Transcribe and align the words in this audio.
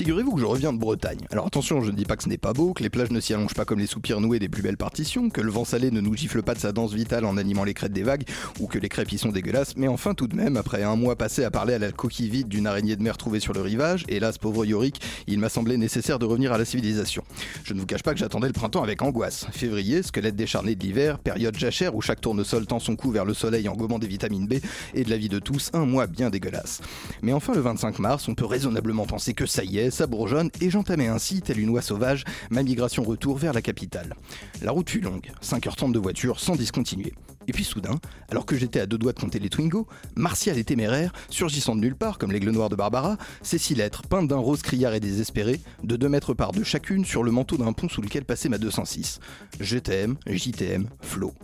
Figurez-vous 0.00 0.32
que 0.32 0.40
je 0.40 0.46
reviens 0.46 0.72
de 0.72 0.78
Bretagne. 0.78 1.18
Alors 1.30 1.46
attention, 1.46 1.82
je 1.82 1.90
ne 1.90 1.94
dis 1.94 2.06
pas 2.06 2.16
que 2.16 2.22
ce 2.22 2.30
n'est 2.30 2.38
pas 2.38 2.54
beau, 2.54 2.72
que 2.72 2.82
les 2.82 2.88
plages 2.88 3.10
ne 3.10 3.20
s'y 3.20 3.34
allongent 3.34 3.52
pas 3.52 3.66
comme 3.66 3.80
les 3.80 3.86
soupirs 3.86 4.22
noués 4.22 4.38
des 4.38 4.48
plus 4.48 4.62
belles 4.62 4.78
partitions, 4.78 5.28
que 5.28 5.42
le 5.42 5.50
vent 5.50 5.66
salé 5.66 5.90
ne 5.90 6.00
nous 6.00 6.16
gifle 6.16 6.42
pas 6.42 6.54
de 6.54 6.58
sa 6.58 6.72
danse 6.72 6.94
vitale 6.94 7.26
en 7.26 7.36
animant 7.36 7.64
les 7.64 7.74
crêtes 7.74 7.92
des 7.92 8.02
vagues, 8.02 8.24
ou 8.60 8.66
que 8.66 8.78
les 8.78 8.88
crêpes 8.88 9.12
y 9.12 9.18
sont 9.18 9.28
dégueulasses, 9.28 9.76
mais 9.76 9.88
enfin 9.88 10.14
tout 10.14 10.26
de 10.26 10.34
même, 10.34 10.56
après 10.56 10.84
un 10.84 10.96
mois 10.96 11.16
passé 11.16 11.44
à 11.44 11.50
parler 11.50 11.74
à 11.74 11.78
la 11.78 11.92
coquille 11.92 12.30
vide 12.30 12.48
d'une 12.48 12.66
araignée 12.66 12.96
de 12.96 13.02
mer 13.02 13.18
trouvée 13.18 13.40
sur 13.40 13.52
le 13.52 13.60
rivage, 13.60 14.06
hélas 14.08 14.38
pauvre 14.38 14.64
Yorick, 14.64 15.02
il 15.26 15.38
m'a 15.38 15.50
semblé 15.50 15.76
nécessaire 15.76 16.18
de 16.18 16.24
revenir 16.24 16.54
à 16.54 16.56
la 16.56 16.64
civilisation. 16.64 17.22
Je 17.64 17.74
ne 17.74 17.80
vous 17.80 17.86
cache 17.86 18.02
pas 18.02 18.14
que 18.14 18.20
j'attendais 18.20 18.46
le 18.46 18.54
printemps 18.54 18.82
avec 18.82 19.02
angoisse. 19.02 19.48
Février, 19.52 20.02
squelette 20.02 20.34
décharné 20.34 20.76
de 20.76 20.82
l'hiver, 20.82 21.18
période 21.18 21.58
jachère 21.58 21.94
où 21.94 22.00
chaque 22.00 22.22
tournesol 22.22 22.64
tend 22.64 22.78
son 22.78 22.96
cou 22.96 23.10
vers 23.10 23.26
le 23.26 23.34
soleil 23.34 23.68
en 23.68 23.74
gommant 23.74 23.98
des 23.98 24.08
vitamines 24.08 24.46
B, 24.46 24.54
et 24.94 25.04
de 25.04 25.10
la 25.10 25.18
vie 25.18 25.28
de 25.28 25.40
tous, 25.40 25.68
un 25.74 25.84
mois 25.84 26.06
bien 26.06 26.30
dégueulasse. 26.30 26.80
Mais 27.20 27.34
enfin 27.34 27.52
le 27.52 27.60
25 27.60 27.98
mars, 27.98 28.28
on 28.28 28.34
peut 28.34 28.46
raisonnablement 28.46 29.04
penser 29.04 29.34
que 29.34 29.44
ça 29.44 29.62
y 29.62 29.76
est, 29.76 29.89
ça 29.90 30.06
bourgeonne, 30.06 30.50
et 30.60 30.70
j'entamais 30.70 31.08
ainsi, 31.08 31.42
telle 31.42 31.58
une 31.58 31.70
oie 31.70 31.82
sauvage, 31.82 32.24
ma 32.50 32.62
migration 32.62 33.02
retour 33.02 33.38
vers 33.38 33.52
la 33.52 33.62
capitale. 33.62 34.14
La 34.62 34.72
route 34.72 34.90
fut 34.90 35.00
longue, 35.00 35.30
5h30 35.42 35.92
de 35.92 35.98
voiture 35.98 36.40
sans 36.40 36.56
discontinuer. 36.56 37.12
Et 37.48 37.52
puis 37.52 37.64
soudain, 37.64 37.98
alors 38.30 38.46
que 38.46 38.56
j'étais 38.56 38.80
à 38.80 38.86
deux 38.86 38.98
doigts 38.98 39.12
de 39.12 39.18
compter 39.18 39.38
les 39.38 39.48
Twingo, 39.48 39.86
Martial 40.14 40.58
et 40.58 40.64
téméraire, 40.64 41.12
surgissant 41.30 41.74
de 41.74 41.80
nulle 41.80 41.96
part 41.96 42.18
comme 42.18 42.30
l'aigle 42.30 42.50
noir 42.50 42.68
de 42.68 42.76
Barbara, 42.76 43.16
ces 43.42 43.58
six 43.58 43.74
lettres, 43.74 44.02
peintes 44.02 44.28
d'un 44.28 44.36
rose 44.36 44.62
criard 44.62 44.94
et 44.94 45.00
désespéré, 45.00 45.60
de 45.82 45.96
deux 45.96 46.08
mètres 46.08 46.34
par 46.34 46.52
deux 46.52 46.64
chacune 46.64 47.04
sur 47.04 47.22
le 47.22 47.30
manteau 47.30 47.56
d'un 47.56 47.72
pont 47.72 47.88
sous 47.88 48.02
lequel 48.02 48.24
passait 48.24 48.48
ma 48.48 48.58
206. 48.58 49.20
Je 49.58 49.78
t'aime, 49.78 50.16
JTM, 50.26 50.86
Flo. 51.00 51.34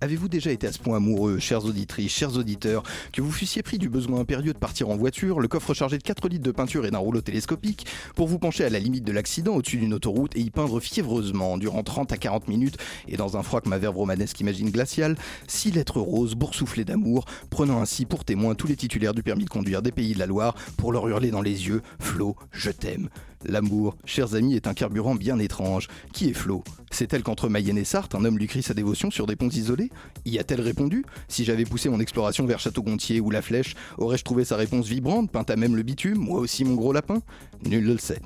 Avez-vous 0.00 0.28
déjà 0.28 0.50
été 0.50 0.66
à 0.66 0.72
ce 0.72 0.78
point 0.78 0.96
amoureux, 0.96 1.38
chères 1.38 1.64
auditrices, 1.64 2.12
chers 2.12 2.36
auditeurs, 2.36 2.82
que 3.12 3.22
vous 3.22 3.30
fussiez 3.30 3.62
pris 3.62 3.78
du 3.78 3.88
besoin 3.88 4.20
impérieux 4.20 4.52
de 4.52 4.58
partir 4.58 4.90
en 4.90 4.96
voiture, 4.96 5.40
le 5.40 5.48
coffre 5.48 5.72
chargé 5.74 5.98
de 5.98 6.02
4 6.02 6.28
litres 6.28 6.44
de 6.44 6.50
peinture 6.50 6.84
et 6.84 6.90
d'un 6.90 6.98
rouleau 6.98 7.20
télescopique, 7.20 7.86
pour 8.14 8.26
vous 8.26 8.38
pencher 8.38 8.64
à 8.64 8.70
la 8.70 8.78
limite 8.78 9.04
de 9.04 9.12
l'accident 9.12 9.54
au-dessus 9.54 9.78
d'une 9.78 9.94
autoroute 9.94 10.36
et 10.36 10.40
y 10.40 10.50
peindre 10.50 10.80
fiévreusement 10.80 11.58
durant 11.58 11.82
30 11.82 12.12
à 12.12 12.16
40 12.16 12.48
minutes 12.48 12.76
et 13.08 13.16
dans 13.16 13.36
un 13.36 13.42
froid 13.42 13.60
que 13.60 13.68
ma 13.68 13.78
verve 13.78 13.96
romanesque 13.96 14.40
imagine 14.40 14.70
glacial, 14.70 15.16
six 15.46 15.70
lettres 15.70 16.00
roses 16.00 16.34
boursouflées 16.34 16.84
d'amour, 16.84 17.24
prenant 17.50 17.80
ainsi 17.80 18.04
pour 18.04 18.24
témoin 18.24 18.54
tous 18.54 18.66
les 18.66 18.76
titulaires 18.76 19.14
du 19.14 19.22
permis 19.22 19.44
de 19.44 19.50
conduire 19.50 19.82
des 19.82 19.92
pays 19.92 20.14
de 20.14 20.18
la 20.18 20.26
Loire 20.26 20.54
pour 20.76 20.92
leur 20.92 21.06
hurler 21.08 21.30
dans 21.30 21.42
les 21.42 21.68
yeux 21.68 21.82
Flo, 21.98 22.36
je 22.52 22.70
t'aime. 22.70 23.08
L'amour, 23.46 23.96
chers 24.04 24.34
amis, 24.34 24.54
est 24.54 24.66
un 24.66 24.74
carburant 24.74 25.14
bien 25.14 25.38
étrange. 25.38 25.88
Qui 26.12 26.30
est 26.30 26.34
Flo? 26.34 26.64
C'est-elle 26.90 27.22
qu'entre 27.22 27.48
Mayenne 27.48 27.78
et 27.78 27.84
Sarthe, 27.84 28.14
un 28.14 28.24
homme 28.24 28.38
lui 28.38 28.46
crie 28.46 28.62
sa 28.62 28.74
dévotion 28.74 29.10
sur 29.10 29.26
des 29.26 29.36
ponts 29.36 29.48
isolés? 29.48 29.90
Y 30.24 30.38
a-t-elle 30.38 30.60
répondu? 30.60 31.04
Si 31.28 31.44
j'avais 31.44 31.64
poussé 31.64 31.88
mon 31.88 32.00
exploration 32.00 32.46
vers 32.46 32.60
Château-Gontier 32.60 33.20
ou 33.20 33.30
La 33.30 33.42
Flèche, 33.42 33.74
aurais-je 33.98 34.24
trouvé 34.24 34.44
sa 34.44 34.56
réponse 34.56 34.86
vibrante, 34.86 35.30
peinte 35.30 35.50
à 35.50 35.56
même 35.56 35.76
le 35.76 35.82
bitume, 35.82 36.18
moi 36.18 36.38
aussi 36.38 36.64
mon 36.64 36.74
gros 36.74 36.92
lapin? 36.92 37.20
Nul 37.64 37.86
ne 37.86 37.92
le 37.92 37.98
sait. 37.98 38.20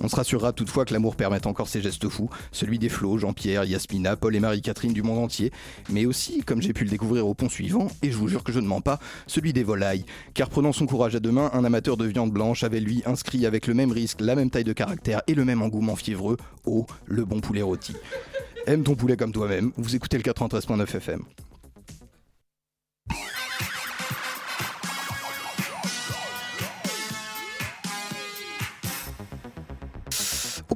On 0.00 0.08
se 0.08 0.14
rassurera 0.14 0.52
toutefois 0.52 0.84
que 0.84 0.92
l'amour 0.92 1.16
permette 1.16 1.46
encore 1.46 1.68
ces 1.68 1.80
gestes 1.80 2.08
fous, 2.08 2.30
celui 2.52 2.78
des 2.78 2.88
flots, 2.88 3.18
Jean-Pierre, 3.18 3.64
Yasmina, 3.64 4.16
Paul 4.16 4.36
et 4.36 4.40
Marie-Catherine 4.40 4.92
du 4.92 5.02
monde 5.02 5.18
entier, 5.18 5.50
mais 5.90 6.06
aussi, 6.06 6.42
comme 6.42 6.62
j'ai 6.62 6.72
pu 6.72 6.84
le 6.84 6.90
découvrir 6.90 7.26
au 7.26 7.34
pont 7.34 7.48
suivant, 7.48 7.88
et 8.02 8.12
je 8.12 8.16
vous 8.16 8.28
jure 8.28 8.44
que 8.44 8.52
je 8.52 8.60
ne 8.60 8.66
mens 8.66 8.80
pas, 8.80 9.00
celui 9.26 9.52
des 9.52 9.64
volailles. 9.64 10.04
Car 10.34 10.50
prenant 10.50 10.72
son 10.72 10.86
courage 10.86 11.16
à 11.16 11.20
deux 11.20 11.32
mains, 11.32 11.50
un 11.52 11.64
amateur 11.64 11.96
de 11.96 12.04
viande 12.04 12.30
blanche 12.30 12.62
avait 12.62 12.80
lui 12.80 13.02
inscrit 13.06 13.44
avec 13.44 13.66
le 13.66 13.74
même 13.74 13.90
risque, 13.90 14.20
la 14.20 14.36
même 14.36 14.50
de 14.64 14.72
caractère 14.72 15.22
et 15.26 15.34
le 15.34 15.44
même 15.44 15.62
engouement 15.62 15.96
fiévreux 15.96 16.36
au 16.64 16.86
le 17.06 17.24
bon 17.24 17.40
poulet 17.40 17.62
rôti. 17.62 17.94
Aime 18.66 18.82
ton 18.82 18.94
poulet 18.94 19.16
comme 19.16 19.32
toi-même, 19.32 19.72
vous 19.76 19.96
écoutez 19.96 20.18
le 20.18 20.22
93.9 20.22 20.96
FM. 20.96 21.22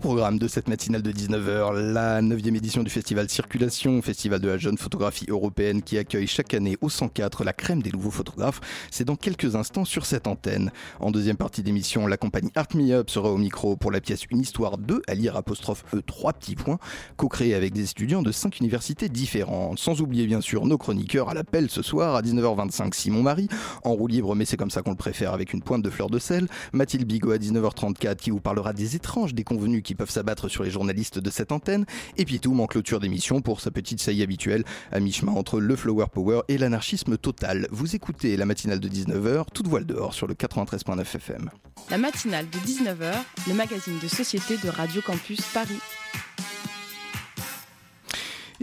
Programme 0.02 0.40
de 0.40 0.48
cette 0.48 0.68
matinale 0.68 1.00
de 1.00 1.12
19h, 1.12 1.92
la 1.92 2.20
9e 2.20 2.56
édition 2.56 2.82
du 2.82 2.90
festival 2.90 3.28
Circulation, 3.28 4.02
festival 4.02 4.40
de 4.40 4.48
la 4.48 4.58
jeune 4.58 4.76
photographie 4.76 5.26
européenne 5.28 5.80
qui 5.80 5.96
accueille 5.96 6.26
chaque 6.26 6.54
année 6.54 6.76
au 6.80 6.88
104 6.88 7.44
la 7.44 7.52
crème 7.52 7.82
des 7.82 7.92
nouveaux 7.92 8.10
photographes. 8.10 8.60
C'est 8.90 9.04
dans 9.04 9.14
quelques 9.14 9.54
instants 9.54 9.84
sur 9.84 10.04
cette 10.04 10.26
antenne. 10.26 10.72
En 10.98 11.12
deuxième 11.12 11.36
partie 11.36 11.62
d'émission, 11.62 12.08
la 12.08 12.16
compagnie 12.16 12.50
Art 12.56 12.66
Me 12.74 12.90
Up 12.90 13.10
sera 13.10 13.30
au 13.30 13.36
micro 13.36 13.76
pour 13.76 13.92
la 13.92 14.00
pièce 14.00 14.24
Une 14.28 14.40
histoire 14.40 14.76
2 14.76 15.02
à 15.06 15.14
lire 15.14 15.36
apostrophe 15.36 15.84
E 15.94 16.02
3 16.04 16.32
petits 16.32 16.56
points, 16.56 16.78
co-créée 17.16 17.54
avec 17.54 17.72
des 17.72 17.88
étudiants 17.88 18.22
de 18.22 18.32
5 18.32 18.58
universités 18.58 19.08
différentes. 19.08 19.78
Sans 19.78 20.00
oublier 20.00 20.26
bien 20.26 20.40
sûr 20.40 20.66
nos 20.66 20.78
chroniqueurs 20.78 21.28
à 21.28 21.34
l'appel 21.34 21.70
ce 21.70 21.80
soir 21.80 22.16
à 22.16 22.22
19h25 22.22 22.92
Simon 22.92 23.22
Marie, 23.22 23.46
en 23.84 23.92
roue 23.92 24.08
libre 24.08 24.34
mais 24.34 24.46
c'est 24.46 24.56
comme 24.56 24.70
ça 24.72 24.82
qu'on 24.82 24.90
le 24.90 24.96
préfère 24.96 25.32
avec 25.32 25.52
une 25.52 25.62
pointe 25.62 25.82
de 25.82 25.90
fleur 25.90 26.10
de 26.10 26.18
sel, 26.18 26.48
Mathilde 26.72 27.06
Bigot 27.06 27.30
à 27.30 27.36
19h34 27.36 28.16
qui 28.16 28.32
vous 28.32 28.40
parlera 28.40 28.72
des 28.72 28.96
étranges 28.96 29.32
déconvenus 29.32 29.84
qui 29.84 29.91
peuvent 29.94 30.10
s'abattre 30.10 30.48
sur 30.48 30.64
les 30.64 30.70
journalistes 30.70 31.18
de 31.18 31.30
cette 31.30 31.52
antenne, 31.52 31.84
et 32.16 32.24
Pitoum 32.24 32.60
en 32.60 32.66
clôture 32.66 33.00
d'émission 33.00 33.40
pour 33.40 33.60
sa 33.60 33.70
petite 33.70 34.00
saillie 34.00 34.22
habituelle 34.22 34.64
à 34.90 35.00
mi-chemin 35.00 35.32
entre 35.32 35.60
le 35.60 35.76
flower 35.76 36.06
power 36.12 36.40
et 36.48 36.58
l'anarchisme 36.58 37.16
total. 37.16 37.66
Vous 37.70 37.94
écoutez 37.96 38.36
la 38.36 38.46
matinale 38.46 38.80
de 38.80 38.88
19h, 38.88 39.46
toute 39.52 39.68
voile 39.68 39.86
dehors 39.86 40.14
sur 40.14 40.26
le 40.26 40.34
93.9 40.34 41.00
FM. 41.02 41.50
La 41.90 41.98
matinale 41.98 42.46
de 42.48 42.58
19h, 42.58 43.12
le 43.48 43.54
magazine 43.54 43.98
de 43.98 44.08
société 44.08 44.56
de 44.58 44.68
Radio 44.68 45.02
Campus 45.02 45.40
Paris. 45.52 45.80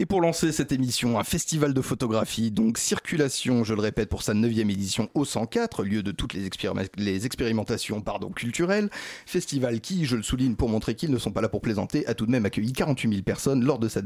Et 0.01 0.05
pour 0.05 0.21
lancer 0.21 0.53
cette 0.53 0.71
émission, 0.71 1.19
un 1.19 1.25
festival 1.25 1.73
de 1.73 1.81
photographie, 1.81 2.51
donc 2.51 2.77
Circulation, 2.77 3.65
je 3.65 3.73
le 3.73 3.81
répète, 3.81 4.07
pour 4.07 4.23
sa 4.23 4.33
9e 4.33 4.71
édition 4.71 5.09
au 5.13 5.25
104, 5.25 5.83
lieu 5.83 6.03
de 6.03 6.11
toutes 6.11 6.33
les, 6.33 6.45
expérim 6.45 6.81
les 6.95 7.25
expérimentations 7.25 7.99
pardon, 7.99 8.29
culturelles. 8.29 8.89
Festival 9.25 9.81
qui, 9.81 10.05
je 10.05 10.15
le 10.15 10.23
souligne 10.23 10.55
pour 10.55 10.69
montrer 10.69 10.95
qu'ils 10.95 11.11
ne 11.11 11.17
sont 11.17 11.31
pas 11.31 11.41
là 11.41 11.49
pour 11.49 11.59
plaisanter, 11.59 12.07
a 12.07 12.13
tout 12.13 12.25
de 12.25 12.31
même 12.31 12.45
accueilli 12.45 12.71
48 12.71 13.09
000 13.09 13.23
personnes 13.23 13.65
lors 13.65 13.77
de 13.77 13.89
sa, 13.89 14.01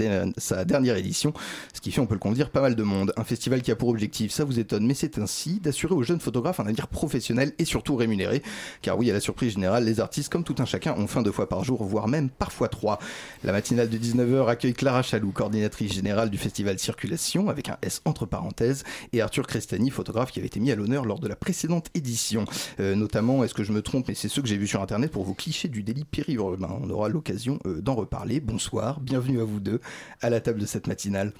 dernière 0.65 0.97
édition, 0.97 1.31
ce 1.75 1.79
qui 1.79 1.91
fait, 1.91 2.01
on 2.01 2.07
peut 2.07 2.15
le 2.15 2.19
conduire, 2.19 2.49
pas 2.49 2.61
mal 2.61 2.73
de 2.73 2.81
monde. 2.81 3.13
Un 3.15 3.23
festival 3.23 3.61
qui 3.61 3.69
a 3.69 3.75
pour 3.75 3.89
objectif, 3.89 4.31
ça 4.31 4.45
vous 4.45 4.57
étonne, 4.57 4.87
mais 4.87 4.95
c'est 4.95 5.19
ainsi, 5.19 5.59
d'assurer 5.59 5.93
aux 5.93 6.01
jeunes 6.01 6.21
photographes 6.21 6.59
un 6.59 6.65
avenir 6.65 6.87
professionnel 6.87 7.53
et 7.59 7.65
surtout 7.65 7.95
rémunéré. 7.95 8.41
Car 8.81 8.97
oui, 8.97 9.11
à 9.11 9.13
la 9.13 9.19
surprise 9.19 9.53
générale, 9.53 9.85
les 9.85 9.99
artistes, 9.99 10.31
comme 10.31 10.43
tout 10.43 10.55
un 10.57 10.65
chacun, 10.65 10.95
ont 10.97 11.05
faim 11.05 11.21
deux 11.21 11.31
fois 11.31 11.47
par 11.47 11.63
jour, 11.63 11.83
voire 11.83 12.07
même 12.07 12.31
parfois 12.31 12.67
trois. 12.67 12.97
La 13.43 13.51
matinale 13.51 13.91
de 13.91 13.97
19h 13.99 14.49
accueille 14.49 14.73
Clara 14.73 15.03
Chaloux, 15.03 15.31
coordinatrice 15.31 15.82
générale 15.87 16.29
du 16.29 16.37
festival 16.37 16.79
Circulation, 16.79 17.49
avec 17.49 17.69
un 17.69 17.77
S 17.81 18.01
entre 18.05 18.25
parenthèses, 18.25 18.83
et 19.11 19.21
Arthur 19.21 19.47
Crestani, 19.47 19.89
photographe 19.89 20.31
qui 20.31 20.39
avait 20.39 20.47
été 20.47 20.59
mis 20.59 20.71
à 20.71 20.75
l'honneur 20.75 21.05
lors 21.05 21.19
de 21.19 21.27
la 21.27 21.35
précédente 21.35 21.89
édition. 21.93 22.45
Euh, 22.79 22.95
notamment, 22.95 23.43
est-ce 23.43 23.53
que 23.53 23.63
je 23.63 23.71
me 23.71 23.81
trompe, 23.81 24.07
mais 24.07 24.15
c'est 24.15 24.29
ceux 24.29 24.41
que 24.41 24.47
j'ai 24.47 24.57
vus 24.57 24.67
sur 24.67 24.81
internet 24.81 25.11
pour 25.11 25.23
vos 25.23 25.33
clichés 25.33 25.67
du 25.67 25.83
délit 25.83 26.05
périurbain. 26.05 26.77
On 26.81 26.89
aura 26.89 27.09
l'occasion 27.09 27.59
euh, 27.65 27.81
d'en 27.81 27.95
reparler. 27.95 28.39
Bonsoir, 28.39 28.99
bienvenue 28.99 29.41
à 29.41 29.43
vous 29.43 29.59
deux 29.59 29.79
à 30.21 30.29
la 30.29 30.41
table 30.41 30.59
de 30.59 30.65
cette 30.65 30.87
matinale. 30.87 31.33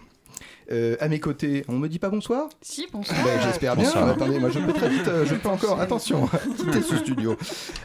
Euh, 0.72 0.96
à 1.00 1.07
mes 1.09 1.19
côtés, 1.19 1.66
on 1.68 1.74
me 1.78 1.88
dit 1.88 2.00
pas 2.00 2.09
bonsoir 2.09 2.50
Si, 2.62 2.88
bonsoir. 2.91 3.18
Ben, 3.24 3.40
J'espère 3.44 3.75
bien. 3.75 3.90
Attendez, 3.90 4.40
moi 4.40 4.50
je 4.50 4.59
peux 4.59 4.74
très 4.74 4.90
vite, 4.90 5.07
euh, 5.07 5.25
je 5.25 5.35
peux 5.35 5.50
encore. 5.50 5.79
Attention, 5.79 6.28
quitter 6.57 6.81
ce 6.81 6.97
studio. 6.97 7.35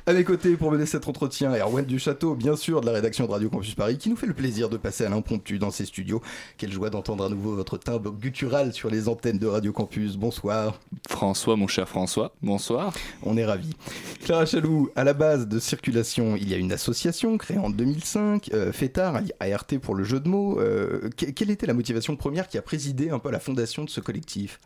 À 0.07 0.13
mes 0.13 0.25
côtés, 0.25 0.57
pour 0.57 0.71
mener 0.71 0.87
cet 0.87 1.09
entretien, 1.09 1.53
Erwan 1.55 1.85
du 1.85 1.99
Château, 1.99 2.35
bien 2.35 2.57
sûr, 2.57 2.81
de 2.81 2.87
la 2.87 2.93
rédaction 2.93 3.27
de 3.27 3.33
Radio 3.33 3.49
Campus 3.51 3.75
Paris, 3.75 3.99
qui 3.99 4.09
nous 4.11 4.17
fait 4.17 4.27
le 4.27 4.35
plaisir 4.35 4.69
de 4.69 4.77
passer 4.77 5.05
à 5.05 5.09
l'impromptu 5.09 5.59
dans 5.59 5.71
ces 5.71 5.85
studios. 5.85 6.23
Quelle 6.57 6.73
joie 6.73 6.91
d'entendre 6.91 7.25
à 7.25 7.29
nouveau 7.29 7.55
votre 7.55 7.79
timbre 7.79 8.11
guttural 8.13 8.73
sur 8.73 8.91
les 8.91 9.09
antennes 9.09 9.39
de 9.39 9.47
Radio 9.47 9.73
Campus. 9.73 10.17
Bonsoir. 10.17 10.79
François, 11.09 11.57
mon 11.57 11.67
cher 11.67 11.89
François, 11.89 12.33
bonsoir. 12.43 12.93
On 13.23 13.37
est 13.37 13.45
ravis. 13.45 13.75
Clara 14.25 14.47
Chaloux, 14.47 14.91
à 14.97 15.05
la 15.05 15.15
base 15.15 15.49
de 15.49 15.59
Circulation, 15.59 16.37
il 16.37 16.49
y 16.49 16.55
a 16.55 16.57
une 16.57 16.73
association 16.73 17.37
créée 17.39 17.59
en 17.59 17.71
2005, 17.71 18.51
euh, 18.53 18.73
FETAR, 18.73 19.21
ART 19.41 19.67
pour 19.83 19.95
le 19.95 20.05
jeu 20.05 20.21
de 20.21 20.29
mots. 20.29 20.61
Euh, 20.61 21.09
que- 21.17 21.27
quelle 21.27 21.51
était 21.51 21.67
la 21.67 21.75
motivation 21.75 22.17
première 22.17 22.49
qui 22.49 22.59
a 22.59 22.63
présidé 22.69 23.09
un 23.09 23.19
peu 23.19 23.31
la 23.31 23.41
fondation 23.41 23.83
de 23.83 23.89
ce 23.89 23.99
collectif 23.99 24.61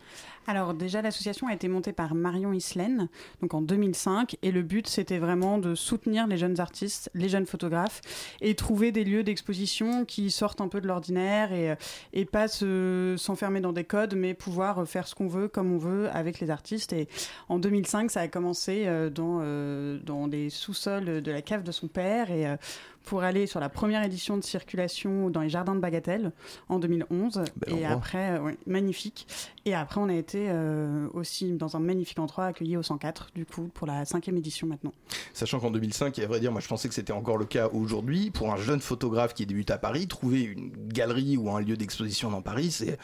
alors 0.47 0.75
déjà, 0.75 1.03
l'association 1.03 1.47
a 1.47 1.55
été 1.55 1.69
montée 1.69 1.93
par 1.93 2.15
Marion 2.15 2.53
Islaine, 2.53 3.09
donc 3.41 3.55
en 3.55 3.61
2005, 3.61 4.37
et 4.43 4.51
le 4.51 4.63
but 4.63 4.89
c'était 4.89 5.19
vraiment 5.19 5.59
de 5.59 5.77
soutenir 5.77 6.27
les 6.27 6.37
jeunes 6.37 6.59
artistes, 6.59 7.11
les 7.15 7.29
jeunes 7.29 7.47
photographes, 7.47 8.01
et 8.41 8.57
trouver 8.57 8.91
des 8.91 9.05
lieux 9.05 9.23
d'exposition 9.23 10.05
qui 10.05 10.33
sortent 10.33 10.61
un 10.61 10.67
peu 10.67 10.81
de 10.81 10.89
l'ordinaire 10.89 11.53
et, 11.53 11.77
et 12.13 12.25
pas 12.25 12.49
s'enfermer 12.49 13.61
dans 13.61 13.73
des 13.73 13.85
codes, 13.85 14.17
mais 14.17 14.35
pouvoir 14.35 14.87
faire 14.89 15.07
ce 15.07 15.15
qu'on 15.15 15.29
veut, 15.29 15.47
comme 15.47 15.73
on 15.73 15.79
veut, 15.79 16.11
avec 16.11 16.41
les 16.41 16.51
artistes. 16.51 16.93
Et 16.93 17.07
en 17.49 17.61
2005, 17.61 18.11
ça 18.11 18.23
a 18.23 18.29
commencé 18.29 18.85
euh, 18.87 19.11
dans, 19.11 19.39
euh, 19.43 20.01
dans 20.03 20.27
les 20.27 20.51
sous-sols 20.51 21.23
de 21.23 21.31
la 21.31 21.43
cave 21.43 21.63
de 21.63 21.71
son 21.71 21.87
père, 21.87 22.33
et 22.33 22.49
euh, 22.49 22.57
pour 23.05 23.23
aller 23.23 23.47
sur 23.47 23.61
la 23.61 23.69
première 23.69 24.03
édition 24.05 24.37
de 24.37 24.43
circulation 24.43 25.31
dans 25.31 25.41
les 25.41 25.49
jardins 25.49 25.75
de 25.75 25.81
Bagatelle 25.81 26.33
en 26.69 26.79
2011. 26.79 27.43
et 27.67 27.85
après, 27.85 28.39
euh, 28.39 28.53
magnifique. 28.67 29.27
Et 29.65 29.75
après, 29.75 30.01
on 30.01 30.09
a 30.09 30.15
été 30.15 30.47
euh, 30.49 31.09
aussi 31.15 31.53
dans 31.53 31.77
un 31.77 31.81
magnifique 31.81 32.19
endroit 32.19 32.47
accueilli 32.47 32.77
au 32.77 32.83
104, 32.83 33.31
du 33.35 33.47
coup, 33.47 33.69
pour 33.75 33.87
la 33.87 34.05
cinquième 34.05 34.37
édition 34.37 34.67
maintenant. 34.67 34.93
Sachant 35.33 35.61
qu'en 35.61 35.71
2005, 35.71 36.19
et 36.19 36.25
à 36.25 36.27
vrai 36.27 36.41
dire, 36.41 36.53
moi 36.53 36.61
je 36.61 36.69
pensais 36.69 36.89
que 36.89 36.95
c'était 36.95 37.13
encore 37.13 37.39
le 37.39 37.47
cas 37.47 37.69
aujourd'hui, 37.69 38.31
pour 38.31 38.53
un 38.53 38.57
jeune 38.57 38.81
photographe 38.81 39.35
qui 39.35 39.47
débute 39.47 39.71
à 39.71 39.79
Paris, 39.79 40.07
trouver 40.07 40.43
une 40.43 40.71
galerie 40.89 41.37
ou 41.37 41.51
un 41.51 41.61
lieu 41.61 41.77
d'exposition 41.77 42.31
dans 42.31 42.43
Paris, 42.43 42.71
c'est 42.71 42.99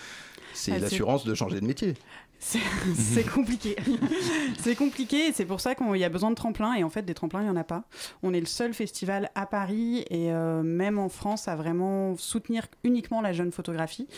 c'est 0.59 0.73
ah, 0.73 0.79
l'assurance 0.79 1.25
de 1.25 1.35
changer 1.35 1.61
de 1.61 1.67
métier. 1.67 1.95
C'est 2.95 3.25
compliqué. 3.25 3.77
c'est 4.61 4.77
compliqué 4.77 5.33
c'est 5.33 5.45
pour 5.45 5.61
ça 5.61 5.75
qu'il 5.75 5.97
y 5.97 6.05
a 6.05 6.09
besoin 6.09 6.31
de 6.31 6.37
tremplins. 6.37 6.75
Et 6.75 6.85
en 6.85 6.91
fait, 6.91 7.03
des 7.03 7.15
tremplins, 7.15 7.41
il 7.41 7.45
n'y 7.45 7.51
en 7.51 7.57
a 7.57 7.65
pas. 7.65 7.85
On 8.23 8.33
est 8.33 8.41
le 8.41 8.47
seul 8.47 8.75
festival 8.75 9.31
à 9.35 9.47
Paris 9.47 10.05
et 10.11 10.33
euh, 10.33 10.63
même 10.63 10.99
en 10.99 11.09
France 11.09 11.49
à 11.49 11.57
vraiment 11.57 12.17
soutenir 12.17 12.67
uniquement 12.85 13.21
la 13.21 13.33
jeune 13.33 13.53
photographie. 13.53 14.09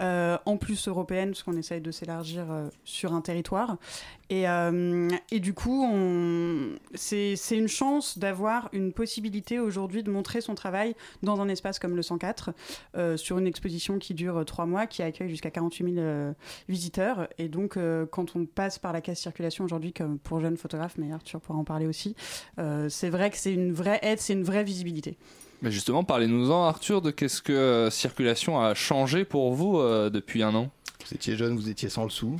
Euh, 0.00 0.38
en 0.44 0.56
plus 0.56 0.88
européenne, 0.88 1.30
parce 1.30 1.44
qu'on 1.44 1.56
essaye 1.56 1.80
de 1.80 1.92
s'élargir 1.92 2.50
euh, 2.50 2.68
sur 2.84 3.12
un 3.12 3.20
territoire. 3.20 3.76
Et, 4.34 4.46
et 5.30 5.40
du 5.40 5.54
coup, 5.54 5.88
c'est 6.94 7.36
une 7.50 7.68
chance 7.68 8.18
d'avoir 8.18 8.68
une 8.72 8.92
possibilité 8.92 9.58
aujourd'hui 9.58 10.02
de 10.02 10.10
montrer 10.10 10.40
son 10.40 10.54
travail 10.54 10.94
dans 11.22 11.40
un 11.40 11.48
espace 11.48 11.78
comme 11.78 11.94
le 11.94 12.02
104, 12.02 12.52
sur 13.16 13.38
une 13.38 13.46
exposition 13.46 13.98
qui 13.98 14.14
dure 14.14 14.44
trois 14.44 14.66
mois, 14.66 14.86
qui 14.86 15.02
accueille 15.02 15.30
jusqu'à 15.30 15.50
48 15.50 15.94
000 15.94 16.34
visiteurs. 16.68 17.28
Et 17.38 17.48
donc, 17.48 17.76
euh, 17.76 18.06
quand 18.10 18.36
on 18.36 18.46
passe 18.46 18.78
par 18.78 18.92
la 18.92 19.00
casse 19.00 19.20
circulation 19.20 19.64
aujourd'hui, 19.64 19.92
comme 19.92 20.18
pour 20.18 20.40
jeunes 20.40 20.56
photographes, 20.56 20.96
mais 20.98 21.12
Arthur 21.12 21.40
pourra 21.40 21.58
en 21.58 21.64
parler 21.64 21.86
aussi, 21.86 22.14
euh, 22.58 22.88
c'est 22.88 23.10
vrai 23.10 23.30
que 23.30 23.36
c'est 23.36 23.52
une 23.52 23.72
vraie 23.72 23.98
aide, 24.02 24.18
c'est 24.18 24.32
une 24.32 24.44
vraie 24.44 24.64
visibilité. 24.64 25.16
Mais 25.62 25.70
justement, 25.70 26.04
parlez-nous-en, 26.04 26.64
Arthur, 26.64 27.00
de 27.00 27.10
qu'est-ce 27.10 27.40
que 27.40 27.52
euh, 27.52 27.90
circulation 27.90 28.60
a 28.60 28.74
changé 28.74 29.24
pour 29.24 29.54
vous 29.54 29.78
depuis 30.10 30.42
un 30.42 30.54
an? 30.54 30.70
Vous 31.06 31.14
étiez 31.14 31.36
jeune, 31.36 31.56
vous 31.56 31.68
étiez 31.68 31.88
sans 31.88 32.04
le 32.04 32.10
sou. 32.10 32.36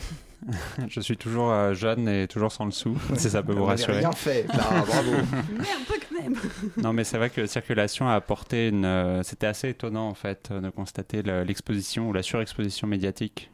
je 0.88 1.00
suis 1.00 1.16
toujours 1.16 1.74
jeune 1.74 2.08
et 2.08 2.28
toujours 2.28 2.52
sans 2.52 2.64
le 2.64 2.70
sou, 2.70 2.96
si 3.16 3.30
ça 3.30 3.42
peut 3.42 3.54
vous 3.54 3.64
rassurer. 3.64 3.98
Rien 3.98 4.12
fait, 4.12 4.44
bravo. 4.48 5.12
mais 5.50 5.64
un 5.64 5.84
peu 5.86 5.94
quand 6.08 6.22
même. 6.22 6.34
non, 6.76 6.92
mais 6.92 7.04
c'est 7.04 7.16
vrai 7.16 7.30
que 7.30 7.46
circulation 7.46 8.08
a 8.08 8.14
apporté 8.14 8.68
une. 8.68 9.22
C'était 9.22 9.46
assez 9.46 9.70
étonnant 9.70 10.08
en 10.08 10.14
fait 10.14 10.52
de 10.52 10.70
constater 10.70 11.22
l'exposition 11.22 12.08
ou 12.08 12.12
la 12.12 12.22
surexposition 12.22 12.86
médiatique 12.86 13.50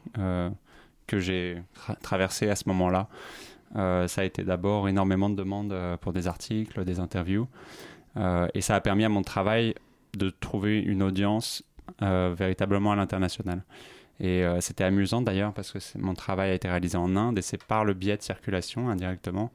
que 1.07 1.19
j'ai 1.19 1.61
traversé 2.01 2.49
à 2.49 2.55
ce 2.55 2.67
moment-là. 2.67 3.07
Euh, 3.75 4.07
ça 4.07 4.21
a 4.21 4.23
été 4.23 4.43
d'abord 4.43 4.89
énormément 4.89 5.29
de 5.29 5.35
demandes 5.35 5.71
euh, 5.71 5.97
pour 5.97 6.13
des 6.13 6.27
articles, 6.27 6.83
des 6.83 6.99
interviews. 6.99 7.47
Euh, 8.17 8.47
et 8.53 8.61
ça 8.61 8.75
a 8.75 8.81
permis 8.81 9.05
à 9.05 9.09
mon 9.09 9.21
travail 9.21 9.75
de 10.17 10.29
trouver 10.29 10.79
une 10.79 11.03
audience 11.03 11.63
véritablement 11.99 12.93
à 12.93 12.95
l'international. 12.95 13.63
Et 14.23 14.45
c'était 14.59 14.83
amusant 14.83 15.21
d'ailleurs 15.21 15.51
parce 15.51 15.71
que 15.71 15.79
mon 15.97 16.13
travail 16.13 16.51
a 16.51 16.53
été 16.53 16.69
réalisé 16.69 16.95
en 16.95 17.15
Inde 17.15 17.39
et 17.39 17.41
c'est 17.41 17.63
par 17.63 17.83
le 17.83 17.95
biais 17.95 18.17
de 18.17 18.21
circulation 18.21 18.87
indirectement 18.87 19.51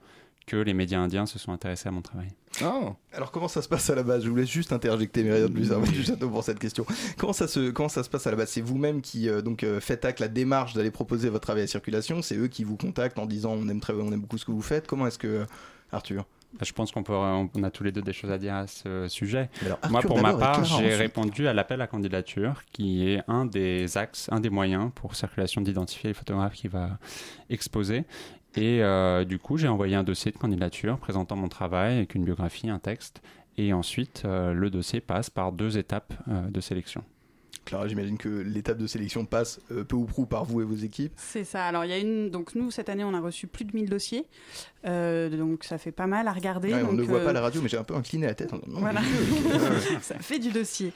que 0.47 0.57
les 0.57 0.75
médias 0.75 1.01
indiens 1.01 1.27
se 1.27 1.39
sont 1.39 1.53
intéressés 1.53 1.89
à 1.89 1.93
mon 1.93 2.03
travail. 2.03 2.29
Oh. 2.63 2.95
Alors 3.13 3.33
comment 3.33 3.49
ça 3.49 3.61
se 3.61 3.69
passe 3.69 3.91
à 3.91 3.95
la 3.95 4.03
base? 4.03 4.25
Je 4.25 4.31
voulais 4.31 4.47
juste 4.47 4.73
interjecter 4.73 5.23
Myriam 5.23 5.53
de 5.53 5.91
du 5.91 6.05
Château 6.05 6.31
pour 6.31 6.45
cette 6.45 6.59
question. 6.59 6.87
Comment 7.19 7.33
ça 7.33 7.49
se, 7.49 7.71
comment 7.71 7.89
ça 7.89 8.03
se 8.03 8.09
passe 8.09 8.27
à 8.27 8.31
la 8.31 8.37
base? 8.37 8.51
C'est 8.51 8.61
vous-même 8.61 9.03
qui 9.03 9.29
euh, 9.29 9.43
donc 9.43 9.65
euh, 9.65 9.81
faites 9.81 10.05
acte 10.05 10.21
la 10.21 10.29
démarche 10.29 10.73
d'aller 10.75 10.93
proposer 10.93 11.29
votre 11.29 11.43
travail 11.43 11.65
à 11.65 11.67
circulation 11.67 12.23
C'est 12.23 12.37
eux 12.37 12.47
qui 12.47 12.65
vous 12.65 12.77
contactent 12.77 13.19
en 13.19 13.27
disant 13.27 13.53
on 13.53 13.69
aime, 13.69 13.81
très, 13.81 13.93
on 13.93 14.13
aime 14.13 14.21
beaucoup 14.21 14.39
ce 14.39 14.45
que 14.45 14.53
vous 14.53 14.63
faites 14.63 14.87
Comment 14.87 15.07
est-ce 15.07 15.19
que... 15.19 15.27
Euh, 15.27 15.45
Arthur? 15.93 16.25
Je 16.63 16.73
pense 16.73 16.93
qu'on 16.93 17.03
peut, 17.03 17.15
on 17.15 17.63
a 17.63 17.71
tous 17.71 17.85
les 17.85 17.93
deux 17.93 18.03
des 18.03 18.13
choses 18.13 18.31
à 18.31 18.39
dire 18.39 18.55
à 18.55 18.67
ce 18.67 19.09
sujet. 19.09 19.51
Moi, 19.91 20.01
pour 20.03 20.21
ma 20.21 20.35
part, 20.35 20.65
j'ai 20.65 20.95
répondu 20.95 21.49
à 21.49 21.53
l'appel 21.53 21.81
à 21.81 21.87
candidature, 21.87 22.63
qui 22.73 23.09
est 23.09 23.23
un 23.29 23.47
des 23.47 23.97
axes, 23.97 24.29
un 24.33 24.41
des 24.41 24.51
moyens 24.51 24.91
pour 24.95 25.15
circulation 25.15 25.61
d'identifier 25.61 26.11
les 26.11 26.15
photographes 26.15 26.55
qui 26.55 26.69
va 26.69 26.99
exposer. 27.51 28.05
Et 28.57 28.83
euh, 28.83 29.25
du 29.25 29.39
coup, 29.39 29.59
j'ai 29.59 29.69
envoyé 29.69 29.97
un 29.97 30.03
dossier 30.03 30.33
de 30.33 30.39
candidature 30.39 30.99
présentant 30.99 31.37
mon 31.37 31.49
travail 31.49 31.97
avec 31.97 32.15
une 32.15 32.25
biographie, 32.25 32.71
un 32.71 32.79
texte. 32.79 33.21
Et 33.59 33.73
ensuite, 33.73 34.23
euh, 34.25 34.53
le 34.53 34.71
dossier 34.71 35.01
passe 35.01 35.31
par 35.31 35.53
deux 35.53 35.79
étapes 35.79 36.15
euh, 36.29 36.49
de 36.49 36.61
sélection. 36.61 37.05
Clara, 37.67 37.87
j'imagine 37.89 38.17
que 38.17 38.29
l'étape 38.29 38.79
de 38.79 38.87
sélection 38.87 39.27
passe 39.27 39.61
peu 39.89 39.97
ou 39.97 40.07
prou 40.07 40.25
par 40.25 40.45
vous 40.45 40.63
et 40.63 40.65
vos 40.65 40.75
équipes. 40.75 41.13
C'est 41.17 41.45
ça. 41.45 41.67
Alors, 41.67 41.85
il 41.85 41.91
y 41.91 41.93
a 41.93 41.99
une. 41.99 42.31
Donc, 42.31 42.55
nous, 42.55 42.71
cette 42.71 42.89
année, 42.89 43.05
on 43.05 43.13
a 43.13 43.21
reçu 43.21 43.47
plus 43.47 43.65
de 43.65 43.77
1000 43.77 43.91
dossiers. 43.91 44.27
donc, 44.85 45.65
ça 45.65 45.77
fait 45.77 45.93
pas 45.93 46.07
mal 46.07 46.29
à 46.29 46.33
regarder. 46.33 46.73
on 46.75 46.93
ne 46.93 47.03
voit 47.03 47.21
pas 47.21 47.33
la 47.33 47.41
radio, 47.41 47.61
mais 47.61 47.69
j'ai 47.69 47.77
un 47.77 47.85
peu 47.85 47.95
incliné 47.95 48.27
la 48.27 48.35
tête. 48.35 48.53
Voilà. 48.67 49.01
ça 50.01 50.19
fait 50.19 50.39
du 50.39 50.51
dossier. 50.51 50.93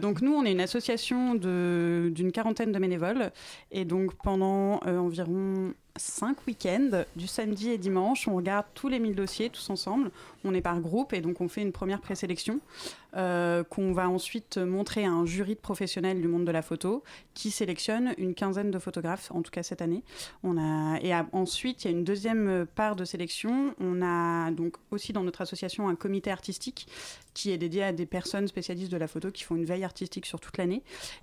donc, 0.00 0.22
nous, 0.22 0.32
on 0.32 0.44
est 0.44 0.52
une 0.52 0.60
association 0.60 1.34
d'une 1.34 2.32
quarantaine 2.32 2.72
de 2.72 2.78
bénévoles. 2.78 3.30
Et 3.70 3.84
donc, 3.84 4.14
pendant 4.22 4.80
environ 4.80 5.74
cinq 5.96 6.46
week-ends, 6.46 7.04
du 7.16 7.26
samedi 7.26 7.70
et 7.70 7.78
dimanche. 7.78 8.28
On 8.28 8.36
regarde 8.36 8.66
tous 8.74 8.88
les 8.88 8.98
1000 8.98 9.14
dossiers 9.14 9.50
tous 9.50 9.70
ensemble. 9.70 10.10
On 10.44 10.54
est 10.54 10.60
par 10.60 10.80
groupe 10.80 11.12
et 11.12 11.20
donc 11.20 11.40
on 11.40 11.48
fait 11.48 11.62
une 11.62 11.72
première 11.72 12.00
présélection 12.00 12.60
euh, 13.16 13.64
qu'on 13.64 13.92
va 13.92 14.08
ensuite 14.08 14.58
montrer 14.58 15.04
à 15.04 15.10
un 15.10 15.26
jury 15.26 15.54
de 15.54 15.60
professionnels 15.60 16.20
du 16.20 16.28
monde 16.28 16.44
de 16.44 16.52
la 16.52 16.62
photo 16.62 17.02
qui 17.34 17.50
sélectionne 17.50 18.14
une 18.18 18.34
quinzaine 18.34 18.70
de 18.70 18.78
photographes, 18.78 19.30
en 19.32 19.42
tout 19.42 19.50
cas 19.50 19.62
cette 19.62 19.82
année. 19.82 20.02
On 20.42 20.56
a, 20.58 20.98
et 21.00 21.12
ensuite, 21.32 21.84
il 21.84 21.90
y 21.90 21.94
a 21.94 21.96
une 21.96 22.04
deuxième 22.04 22.66
part 22.74 22.96
de 22.96 23.04
sélection. 23.04 23.74
On 23.80 24.02
a 24.02 24.50
donc 24.50 24.76
aussi 24.90 25.12
dans 25.12 25.24
notre 25.24 25.40
association 25.40 25.88
un 25.88 25.96
comité 25.96 26.30
artistique 26.30 26.86
qui 27.34 27.50
est 27.50 27.58
dédié 27.58 27.84
à 27.84 27.92
des 27.92 28.06
personnes 28.06 28.48
spécialistes 28.48 28.92
de 28.92 28.96
la 28.96 29.08
photo 29.08 29.30
qui 29.30 29.44
font 29.44 29.56
une 29.56 29.64
veille 29.64 29.84
artistique 29.84 30.26
sur 30.26 30.40
toute 30.40 30.56
l'année. 30.58 30.82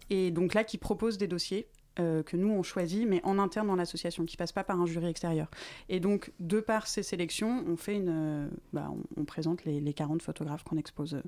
Et 0.09 0.31
donc 0.31 0.53
là, 0.53 0.63
qui 0.63 0.77
propose 0.77 1.17
des 1.17 1.27
dossiers 1.27 1.67
euh, 1.99 2.23
que 2.23 2.37
nous 2.37 2.49
on 2.49 2.63
choisit, 2.63 3.07
mais 3.07 3.21
en 3.23 3.39
interne 3.39 3.67
dans 3.67 3.75
l'association, 3.75 4.25
qui 4.25 4.37
passe 4.37 4.51
pas 4.51 4.63
par 4.63 4.79
un 4.79 4.85
jury 4.85 5.07
extérieur. 5.07 5.47
Et 5.89 5.99
donc, 5.99 6.31
de 6.39 6.59
par 6.59 6.87
ces 6.87 7.03
sélections, 7.03 7.63
on 7.67 7.77
fait 7.77 7.95
une, 7.95 8.09
euh, 8.09 8.47
bah, 8.73 8.89
on, 9.15 9.25
présente 9.25 9.65
les, 9.65 9.93
40 9.93 10.21
photographes 10.21 10.63
qu'on 10.63 10.77
expose 10.77 11.15
euh, 11.15 11.21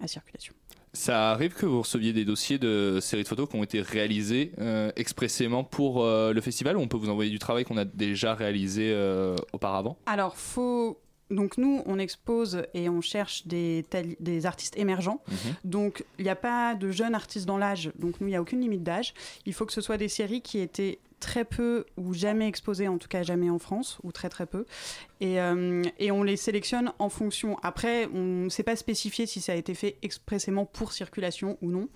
à 0.00 0.06
circulation. 0.06 0.54
Ça 0.92 1.30
arrive 1.30 1.54
que 1.54 1.66
vous 1.66 1.80
receviez 1.80 2.12
des 2.12 2.24
dossiers 2.24 2.58
de 2.58 2.98
séries 3.00 3.22
de 3.22 3.28
photos 3.28 3.48
qui 3.48 3.56
ont 3.56 3.62
été 3.62 3.82
réalisés 3.82 4.52
expressément 4.96 5.62
pour 5.62 6.02
le 6.06 6.40
festival 6.40 6.78
ou 6.78 6.80
on 6.80 6.88
peut 6.88 6.96
vous 6.96 7.10
envoyer 7.10 7.30
du 7.30 7.38
travail 7.38 7.64
qu'on 7.64 7.76
a 7.76 7.84
déjà 7.84 8.34
réalisé 8.34 8.96
auparavant? 9.52 9.98
Alors, 10.06 10.38
faut 10.38 10.98
donc 11.30 11.58
nous, 11.58 11.82
on 11.86 11.98
expose 11.98 12.62
et 12.74 12.88
on 12.88 13.00
cherche 13.00 13.46
des, 13.46 13.84
des 14.20 14.46
artistes 14.46 14.76
émergents. 14.76 15.22
Mhm. 15.28 15.54
Donc 15.64 16.04
il 16.18 16.24
n'y 16.24 16.30
a 16.30 16.36
pas 16.36 16.74
de 16.74 16.90
jeunes 16.90 17.14
artistes 17.14 17.46
dans 17.46 17.58
l'âge. 17.58 17.90
Donc 17.98 18.20
nous, 18.20 18.28
il 18.28 18.30
n'y 18.30 18.36
a 18.36 18.42
aucune 18.42 18.60
limite 18.60 18.82
d'âge. 18.82 19.14
Il 19.44 19.52
faut 19.52 19.66
que 19.66 19.72
ce 19.72 19.80
soit 19.80 19.96
des 19.96 20.08
séries 20.08 20.42
qui 20.42 20.58
étaient 20.58 20.98
très 21.20 21.44
peu 21.44 21.86
ou 21.96 22.12
jamais 22.12 22.46
exposées, 22.46 22.88
en 22.88 22.98
tout 22.98 23.08
cas 23.08 23.22
jamais 23.22 23.48
en 23.48 23.58
France, 23.58 23.98
ou 24.02 24.12
très 24.12 24.28
très 24.28 24.46
peu. 24.46 24.66
Et, 25.20 25.40
euh, 25.40 25.82
et, 25.98 26.10
on 26.10 26.22
les 26.22 26.36
sélectionne 26.36 26.92
en 26.98 27.08
fonction. 27.08 27.58
Après, 27.62 28.06
on 28.12 28.44
ne 28.44 28.48
sait 28.50 28.62
pas 28.62 28.76
spécifier 28.76 29.26
si 29.26 29.40
ça 29.40 29.52
a 29.52 29.54
été 29.54 29.74
fait 29.74 29.96
expressément 30.02 30.66
pour 30.66 30.92
circulation 30.92 31.56
ou 31.62 31.70
non. 31.70 31.88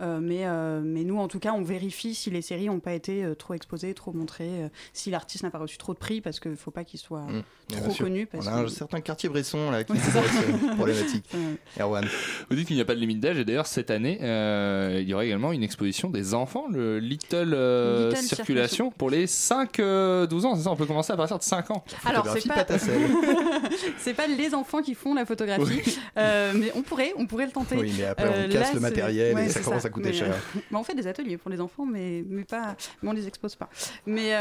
Euh, 0.00 0.18
mais, 0.20 0.46
euh, 0.46 0.80
mais 0.84 1.04
nous, 1.04 1.18
en 1.18 1.28
tout 1.28 1.38
cas, 1.38 1.52
on 1.52 1.62
vérifie 1.62 2.14
si 2.14 2.30
les 2.30 2.42
séries 2.42 2.66
n'ont 2.66 2.80
pas 2.80 2.92
été 2.92 3.24
trop 3.38 3.54
exposées, 3.54 3.94
trop 3.94 4.12
montrées, 4.12 4.70
si 4.92 5.10
l'artiste 5.10 5.44
n'a 5.44 5.50
pas 5.50 5.58
reçu 5.58 5.78
trop 5.78 5.94
de 5.94 5.98
prix, 5.98 6.20
parce 6.20 6.40
qu'il 6.40 6.52
ne 6.52 6.56
faut 6.56 6.70
pas 6.70 6.84
qu'il 6.84 7.00
soit 7.00 7.22
mmh, 7.22 7.42
trop 7.76 7.94
connu. 7.94 8.26
Parce 8.26 8.46
on 8.46 8.50
a 8.50 8.62
un 8.62 8.68
certain 8.68 9.00
quartier 9.00 9.28
Bresson 9.28 9.70
là 9.70 9.84
qui 9.84 9.92
est 9.92 10.76
problématique. 10.76 11.30
Erwan. 11.80 12.06
Vous 12.50 12.56
dites 12.56 12.66
qu'il 12.66 12.76
n'y 12.76 12.82
a 12.82 12.84
pas 12.84 12.94
de 12.94 13.00
limite 13.00 13.20
d'âge, 13.20 13.38
et 13.38 13.44
d'ailleurs, 13.44 13.66
cette 13.66 13.90
année, 13.90 14.18
il 14.20 15.08
y 15.08 15.14
aura 15.14 15.24
également 15.24 15.52
une 15.52 15.62
exposition 15.62 16.10
des 16.10 16.34
enfants, 16.34 16.66
le 16.70 16.98
Little, 16.98 18.12
circulation, 18.16 18.90
pour 18.90 19.10
les 19.10 19.26
5-12 19.26 20.44
ans. 20.44 20.56
C'est 20.56 20.62
ça, 20.62 20.70
on 20.70 20.76
peut 20.76 20.86
commencer 20.86 21.12
à 21.12 21.16
partir 21.16 21.38
de 21.38 21.42
5 21.42 21.70
ans. 21.70 21.84
Alors, 22.04 22.26
c'est 22.28 22.48
pas 22.48 22.64
c'est 23.98 24.14
pas 24.14 24.26
les 24.26 24.54
enfants 24.54 24.82
qui 24.82 24.94
font 24.94 25.14
la 25.14 25.24
photographie, 25.24 25.98
euh, 26.16 26.52
mais 26.54 26.72
on 26.74 26.82
pourrait, 26.82 27.12
on 27.16 27.26
pourrait 27.26 27.46
le 27.46 27.52
tenter. 27.52 27.76
Oui, 27.76 27.94
mais 27.96 28.04
après 28.04 28.28
on 28.28 28.32
euh, 28.32 28.48
casse 28.48 28.74
le 28.74 28.80
matériel 28.80 29.38
et 29.38 29.48
ça 29.48 29.83
commence 29.88 30.06
à 30.06 30.10
coûter 30.10 30.12
cher. 30.12 30.34
Euh, 30.54 30.76
on 30.76 30.82
fait 30.82 30.94
des 30.94 31.06
ateliers 31.06 31.36
pour 31.36 31.50
les 31.50 31.60
enfants, 31.60 31.86
mais, 31.86 32.24
mais 32.28 32.44
pas, 32.44 32.76
mais 33.02 33.08
on 33.08 33.12
les 33.12 33.26
expose 33.26 33.54
pas. 33.54 33.68
Mais, 34.06 34.32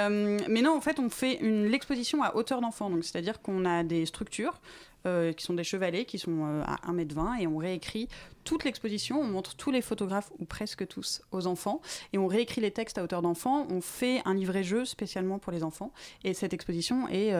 mais 0.49 0.61
non, 0.61 0.75
en 0.75 0.81
fait, 0.81 0.99
on 0.99 1.09
fait 1.09 1.39
l'exposition 1.41 2.23
à 2.23 2.35
hauteur 2.35 2.61
d'enfant, 2.61 2.89
donc 2.89 3.03
c'est-à-dire 3.03 3.41
qu'on 3.41 3.65
a 3.65 3.83
des 3.83 4.05
structures 4.05 4.59
qui 5.03 5.43
sont 5.43 5.53
des 5.53 5.63
chevalets, 5.63 6.05
qui 6.05 6.17
sont 6.17 6.63
à 6.65 6.91
1m20, 6.91 7.41
et 7.41 7.47
on 7.47 7.57
réécrit 7.57 8.07
toute 8.43 8.63
l'exposition, 8.63 9.19
on 9.19 9.27
montre 9.27 9.55
tous 9.55 9.71
les 9.71 9.81
photographes, 9.81 10.31
ou 10.39 10.45
presque 10.45 10.87
tous, 10.87 11.21
aux 11.31 11.47
enfants, 11.47 11.81
et 12.13 12.17
on 12.17 12.27
réécrit 12.27 12.61
les 12.61 12.71
textes 12.71 12.97
à 12.97 13.03
hauteur 13.03 13.21
d'enfants, 13.21 13.67
on 13.69 13.81
fait 13.81 14.21
un 14.25 14.33
livret-jeu 14.33 14.85
spécialement 14.85 15.39
pour 15.39 15.51
les 15.51 15.63
enfants, 15.63 15.91
et 16.23 16.33
cette 16.33 16.53
exposition 16.53 17.07
est, 17.09 17.33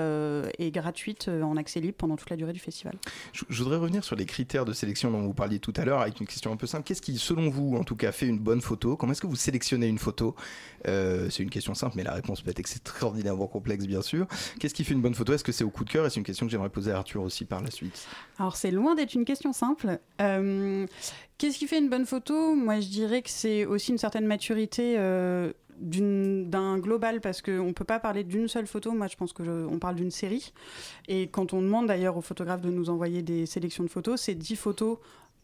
est 0.60 0.72
gratuite 0.72 1.28
en 1.30 1.58
accès 1.58 1.80
libre 1.80 1.98
pendant 1.98 2.16
toute 2.16 2.30
la 2.30 2.36
durée 2.38 2.54
du 2.54 2.60
festival. 2.60 2.96
Je, 3.32 3.44
je 3.50 3.64
voudrais 3.64 3.78
revenir 3.78 4.04
sur 4.04 4.16
les 4.16 4.26
critères 4.26 4.66
de 4.66 4.74
sélection 4.74 5.12
dont 5.12 5.22
vous 5.22 5.34
parliez 5.34 5.60
tout 5.60 5.74
à 5.76 5.86
l'heure, 5.86 6.02
avec 6.02 6.20
une 6.20 6.28
question 6.28 6.52
un 6.52 6.58
peu 6.58 6.68
simple. 6.68 6.84
Qu'est-ce 6.84 7.02
qui, 7.02 7.18
selon 7.18 7.50
vous, 7.50 7.76
en 7.76 7.84
tout 7.84 7.96
cas, 7.96 8.12
fait 8.12 8.28
une 8.28 8.40
bonne 8.40 8.62
photo? 8.62 8.96
Comment 8.96 9.12
est-ce 9.12 9.22
que 9.22 9.28
vous 9.28 9.36
sélectionnez 9.36 9.88
une 9.88 10.00
photo? 10.00 10.36
Euh, 10.88 11.30
C'est 11.30 11.44
une 11.44 11.50
question 11.50 11.74
simple, 11.74 11.96
mais 11.98 12.04
la 12.04 12.14
réponse 12.14 12.42
peut 12.42 12.52
être 12.52 12.60
extraordinairement 12.60 13.48
complexe, 13.48 13.86
bien 13.86 14.02
sûr. 14.02 14.28
Qu'est-ce 14.60 14.74
qui 14.74 14.84
fait 14.84 14.94
une 14.94 15.02
bonne 15.02 15.16
photo? 15.16 15.34
Est-ce 15.34 15.44
que 15.44 15.52
c'est 15.52 15.64
au 15.64 15.70
coup 15.70 15.84
de 15.84 15.90
cœur? 15.90 16.06
Et 16.06 16.10
c'est 16.10 16.18
une 16.20 16.26
question 16.26 16.46
que 16.46 16.52
j'aimerais 16.52 16.70
poser 16.70 16.92
à 16.92 16.98
Arthur 16.98 17.22
aussi 17.22 17.46
par 17.46 17.62
la 17.62 17.72
suite. 17.72 18.08
Alors, 18.40 18.56
c'est 18.56 18.72
loin 18.72 18.96
d'être 18.96 19.14
une 19.14 19.26
question 19.26 19.54
simple. 19.54 20.00
Euh, 20.22 20.86
qu'est-ce 21.38 21.58
qui 21.58 21.68
fait 21.68 21.80
une 21.80 21.90
bonne 21.90 22.06
photo? 22.06 22.56
Moi, 22.56 22.80
je 22.80 22.88
dirais 22.88 23.22
que 23.22 23.30
c'est 23.30 23.66
aussi 23.66 23.92
une 23.92 23.98
certaine 23.98 24.26
maturité. 24.26 24.96
Euh, 24.98 25.52
d'un 25.80 26.78
global 26.78 27.20
parce 27.20 27.42
qu'on 27.42 27.66
ne 27.66 27.72
peut 27.72 27.84
pas 27.84 28.00
parler 28.00 28.24
d'une 28.24 28.48
seule 28.48 28.68
photo. 28.68 28.92
Moi, 28.92 29.08
je 29.08 29.16
pense 29.16 29.34
qu'on 29.34 29.80
parle 29.80 29.96
d'une 29.96 30.12
série. 30.12 30.54
Et 31.08 31.28
quand 31.28 31.54
on 31.54 31.62
demande 31.62 31.88
d'ailleurs 31.88 32.16
aux 32.16 32.22
photographes 32.22 32.62
de 32.62 32.70
nous 32.70 32.90
envoyer 32.92 33.22
des 33.22 33.46
sélections 33.48 33.84
de 33.84 33.90
photos, 33.90 34.22
c'est 34.22 34.36
10 34.36 34.56
photos 34.56 35.00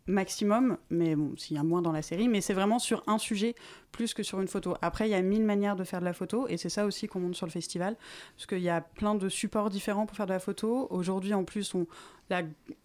maximum, 0.10 0.78
mais 0.90 1.16
bon, 1.16 1.34
s'il 1.38 1.56
y 1.56 1.60
a 1.60 1.64
moins 1.64 1.82
dans 1.82 1.92
la 1.92 2.02
série, 2.02 2.28
mais 2.28 2.42
c'est 2.42 2.54
vraiment 2.54 2.80
sur 2.80 3.04
un 3.08 3.18
sujet 3.18 3.56
plus 3.92 4.14
que 4.14 4.24
sur 4.24 4.42
une 4.42 4.48
photo. 4.48 4.76
Après, 4.82 5.08
il 5.08 5.12
y 5.12 5.16
a 5.16 5.22
mille 5.22 5.44
manières 5.44 5.76
de 5.76 5.84
faire 5.84 6.00
de 6.00 6.06
la 6.06 6.14
photo, 6.14 6.48
et 6.48 6.58
c'est 6.58 6.70
ça 6.70 6.86
aussi 6.86 7.08
qu'on 7.08 7.20
montre 7.20 7.38
sur 7.38 7.46
le 7.46 7.52
festival, 7.52 7.96
parce 8.36 8.48
qu'il 8.48 8.62
y 8.62 8.70
a 8.70 8.82
plein 8.82 9.16
de 9.16 9.30
supports 9.30 9.70
différents 9.70 10.06
pour 10.06 10.18
faire 10.18 10.26
de 10.26 10.34
la 10.34 10.40
photo. 10.40 10.88
Aujourd'hui, 10.90 11.34
en 11.34 11.44
plus, 11.44 11.74
on, 11.76 11.86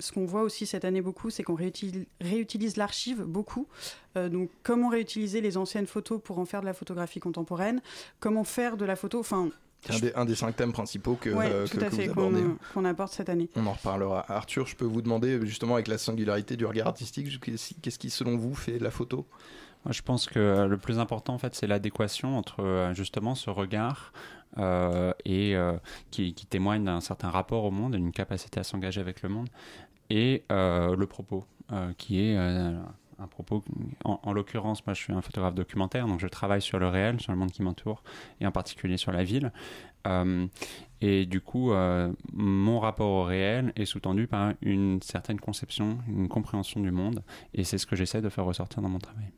ce 0.00 0.12
qu'on 0.12 0.24
voit 0.24 0.42
aussi 0.42 0.66
cette 0.66 0.84
année 0.84 1.02
beaucoup, 1.02 1.30
c'est 1.30 1.42
qu'on 1.42 1.54
réutilise, 1.54 2.76
l'archive 2.76 3.22
beaucoup. 3.22 3.66
Euh, 4.16 4.28
donc, 4.28 4.50
comment 4.62 4.88
réutiliser 4.88 5.40
les 5.40 5.56
anciennes 5.56 5.86
photos 5.86 6.20
pour 6.22 6.38
en 6.38 6.44
faire 6.44 6.60
de 6.60 6.66
la 6.66 6.74
photographie 6.74 7.20
contemporaine? 7.20 7.80
Comment 8.20 8.44
faire 8.44 8.76
de 8.76 8.84
la 8.84 8.96
photo? 8.96 9.20
Enfin, 9.20 9.50
un 10.14 10.24
des, 10.24 10.34
cinq 10.34 10.56
thèmes 10.56 10.72
principaux 10.72 11.14
que, 11.14 11.28
euh, 11.28 11.66
vous 11.70 12.00
abordez. 12.00 12.42
Qu'on 12.72 12.86
apporte 12.86 13.12
cette 13.12 13.28
année. 13.28 13.50
On 13.54 13.66
en 13.66 13.72
reparlera. 13.72 14.24
Arthur, 14.32 14.66
je 14.66 14.76
peux 14.76 14.86
vous 14.86 15.02
demander, 15.02 15.38
justement, 15.46 15.74
avec 15.74 15.88
la 15.88 15.98
singularité 15.98 16.56
du 16.56 16.64
regard 16.64 16.88
artistique, 16.88 17.28
qu'est-ce 17.40 17.98
qui, 17.98 18.10
selon 18.10 18.36
vous, 18.36 18.54
fait 18.54 18.78
la 18.78 18.90
photo? 18.90 19.26
Moi, 19.84 19.92
je 19.92 20.00
pense 20.00 20.26
que 20.26 20.38
euh, 20.38 20.66
le 20.66 20.78
plus 20.78 20.98
important, 20.98 21.34
en 21.34 21.38
fait, 21.38 21.54
c'est 21.54 21.66
l'adéquation 21.66 22.38
entre, 22.38 22.92
justement, 22.94 23.34
ce 23.34 23.50
regard 23.50 24.14
et 24.58 25.56
qui, 26.10 26.34
qui, 26.34 26.46
témoigne 26.46 26.84
d'un 26.84 27.00
certain 27.00 27.30
rapport 27.30 27.64
au 27.64 27.70
monde, 27.70 27.94
d'une 27.94 28.12
capacité 28.12 28.60
à 28.60 28.64
s'engager 28.64 29.00
avec 29.00 29.22
le 29.22 29.28
monde, 29.28 29.48
et 30.10 30.44
le 30.50 31.04
propos, 31.04 31.44
qui 31.98 32.20
est 32.20 32.36
un 33.18 33.26
propos. 33.26 33.64
En, 34.04 34.32
l'occurrence, 34.32 34.86
moi, 34.86 34.94
je 34.94 35.02
suis 35.02 35.12
un 35.12 35.22
photographe 35.22 35.54
documentaire, 35.54 36.06
donc 36.06 36.20
je 36.20 36.26
travaille 36.26 36.62
sur 36.62 36.78
le 36.78 36.88
réel, 36.88 37.20
sur 37.20 37.32
le 37.32 37.38
monde 37.38 37.50
qui 37.50 37.62
m'entoure, 37.62 38.02
et 38.40 38.46
en 38.46 38.52
particulier 38.52 38.96
sur 38.96 39.12
la 39.12 39.24
ville. 39.24 39.52
Euh, 40.06 40.46
et 41.00 41.26
du 41.26 41.40
coup, 41.40 41.72
euh, 41.72 42.12
mon 42.32 42.80
rapport 42.80 43.10
au 43.10 43.24
réel 43.24 43.72
est 43.76 43.84
sous-tendu 43.84 44.26
par 44.26 44.52
une 44.62 45.00
certaine 45.02 45.40
conception, 45.40 45.98
une 46.08 46.28
compréhension 46.28 46.80
du 46.80 46.90
monde, 46.90 47.22
et 47.54 47.64
c'est 47.64 47.78
ce 47.78 47.86
que 47.86 47.96
j'essaie 47.96 48.22
de 48.22 48.28
faire 48.28 48.44
ressortir 48.44 48.82
dans 48.82 48.88
mon 48.88 48.98
travail. 48.98 49.30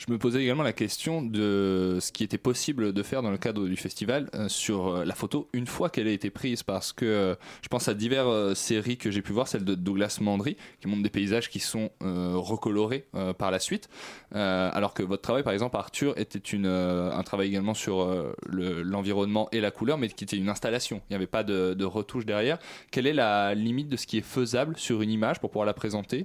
Je 0.00 0.10
me 0.10 0.16
posais 0.16 0.42
également 0.42 0.62
la 0.62 0.72
question 0.72 1.20
de 1.20 1.98
ce 2.00 2.10
qui 2.10 2.24
était 2.24 2.38
possible 2.38 2.94
de 2.94 3.02
faire 3.02 3.20
dans 3.20 3.30
le 3.30 3.36
cadre 3.36 3.66
du 3.66 3.76
festival 3.76 4.30
euh, 4.34 4.48
sur 4.48 4.88
euh, 4.88 5.04
la 5.04 5.14
photo 5.14 5.50
une 5.52 5.66
fois 5.66 5.90
qu'elle 5.90 6.08
a 6.08 6.10
été 6.10 6.30
prise, 6.30 6.62
parce 6.62 6.94
que 6.94 7.04
euh, 7.04 7.34
je 7.60 7.68
pense 7.68 7.86
à 7.86 7.92
diverses 7.92 8.54
séries 8.54 8.96
que 8.96 9.10
j'ai 9.10 9.20
pu 9.20 9.32
voir, 9.32 9.46
celle 9.46 9.62
de 9.62 9.74
Douglas 9.74 10.16
Mandry, 10.22 10.56
qui 10.80 10.88
montre 10.88 11.02
des 11.02 11.10
paysages 11.10 11.50
qui 11.50 11.60
sont 11.60 11.90
recolorés 12.00 13.06
par 13.36 13.50
la 13.50 13.58
suite, 13.58 13.88
alors 14.32 14.94
que 14.94 15.02
votre 15.02 15.22
travail, 15.22 15.42
par 15.42 15.52
exemple, 15.52 15.76
Arthur, 15.76 16.14
était 16.16 16.40
un 16.64 17.22
travail 17.22 17.48
également 17.48 17.74
sur 17.74 18.08
l'environnement 18.46 19.48
et 19.52 19.60
la 19.60 19.70
couleur, 19.70 19.98
mais 19.98 20.08
qui 20.08 20.24
était 20.24 20.36
une 20.36 20.48
installation. 20.48 21.02
Il 21.08 21.12
n'y 21.12 21.16
avait 21.16 21.26
pas 21.26 21.44
de, 21.44 21.84
retouche 21.84 22.24
derrière. 22.24 22.58
Quelle 22.90 23.06
est 23.06 23.12
la 23.12 23.54
limite 23.54 23.88
de 23.88 23.96
ce 23.96 24.06
qui 24.06 24.18
est 24.18 24.22
faisable 24.22 24.76
sur 24.78 25.02
une 25.02 25.10
image 25.10 25.40
pour 25.40 25.50
pouvoir 25.50 25.66
la 25.66 25.74
présenter 25.74 26.24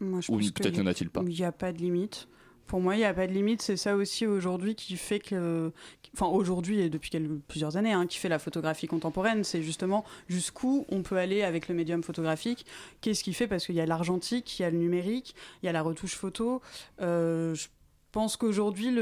Moi, 0.00 0.20
je 0.20 0.30
ou 0.30 0.38
peut-être 0.38 0.74
n'y 0.74 0.80
en 0.80 0.86
a-t-il 0.86 1.10
pas 1.10 1.22
Il 1.26 1.34
n'y 1.34 1.44
a 1.44 1.52
pas 1.52 1.72
de 1.72 1.78
limite. 1.78 2.28
Pour 2.66 2.80
moi, 2.80 2.96
il 2.96 2.98
n'y 2.98 3.04
a 3.04 3.14
pas 3.14 3.26
de 3.26 3.32
limite. 3.32 3.62
C'est 3.62 3.76
ça 3.76 3.96
aussi 3.96 4.26
aujourd'hui 4.26 4.74
qui 4.74 4.96
fait 4.96 5.18
que. 5.18 5.72
Enfin, 6.14 6.26
aujourd'hui 6.26 6.80
et 6.80 6.88
depuis 6.88 7.10
plusieurs 7.48 7.76
années, 7.76 7.92
hein, 7.92 8.06
qui 8.06 8.18
fait 8.18 8.28
la 8.28 8.38
photographie 8.38 8.86
contemporaine. 8.86 9.44
C'est 9.44 9.62
justement 9.62 10.04
jusqu'où 10.28 10.84
on 10.88 11.02
peut 11.02 11.16
aller 11.16 11.42
avec 11.42 11.68
le 11.68 11.74
médium 11.74 12.02
photographique. 12.02 12.66
Qu'est-ce 13.00 13.24
qui 13.24 13.32
fait? 13.32 13.46
Parce 13.46 13.66
qu'il 13.66 13.74
y 13.74 13.80
a 13.80 13.86
l'argentique, 13.86 14.58
il 14.58 14.62
y 14.62 14.64
a 14.64 14.70
le 14.70 14.78
numérique, 14.78 15.34
il 15.62 15.66
y 15.66 15.68
a 15.68 15.72
la 15.72 15.82
retouche 15.82 16.14
photo. 16.14 16.60
Euh, 17.00 17.54
je 17.54 17.68
pense 18.12 18.36
qu'aujourd'hui, 18.36 18.94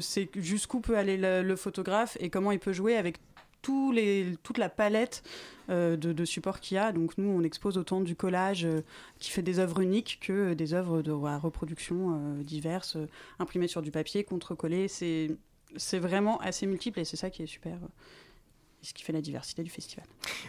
c'est 0.00 0.28
jusqu'où 0.36 0.80
peut 0.80 0.96
aller 0.96 1.16
le, 1.16 1.56
photographe 1.56 2.16
et 2.20 2.30
comment 2.30 2.52
il 2.52 2.58
peut 2.58 2.72
jouer 2.72 2.96
avec 2.96 3.18
toute 3.64 4.58
la 4.58 4.68
palette 4.68 5.22
euh, 5.70 5.96
de, 5.96 6.24
supports 6.24 6.60
qu'il 6.60 6.76
y 6.76 6.78
a. 6.78 6.92
Donc 6.92 7.16
nous, 7.18 7.28
on 7.28 7.42
expose 7.42 7.78
autant 7.78 8.00
du 8.00 8.14
collage 8.16 8.64
euh, 8.64 8.82
qui 9.18 9.30
fait 9.30 9.42
des 9.42 9.58
œuvres 9.58 9.80
uniques 9.80 10.18
que 10.20 10.54
des 10.54 10.74
œuvres 10.74 11.02
de 11.02 11.10
reproduction 11.10 12.12
euh, 12.38 12.42
diverses, 12.42 12.96
imprimées 13.38 13.68
sur 13.68 13.82
du 13.82 13.90
papier, 13.90 14.24
contre-collées. 14.24 14.88
C'est 14.88 15.98
vraiment 15.98 16.38
assez 16.40 16.66
multiple 16.66 17.00
et 17.00 17.04
c'est 17.04 17.16
ça 17.16 17.30
qui 17.30 17.42
est 17.42 17.46
super 17.46 17.78
ce 18.84 18.94
qui 18.94 19.02
fait 19.02 19.12
la 19.12 19.20
diversité 19.20 19.62
du 19.62 19.70
festival. 19.70 20.04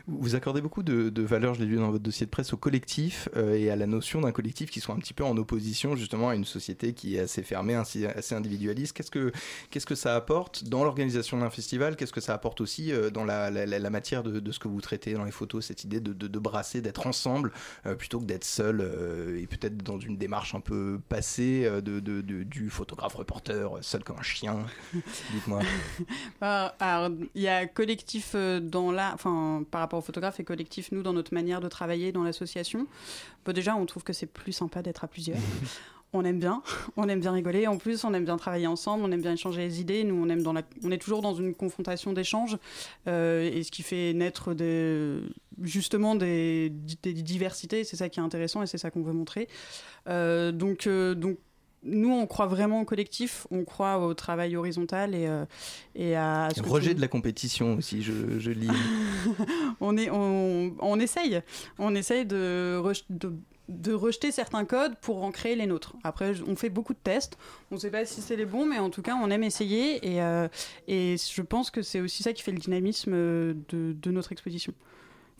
Vous 0.07 0.35
accordez 0.35 0.61
beaucoup 0.61 0.83
de, 0.83 1.09
de 1.09 1.21
valeur, 1.21 1.53
je 1.53 1.61
l'ai 1.61 1.65
lu 1.65 1.77
dans 1.77 1.91
votre 1.91 2.03
dossier 2.03 2.25
de 2.25 2.31
presse, 2.31 2.53
au 2.53 2.57
collectif 2.57 3.29
euh, 3.35 3.55
et 3.55 3.69
à 3.69 3.75
la 3.75 3.87
notion 3.87 4.21
d'un 4.21 4.31
collectif 4.31 4.69
qui 4.69 4.79
soit 4.79 4.95
un 4.95 4.99
petit 4.99 5.13
peu 5.13 5.23
en 5.23 5.37
opposition 5.37 5.95
justement 5.95 6.29
à 6.29 6.35
une 6.35 6.45
société 6.45 6.93
qui 6.93 7.15
est 7.15 7.21
assez 7.21 7.43
fermée, 7.43 7.75
assez, 7.75 8.05
assez 8.05 8.35
individualiste. 8.35 8.93
Qu'est-ce 8.93 9.11
que, 9.11 9.31
qu'est-ce 9.69 9.85
que 9.85 9.95
ça 9.95 10.15
apporte 10.15 10.65
dans 10.65 10.83
l'organisation 10.83 11.37
d'un 11.37 11.49
festival? 11.49 11.95
Qu'est-ce 11.95 12.13
que 12.13 12.21
ça 12.21 12.33
apporte 12.33 12.61
aussi 12.61 12.91
euh, 12.91 13.09
dans 13.09 13.23
la, 13.23 13.49
la, 13.51 13.89
matière 13.89 14.23
de, 14.23 14.39
de, 14.39 14.51
ce 14.51 14.59
que 14.59 14.67
vous 14.67 14.81
traitez 14.81 15.13
dans 15.13 15.23
les 15.23 15.31
photos, 15.31 15.65
cette 15.65 15.83
idée 15.83 15.99
de, 15.99 16.13
de 16.13 16.39
brasser, 16.39 16.81
d'être 16.81 17.07
ensemble 17.07 17.51
euh, 17.85 17.95
plutôt 17.95 18.19
que 18.19 18.25
d'être 18.25 18.43
seul 18.43 18.81
et 19.37 19.47
peut-être 19.47 19.77
dans 19.77 19.99
une 19.99 20.17
démarche 20.17 20.55
un 20.55 20.59
peu 20.59 20.99
passée 21.09 21.69
de, 21.81 21.99
du 22.21 22.69
photographe-reporter, 22.69 23.77
seul 23.81 24.03
comme 24.03 24.17
un 24.19 24.23
chien? 24.23 24.65
Dites-moi. 25.31 25.61
Alors, 26.41 27.11
il 27.33 27.41
y 27.41 27.47
a 27.47 27.65
collectif 27.67 28.24
euh, 28.33 28.59
dans 28.59 28.91
la, 28.91 29.13
enfin, 29.13 29.63
par 29.69 29.81
rapport 29.81 29.99
aux 29.99 30.03
photographes 30.03 30.39
et 30.39 30.43
collectif, 30.43 30.91
nous, 30.91 31.03
dans 31.03 31.13
notre 31.13 31.33
manière 31.33 31.61
de 31.61 31.67
travailler 31.67 32.11
dans 32.11 32.23
l'association. 32.23 32.87
Bon, 33.45 33.53
déjà, 33.53 33.75
on 33.75 33.85
trouve 33.85 34.03
que 34.03 34.13
c'est 34.13 34.25
plus 34.25 34.53
sympa 34.53 34.81
d'être 34.81 35.03
à 35.03 35.07
plusieurs. 35.07 35.37
on 36.13 36.23
aime 36.25 36.39
bien, 36.39 36.61
on 36.97 37.07
aime 37.09 37.19
bien 37.19 37.31
rigoler. 37.31 37.67
En 37.67 37.77
plus, 37.77 38.03
on 38.03 38.13
aime 38.13 38.25
bien 38.25 38.37
travailler 38.37 38.67
ensemble, 38.67 39.03
on 39.03 39.11
aime 39.11 39.21
bien 39.21 39.33
échanger 39.33 39.61
les 39.61 39.81
idées. 39.81 40.03
Nous, 40.03 40.15
on 40.15 40.29
aime 40.29 40.41
dans 40.41 40.53
la, 40.53 40.63
on 40.83 40.91
est 40.91 40.97
toujours 40.97 41.21
dans 41.21 41.35
une 41.35 41.53
confrontation 41.53 42.13
d'échanges, 42.13 42.57
euh, 43.07 43.49
et 43.53 43.63
ce 43.63 43.71
qui 43.71 43.83
fait 43.83 44.13
naître 44.13 44.53
des, 44.53 45.19
justement 45.61 46.15
des, 46.15 46.69
diversités. 46.69 47.83
C'est 47.83 47.97
ça 47.97 48.09
qui 48.09 48.19
est 48.19 48.23
intéressant 48.23 48.63
et 48.63 48.67
c'est 48.67 48.77
ça 48.77 48.91
qu'on 48.91 49.03
veut 49.03 49.13
montrer. 49.13 49.47
Euh, 50.07 50.51
donc, 50.51 50.87
donc 50.87 51.37
nous, 51.85 52.11
on 52.11 52.25
croit 52.25 52.47
vraiment 52.47 52.81
au 52.81 52.85
collectif, 52.85 53.47
on 53.51 53.63
croit 53.63 53.99
au 53.99 54.13
travail 54.13 54.57
horizontal 54.57 55.13
et, 55.13 55.27
euh, 55.27 55.45
et 55.93 56.15
à. 56.15 56.49
Ce 56.55 56.61
rejet 56.61 56.93
de 56.93 57.01
la 57.01 57.07
compétition 57.07 57.75
aussi, 57.75 58.01
je, 58.01 58.51
lis. 58.51 58.67
on, 59.79 59.95
est, 59.97 60.09
on, 60.09 60.99
essaye. 60.99 61.41
On 61.77 61.95
essaye 61.95 62.25
de, 62.25 62.81
de, 63.69 63.93
rejeter 63.93 64.31
certains 64.31 64.65
codes 64.65 64.95
pour 64.99 65.23
en 65.23 65.31
créer 65.31 65.55
les 65.55 65.67
nôtres. 65.67 65.95
Après, 66.03 66.33
on 66.47 66.55
fait 66.55 66.69
beaucoup 66.69 66.93
de 66.93 66.99
tests. 67.01 67.37
On 67.71 67.75
ne 67.75 67.79
sait 67.79 67.91
pas 67.91 68.05
si 68.05 68.21
c'est 68.21 68.35
les 68.35 68.45
bons, 68.45 68.65
mais 68.65 68.79
en 68.79 68.89
tout 68.89 69.03
cas, 69.03 69.15
on 69.21 69.29
aime 69.29 69.43
essayer. 69.43 70.05
Et, 70.07 70.21
euh, 70.21 70.47
et 70.87 71.15
je 71.17 71.41
pense 71.43 71.69
que 71.69 71.83
c'est 71.83 72.01
aussi 72.01 72.23
ça 72.23 72.33
qui 72.33 72.41
fait 72.41 72.51
le 72.51 72.59
dynamisme 72.59 73.11
de, 73.11 73.55
de 73.69 74.11
notre 74.11 74.31
exposition. 74.31 74.73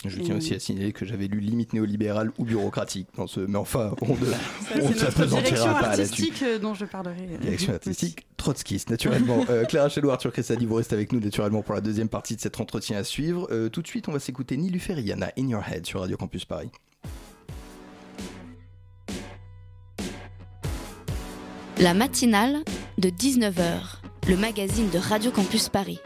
Je 0.04 0.20
tiens 0.20 0.36
aussi 0.36 0.54
à 0.54 0.58
signaler 0.58 0.92
que 0.92 1.06
j'avais 1.06 1.26
lu 1.26 1.40
limite 1.40 1.72
néolibérale 1.72 2.30
ou 2.38 2.44
bureaucratique 2.44 3.08
dans 3.16 3.26
ce. 3.26 3.40
Mais 3.40 3.56
enfin, 3.56 3.94
on 4.02 4.14
ne 4.14 5.26
direction 5.26 5.66
artistique 5.66 6.42
euh, 6.42 6.58
dont 6.58 6.74
je 6.74 6.84
parlerai. 6.84 7.28
Euh, 7.32 7.38
direction 7.38 7.72
artistique 7.72 8.26
trotskiste, 8.36 8.90
naturellement. 8.90 9.44
euh, 9.50 9.64
Clara 9.64 9.88
Chelou, 9.88 10.10
Arthur 10.10 10.32
Cressadi, 10.32 10.66
vous 10.66 10.74
restez 10.74 10.94
avec 10.94 11.12
nous 11.12 11.20
naturellement 11.20 11.62
pour 11.62 11.74
la 11.74 11.80
deuxième 11.80 12.08
partie 12.08 12.36
de 12.36 12.40
cet 12.40 12.60
entretien 12.60 12.98
à 12.98 13.04
suivre. 13.04 13.48
Euh, 13.50 13.68
tout 13.70 13.82
de 13.82 13.86
suite, 13.88 14.08
on 14.08 14.12
va 14.12 14.18
s'écouter 14.18 14.56
Nilu 14.56 14.80
Yana 14.98 15.32
In 15.38 15.48
Your 15.48 15.62
Head 15.66 15.86
sur 15.86 16.00
Radio 16.00 16.16
Campus 16.16 16.44
Paris. 16.44 16.70
La 21.78 21.94
matinale 21.94 22.58
de 22.98 23.08
19h, 23.08 23.98
le 24.28 24.36
magazine 24.36 24.88
de 24.90 24.98
Radio 24.98 25.30
Campus 25.30 25.68
Paris. 25.68 25.98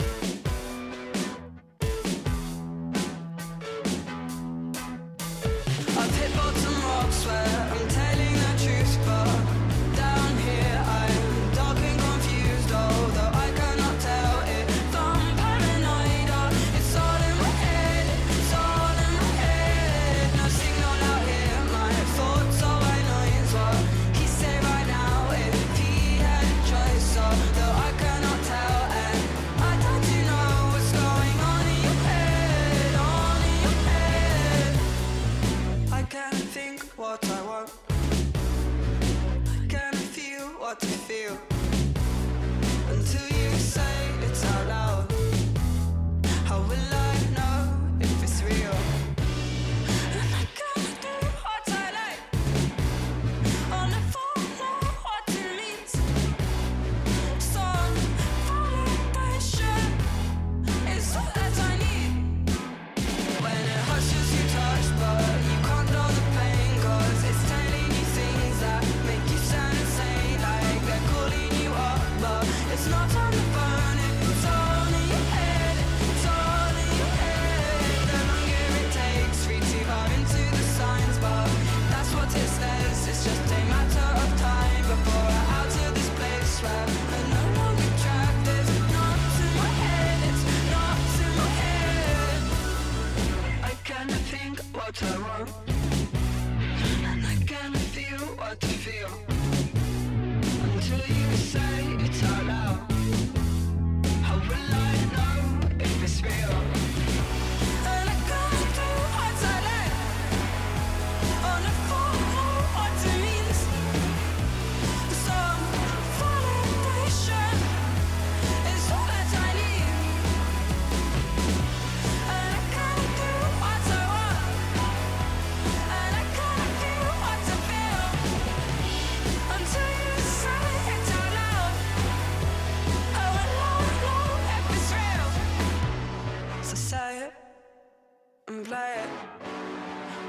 Play 138.65 139.03
it. 139.03 139.09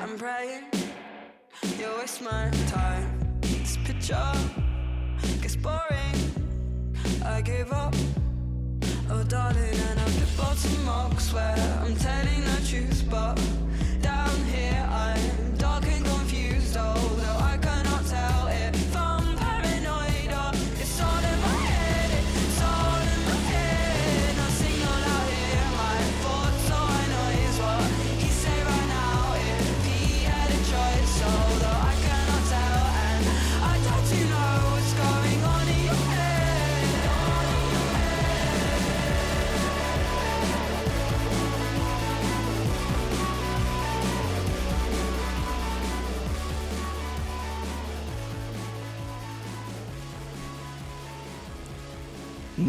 I'm 0.01 0.17
praying 0.17 0.65
you 1.81 1.89
waste 2.00 2.21
my 2.21 2.50
time. 2.67 3.39
This 3.41 3.77
picture 3.85 4.31
gets 5.41 5.55
boring. 5.55 6.15
I 7.25 7.41
give 7.41 7.71
up. 7.71 7.95
Oh, 9.09 9.23
darling, 9.23 9.77
and 9.88 10.00
I'm 10.00 10.13
the 10.19 10.29
bottom 10.38 10.85
box 10.85 11.33
where 11.33 11.55
I'm 11.83 11.95
telling 11.95 12.41
the 12.41 12.57
truth, 12.69 13.03
but 13.09 13.39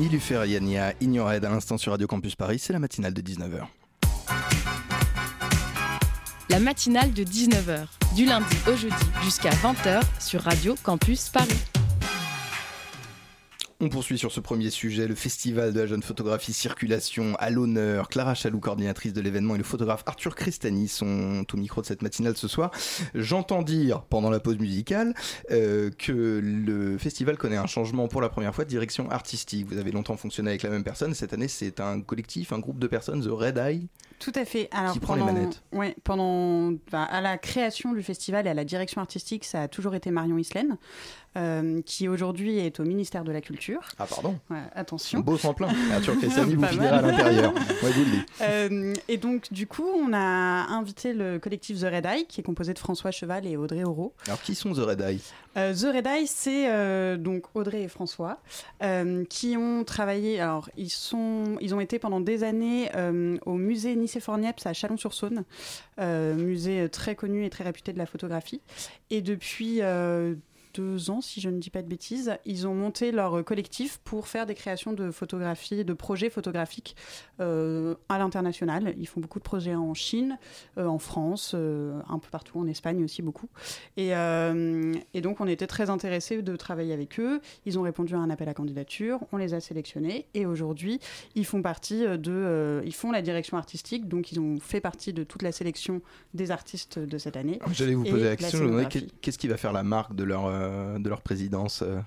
Nilufer 0.03 0.45
Yania, 0.49 0.95
Ignored 1.01 1.45
à 1.45 1.49
l'instant 1.49 1.79
sur 1.79 1.93
Radio 1.93 2.09
Campus 2.09 2.35
Paris, 2.35 2.59
c'est 2.59 2.73
la 2.73 2.81
matinale 2.81 3.15
de 3.15 3.23
19h. 3.23 3.69
La 6.51 6.59
matinale 6.59 7.13
de 7.13 7.23
19h, 7.23 7.87
du 8.17 8.25
lundi 8.25 8.57
au 8.67 8.75
jeudi 8.75 8.97
jusqu'à 9.23 9.51
20h 9.51 10.01
sur 10.19 10.43
Radio 10.43 10.75
Campus 10.83 11.29
Paris. 11.29 11.72
On 13.85 13.89
poursuit 13.89 14.17
sur 14.17 14.31
ce 14.31 14.39
premier 14.39 14.71
sujet, 14.71 15.09
le 15.09 15.17
festival 15.17 15.73
de 15.73 15.81
la 15.81 15.87
jeune 15.89 16.05
photographie 16.05 16.53
Circulation 16.53 17.35
à 17.41 17.51
l'honneur. 17.51 18.09
Clara 18.09 18.37
Chaloux, 18.37 18.61
coordinatrice 18.61 19.13
de 19.13 19.21
l'événement, 19.21 19.57
et 19.57 19.59
le 19.59 19.65
photographe 19.65 20.05
Arthur 20.07 20.37
Cristani 20.37 20.87
sont 20.87 21.45
au 21.53 21.57
micro 21.57 21.81
de 21.81 21.87
cette 21.87 22.01
matinale 22.01 22.37
ce 22.37 22.47
soir. 22.47 22.71
J'entends 23.17 23.63
dire, 23.63 24.03
pendant 24.03 24.31
la 24.31 24.39
pause 24.39 24.61
musicale, 24.61 25.15
euh, 25.51 25.91
que 25.99 26.41
le 26.41 26.97
festival 26.97 27.37
connaît 27.37 27.57
un 27.57 27.67
changement 27.67 28.07
pour 28.07 28.21
la 28.21 28.29
première 28.29 28.55
fois 28.55 28.65
de 28.65 28.71
direction 28.71 29.11
artistique. 29.11 29.67
Vous 29.67 29.79
avez 29.79 29.91
longtemps 29.91 30.17
fonctionné 30.17 30.51
avec 30.51 30.63
la 30.63 30.71
même 30.71 30.85
personne. 30.85 31.13
Cette 31.13 31.33
année, 31.33 31.49
c'est 31.49 31.81
un 31.81 32.03
collectif, 32.03 32.53
un 32.53 32.61
groupe 32.61 32.79
de 32.79 32.87
personnes, 32.87 33.21
The 33.25 33.31
Red 33.33 33.59
Eye. 33.59 33.89
Tout 34.23 34.33
à 34.37 34.45
fait. 34.45 34.69
Alors, 34.71 34.93
Qui 34.93 35.01
prend 35.01 35.15
les 35.17 35.21
pendant, 35.23 35.33
manettes 35.33 35.63
ouais, 35.73 35.97
pendant, 36.05 36.73
bah, 36.93 37.03
à 37.03 37.21
la 37.21 37.39
création 37.39 37.93
du 37.93 38.03
festival 38.03 38.47
et 38.47 38.51
à 38.51 38.55
la 38.55 38.65
direction 38.65 39.01
artistique, 39.01 39.45
ça 39.45 39.63
a 39.63 39.69
toujours 39.69 39.97
été 39.97 40.11
Marion 40.13 40.39
Islaine, 40.39 40.77
euh, 41.37 41.83
qui 41.83 42.07
aujourd'hui 42.09 42.59
est 42.59 42.79
au 42.79 42.85
ministère 42.85 43.25
de 43.25 43.33
la 43.33 43.41
Culture. 43.41 43.81
Ah, 43.99 44.07
pardon. 44.07 44.39
Ouais, 44.49 44.59
Un 44.59 44.81
attention. 44.81 45.21
beau 45.21 45.37
tremplin. 45.37 45.69
Arthur 45.93 46.17
Cristani 46.19 46.55
vous 46.57 46.65
finira 46.67 46.99
à 46.99 47.03
l'intérieur. 47.03 47.53
Ouais. 47.83 47.91
Euh, 48.43 48.95
et 49.09 49.17
donc, 49.17 49.53
du 49.53 49.67
coup, 49.67 49.87
on 49.89 50.13
a 50.13 50.19
invité 50.19 51.15
le 51.15 51.39
collectif 51.41 51.81
The 51.81 51.85
Red 51.93 52.07
Eye, 52.07 52.27
qui 52.29 52.41
est 52.41 52.45
composé 52.45 52.75
de 52.75 52.79
François 52.79 53.11
Cheval 53.11 53.45
et 53.47 53.57
Audrey 53.57 53.83
Auro. 53.83 54.15
Alors, 54.27 54.41
qui 54.43 54.55
sont 54.55 54.73
The 54.73 54.79
Red 54.79 55.01
Eye? 55.01 55.21
Euh, 55.57 55.75
The 55.75 55.95
Red 55.97 56.07
Eye, 56.07 56.27
c'est 56.27 56.71
euh, 56.71 57.17
donc 57.19 57.45
Audrey 57.55 57.83
et 57.83 57.89
François 57.89 58.39
qui 59.29 59.57
ont 59.57 59.85
travaillé. 59.85 60.39
Alors, 60.41 60.69
ils 60.77 60.91
sont, 60.91 61.57
ils 61.61 61.75
ont 61.75 61.81
été 61.81 61.99
pendant 61.99 62.21
des 62.21 62.45
années 62.45 62.91
au 63.47 63.55
musée 63.55 63.97
Nicéphore-Niepce 64.13 64.67
à 64.67 64.73
Chalon-sur-Saône, 64.73 65.45
euh, 65.99 66.35
musée 66.35 66.89
très 66.89 67.15
connu 67.15 67.45
et 67.45 67.51
très 67.51 67.65
réputé 67.65 67.93
de 67.93 67.99
la 67.99 68.07
photographie. 68.07 68.61
Et 69.11 69.23
depuis 69.23 69.81
euh, 69.81 70.35
deux 70.75 71.11
ans, 71.11 71.21
si 71.21 71.41
je 71.41 71.49
ne 71.49 71.59
dis 71.59 71.71
pas 71.71 71.83
de 71.83 71.89
bêtises, 71.89 72.37
ils 72.45 72.67
ont 72.67 72.75
monté 72.75 73.13
leur 73.13 73.45
collectif 73.45 73.99
pour 74.05 74.29
faire 74.29 74.47
des 74.47 74.55
créations 74.55 74.93
de 74.93 75.11
photographies, 75.11 75.85
de 75.85 75.93
projets 75.93 76.31
photographiques 76.31 76.97
euh, 77.41 77.95
à 78.09 78.19
l'international. 78.19 78.95
Ils 78.99 79.07
font 79.07 79.21
beaucoup 79.21 79.39
de 79.39 79.45
projets 79.45 79.75
en 79.75 79.95
Chine, 79.95 80.39
euh, 80.79 80.87
en 80.87 80.99
France, 80.99 81.53
euh, 81.55 82.01
un 82.09 82.19
peu 82.19 82.29
partout, 82.31 82.59
en 82.59 82.67
Espagne 82.67 83.05
aussi 83.05 83.23
beaucoup. 83.23 83.49
Et, 83.97 84.11
et 84.11 85.21
donc, 85.21 85.41
on 85.41 85.47
était 85.47 85.67
très 85.67 85.91
intéressés 85.91 86.43
de 86.43 86.57
travailler 86.57 86.93
avec 86.93 87.19
eux. 87.21 87.41
Ils 87.67 87.79
ont 87.79 87.83
répondu 87.83 88.15
à 88.15 88.19
un 88.19 88.31
appel 88.31 88.49
à 88.49 88.55
candidature, 88.55 89.21
on 89.33 89.37
les 89.37 89.55
a 89.55 89.61
sélectionnés 89.61 90.27
et 90.35 90.47
aujourd'hui, 90.47 91.01
ils 91.35 91.47
font 91.47 91.63
partie 91.63 92.05
de, 92.19 92.83
ils 92.85 92.95
font 92.95 93.11
la 93.11 93.23
direction 93.23 93.57
artistique, 93.57 94.09
donc 94.09 94.33
ils 94.33 94.41
ont 94.41 94.59
fait 94.61 94.81
partie 94.81 95.13
de 95.13 95.25
toute 95.25 95.43
la 95.43 95.53
sélection 95.53 96.03
des 96.35 96.51
artistes 96.51 96.99
de 96.99 97.19
cette 97.19 97.37
année. 97.37 97.59
J'allais 97.73 97.95
vous 97.95 98.05
Et 98.05 98.11
poser 98.11 98.25
la 98.25 98.37
question, 98.37 98.89
qu'est-ce 99.21 99.39
qui 99.39 99.49
va 99.49 99.57
faire 99.57 99.73
la 99.73 99.83
marque 99.83 100.15
de 100.15 100.25
leur, 100.25 100.47
de 100.99 101.09
leur 101.09 101.21
présidence 101.23 101.83
euh 101.83 102.01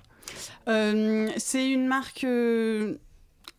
Euh, 0.68 1.30
c'est 1.36 1.70
une 1.70 1.86
marque. 1.86 2.26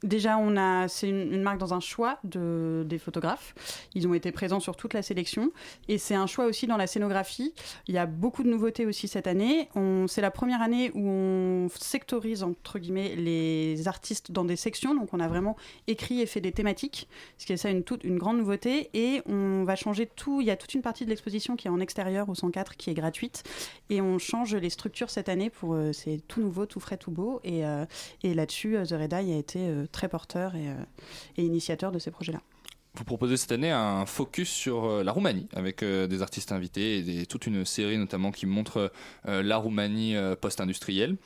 Déjà, 0.03 0.37
on 0.37 0.57
a, 0.57 0.87
c'est 0.87 1.09
une, 1.09 1.41
marque 1.41 1.57
dans 1.57 1.73
un 1.73 1.79
choix 1.79 2.19
de, 2.23 2.83
des 2.87 2.99
photographes. 2.99 3.55
Ils 3.95 4.07
ont 4.07 4.13
été 4.13 4.31
présents 4.31 4.59
sur 4.59 4.75
toute 4.75 4.93
la 4.93 5.01
sélection. 5.01 5.51
Et 5.87 5.97
c'est 5.97 6.15
un 6.15 6.27
choix 6.27 6.45
aussi 6.45 6.67
dans 6.67 6.77
la 6.77 6.87
scénographie. 6.87 7.53
Il 7.87 7.95
y 7.95 7.97
a 7.97 8.05
beaucoup 8.05 8.43
de 8.43 8.49
nouveautés 8.49 8.85
aussi 8.85 9.07
cette 9.07 9.27
année. 9.27 9.69
C'est 10.07 10.21
la 10.21 10.31
première 10.31 10.61
année 10.61 10.91
où 10.93 11.07
on 11.07 11.69
sectorise, 11.69 12.43
entre 12.43 12.79
guillemets, 12.79 13.15
les 13.15 13.87
artistes 13.87 14.31
dans 14.31 14.45
des 14.45 14.55
sections. 14.55 14.93
Donc, 14.93 15.13
on 15.13 15.19
a 15.19 15.27
vraiment 15.27 15.55
écrit 15.87 16.21
et 16.21 16.25
fait 16.25 16.41
des 16.41 16.51
thématiques, 16.51 17.07
ce 17.37 17.45
qui 17.45 17.53
est 17.53 17.57
ça 17.57 17.69
une, 17.69 17.83
toute, 17.83 18.03
une 18.03 18.17
grande 18.17 18.37
nouveauté. 18.37 18.89
Et 18.93 19.21
on 19.25 19.63
va 19.63 19.75
changer 19.75 20.05
tout. 20.05 20.41
Il 20.41 20.47
y 20.47 20.51
a 20.51 20.57
toute 20.57 20.73
une 20.73 20.81
partie 20.81 21.05
de 21.05 21.09
l'exposition 21.09 21.55
qui 21.55 21.67
est 21.67 21.71
en 21.71 21.79
extérieur 21.79 22.29
au 22.29 22.35
104 22.35 22.75
qui 22.75 22.89
est 22.89 22.93
gratuite. 22.93 23.43
Et 23.89 24.01
on 24.01 24.19
change 24.19 24.55
les 24.55 24.69
structures 24.69 25.09
cette 25.09 25.29
année 25.29 25.49
pour. 25.49 25.73
euh, 25.73 25.93
c'est 25.93 26.21
tout 26.27 26.41
nouveau, 26.41 26.65
tout 26.65 26.79
frais, 26.79 26.97
tout 26.97 27.11
beau. 27.11 27.39
Et, 27.43 27.65
euh, 27.65 27.85
et 28.23 28.33
là-dessus, 28.33 28.77
euh, 28.77 28.85
The 28.85 28.91
Red 28.91 29.13
Eye 29.13 29.33
a 29.33 29.37
été 29.37 29.86
très 29.91 30.09
porteur 30.09 30.55
et, 30.55 30.67
euh, 30.69 30.73
et 31.37 31.43
initiateur 31.43 31.91
de 31.91 31.99
ces 31.99 32.11
projets-là. 32.11 32.41
vous 32.95 33.03
proposez 33.03 33.37
cette 33.37 33.51
année 33.51 33.71
un 33.71 34.05
focus 34.05 34.49
sur 34.49 34.85
euh, 34.85 35.03
la 35.03 35.11
Roumanie 35.11 35.47
avec 35.53 35.83
euh, 35.83 36.07
des 36.07 36.21
artistes 36.21 36.51
invités 36.51 37.19
et 37.21 37.25
toute 37.25 37.45
une 37.47 37.63
série 37.65 37.97
notamment 37.97 38.31
qui 38.31 38.45
montre 38.45 38.91
la 39.25 39.57
Roumanie 39.57 40.15
post-industrielle. 40.41 41.17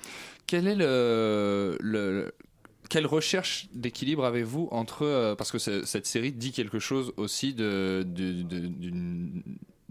Quelle 2.90 3.06
recherche 3.06 3.70
d'équilibre 3.74 4.26
avez-vous 4.26 4.68
entre 4.72 5.36
parce 5.38 5.52
que 5.52 5.60
ce- 5.60 5.86
cette 5.86 6.06
série 6.06 6.34
dit 6.34 6.52
quelque 6.52 6.80
chose 6.80 7.14
aussi 7.16 7.54
de 7.54 8.04
de, 8.06 8.44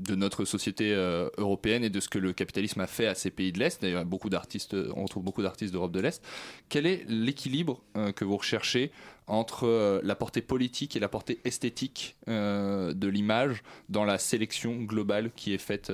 de 0.01 0.15
notre 0.15 0.45
société 0.45 0.93
euh, 0.95 1.29
européenne 1.37 1.85
et 1.85 1.91
de 1.91 2.01
ce 2.01 2.09
que 2.09 2.19
le 2.19 2.33
capitalisme 2.33 2.81
a 2.81 2.87
fait 2.87 3.07
à 3.07 3.15
ces 3.15 3.31
pays 3.31 3.53
de 3.53 3.59
l'Est. 3.59 3.83
D'ailleurs, 3.83 4.05
beaucoup 4.05 4.31
d'artistes, 4.31 4.75
on 4.97 5.05
retrouve 5.05 5.23
beaucoup 5.23 5.43
d'artistes 5.43 5.73
d'Europe 5.73 5.93
de 5.93 6.01
l'Est. 6.01 6.25
Quel 6.69 6.87
est 6.87 7.05
l'équilibre 7.09 7.83
euh, 7.97 8.13
que 8.13 8.25
vous 8.25 8.37
recherchez 8.37 8.91
entre 9.27 9.67
euh, 9.67 10.01
la 10.03 10.15
portée 10.15 10.41
politique 10.41 10.97
et 10.97 11.01
la 11.01 11.09
portée 11.09 11.41
esthétique 11.45 12.17
de 12.27 13.09
l'image 13.09 13.63
dans 13.89 14.05
la 14.05 14.19
sélection 14.19 14.77
globale 14.83 15.31
qui 15.37 15.53
est 15.53 15.59
faite 15.59 15.93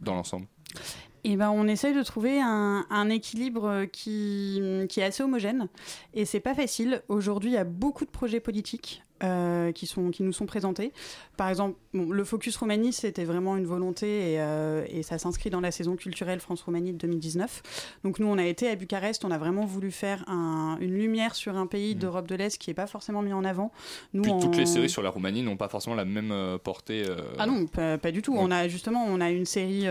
dans 0.00 0.14
l'ensemble? 0.14 0.46
Et 1.24 1.36
ben, 1.36 1.50
on 1.50 1.66
essaye 1.66 1.94
de 1.94 2.02
trouver 2.02 2.40
un, 2.40 2.86
un 2.90 3.10
équilibre 3.10 3.84
qui, 3.92 4.60
qui 4.88 5.00
est 5.00 5.04
assez 5.04 5.22
homogène. 5.22 5.68
Et 6.14 6.24
c'est 6.24 6.40
pas 6.40 6.54
facile. 6.54 7.02
Aujourd'hui, 7.08 7.50
il 7.50 7.54
y 7.54 7.58
a 7.58 7.64
beaucoup 7.64 8.04
de 8.04 8.10
projets 8.10 8.40
politiques. 8.40 9.02
Euh, 9.22 9.72
qui, 9.72 9.86
sont, 9.86 10.10
qui 10.10 10.22
nous 10.22 10.32
sont 10.32 10.46
présentés. 10.46 10.92
Par 11.36 11.48
exemple, 11.48 11.76
bon, 11.94 12.10
le 12.10 12.24
Focus 12.24 12.56
Roumanie, 12.56 12.92
c'était 12.92 13.24
vraiment 13.24 13.56
une 13.56 13.66
volonté 13.66 14.32
et, 14.34 14.40
euh, 14.40 14.84
et 14.88 15.02
ça 15.02 15.18
s'inscrit 15.18 15.50
dans 15.50 15.60
la 15.60 15.70
saison 15.70 15.96
culturelle 15.96 16.40
France-Roumanie 16.40 16.92
de 16.92 16.98
2019. 16.98 17.62
Donc 18.04 18.18
nous, 18.18 18.26
on 18.26 18.38
a 18.38 18.44
été 18.44 18.68
à 18.68 18.74
Bucarest, 18.76 19.24
on 19.24 19.30
a 19.30 19.38
vraiment 19.38 19.64
voulu 19.66 19.90
faire 19.90 20.24
un- 20.28 20.76
une 20.80 20.94
lumière 20.94 21.34
sur 21.34 21.56
un 21.56 21.66
pays 21.66 21.94
d'Europe 21.94 22.26
de 22.28 22.34
l'Est 22.34 22.58
qui 22.58 22.70
n'est 22.70 22.74
pas 22.74 22.86
forcément 22.86 23.22
mis 23.22 23.32
en 23.32 23.44
avant. 23.44 23.72
Nous, 24.12 24.22
Puis 24.22 24.32
toutes 24.40 24.56
les 24.56 24.66
séries 24.66 24.90
sur 24.90 25.02
la 25.02 25.10
Roumanie 25.10 25.42
n'ont 25.42 25.56
pas 25.56 25.68
forcément 25.68 25.96
la 25.96 26.04
même 26.04 26.30
euh, 26.32 26.58
portée. 26.58 27.04
euh, 27.08 27.16
ah 27.38 27.46
non, 27.46 27.66
pas, 27.66 27.98
pas 27.98 28.10
du 28.12 28.22
tout. 28.22 28.32
Ouais. 28.34 28.40
On 28.42 28.50
a 28.50 28.68
justement, 28.68 29.04
on 29.08 29.20
a 29.20 29.30
une 29.30 29.46
série 29.46 29.84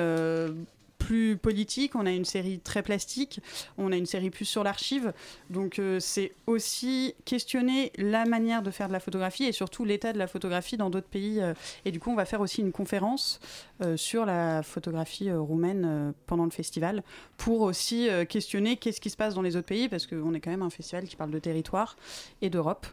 plus 1.08 1.38
politique, 1.38 1.96
on 1.96 2.06
a 2.06 2.12
une 2.12 2.26
série 2.26 2.60
très 2.60 2.84
plastique, 2.84 3.40
on 3.78 3.92
a 3.94 3.96
une 3.96 4.06
série 4.06 4.30
plus 4.30 4.44
sur 4.46 4.64
l'archive. 4.64 5.14
Donc 5.50 5.80
euh, 5.80 6.00
c'est 6.02 6.34
aussi 6.48 7.16
questionner 7.24 7.94
la 7.98 8.26
manière 8.26 8.62
de 8.62 8.72
faire 8.72 8.88
de 8.90 8.94
la 8.94 9.00
photographie 9.00 9.46
et 9.46 9.54
surtout 9.54 9.86
l'état 9.86 10.12
de 10.12 10.18
la 10.18 10.28
photographie 10.28 10.76
dans 10.76 10.90
d'autres 10.90 11.08
pays. 11.08 11.40
euh. 11.40 11.54
et 11.86 11.92
du 11.92 12.00
coup, 12.02 12.12
on 12.12 12.16
va 12.16 12.26
faire 12.26 12.42
aussi 12.42 12.60
une 12.62 12.74
conférence 12.74 13.40
euh, 13.84 13.96
sur 13.96 14.26
la 14.26 14.64
photographie 14.64 15.32
roumaine 15.32 16.14
pendant 16.26 16.44
le 16.46 16.52
festival 16.52 17.04
pour 17.38 17.62
aussi 17.62 18.10
questionner 18.28 18.76
qu'est-ce 18.76 19.00
qui 19.00 19.10
se 19.10 19.18
passe 19.18 19.34
dans 19.34 19.42
les 19.42 19.56
autres 19.56 19.68
pays 19.68 19.88
parce 19.88 20.08
qu'on 20.08 20.34
est 20.34 20.42
quand 20.42 20.52
même 20.52 20.62
un 20.62 20.70
festival 20.70 21.06
qui 21.06 21.16
parle 21.16 21.32
de 21.32 21.40
territoire 21.40 21.96
et 22.42 22.50
d'Europe. 22.50 22.86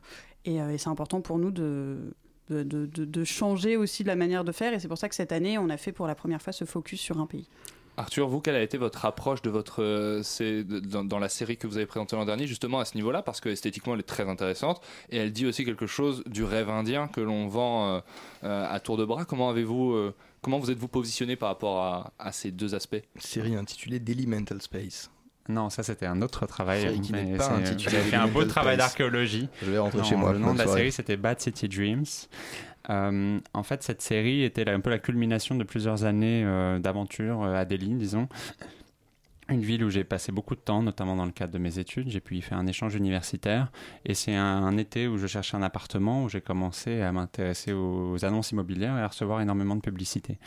Et, 0.44 0.59
c'est 0.79 0.88
important 0.88 1.20
pour 1.20 1.38
nous 1.38 1.50
de, 1.50 1.96
de- 2.50 2.62
de- 2.62 2.87
de 3.05 3.24
changer 3.24 3.77
aussi 3.77 4.05
la 4.05 4.14
manière 4.14 4.44
de 4.44 4.53
faire. 4.53 4.72
Et 4.72 4.79
c'est 4.79 4.88
pour 4.88 4.98
ça 4.98 5.09
que 5.09 5.14
cette 5.14 5.33
année, 5.33 5.59
on 5.59 5.68
a 5.70 5.77
fait 5.77 5.92
pour 5.92 6.07
la 6.07 6.14
première 6.14 6.40
fois 6.42 6.53
ce 6.53 6.64
focus 6.64 7.00
sur 7.00 7.18
un 7.18 7.27
pays. 7.27 7.48
Arthur, 7.96 8.28
vous, 8.28 8.40
quelle 8.40 8.57
a 8.57 8.62
été 8.62 8.76
votre 8.76 9.04
approche 9.04 9.40
de 9.42 9.50
votre 9.50 9.83
euh, 9.83 10.22
c'est- 10.22 10.64
dans, 10.64 11.04
dans 11.04 11.18
la 11.18 11.28
série 11.28 11.57
que 11.57 11.66
vous 11.66 11.76
avez 11.76 11.87
présentée 11.87 12.16
l'an 12.16 12.24
dernier, 12.24 12.46
justement 12.46 12.80
à 12.80 12.85
ce 12.85 12.96
niveau-là, 12.96 13.22
parce 13.22 13.40
que 13.40 13.48
esthétiquement 13.48 13.94
elle 13.94 14.00
est 14.00 14.02
très 14.02 14.28
intéressante 14.28 14.80
et 15.11 15.16
elle 15.18 15.33
dit 15.33 15.46
aussi 15.46 15.64
quelque 15.64 15.87
chose 15.87 16.22
du 16.26 16.42
rêve 16.44 16.68
indien 16.70 17.07
que 17.09 17.20
l'on 17.20 17.46
vend 17.46 17.88
euh, 17.96 18.00
euh, 18.44 18.66
à 18.68 18.80
tour 18.80 18.96
de 18.96 19.04
bras. 19.04 19.24
Comment 19.24 19.48
avez-vous, 19.48 19.92
euh, 19.92 20.14
comment 20.42 20.59
vous 20.59 20.70
êtes-vous 20.72 20.88
positionné 20.88 21.37
par 21.37 21.50
rapport 21.50 21.80
à, 21.83 22.12
à 22.18 22.33
ces 22.33 22.50
deux 22.50 22.74
aspects? 22.74 23.02
Série 23.18 23.54
intitulée 23.54 24.00
Daily 24.00 24.26
Mental 24.26 24.61
Space. 24.61 25.11
Non, 25.48 25.68
ça 25.68 25.83
c'était 25.83 26.07
un 26.07 26.22
autre 26.22 26.46
travail. 26.46 27.00
Qui 27.02 27.12
n'est 27.12 27.37
pas 27.37 27.61
fait 27.61 28.16
un 28.16 28.26
beau 28.28 28.44
travail 28.44 28.78
d'archéologie. 28.78 29.48
Je 29.62 29.70
vais 29.70 29.78
rentrer 29.78 29.98
Non, 29.98 30.04
chez 30.04 30.16
moi. 30.16 30.33
Le 30.33 30.38
nom 30.38 30.54
de 30.54 30.59
la 30.59 30.64
soirée. 30.64 30.80
série 30.80 30.92
c'était 30.92 31.18
Bad 31.18 31.38
City 31.38 31.68
Dreams. 31.68 32.04
Euh, 32.90 33.40
en 33.53 33.62
fait, 33.62 33.83
cette 33.83 34.03
série 34.03 34.42
était 34.42 34.68
un 34.68 34.81
peu 34.81 34.90
la 34.90 34.99
culmination 34.99 35.55
de 35.55 35.64
plusieurs 35.64 36.05
années 36.05 36.44
euh, 36.44 36.79
d'aventure 36.79 37.42
euh, 37.42 37.55
à 37.55 37.64
disons. 37.64 38.29
Une 39.50 39.61
ville 39.61 39.85
où 39.85 39.90
j'ai 39.90 40.04
passé 40.04 40.33
beaucoup 40.33 40.54
de 40.54 40.61
temps, 40.61 40.83
notamment 40.83 41.16
dans 41.16 41.26
le 41.26 41.33
cadre 41.33 41.52
de 41.52 41.59
mes 41.59 41.78
études. 41.78 42.09
J'ai 42.09 42.20
pu 42.20 42.37
y 42.37 42.40
faire 42.40 42.57
un 42.57 42.66
échange 42.66 42.94
universitaire. 42.94 43.70
Et 44.07 44.14
c'est 44.14 44.35
un, 44.35 44.76
été 44.78 45.07
où 45.07 45.18
je 45.18 45.26
cherchais 45.26 45.57
un 45.57 45.62
appartement, 45.62 46.24
où 46.24 46.30
j'ai 46.30 46.40
commencé 46.40 47.02
à 47.02 47.12
m'intéresser 47.12 47.72
aux 47.72 48.24
annonces 48.24 48.52
immobilières 48.52 48.96
et 48.96 49.02
à 49.02 49.09
recevoir 49.09 49.42
énormément 49.42 49.76
de 49.76 49.83
publicité 49.83 50.38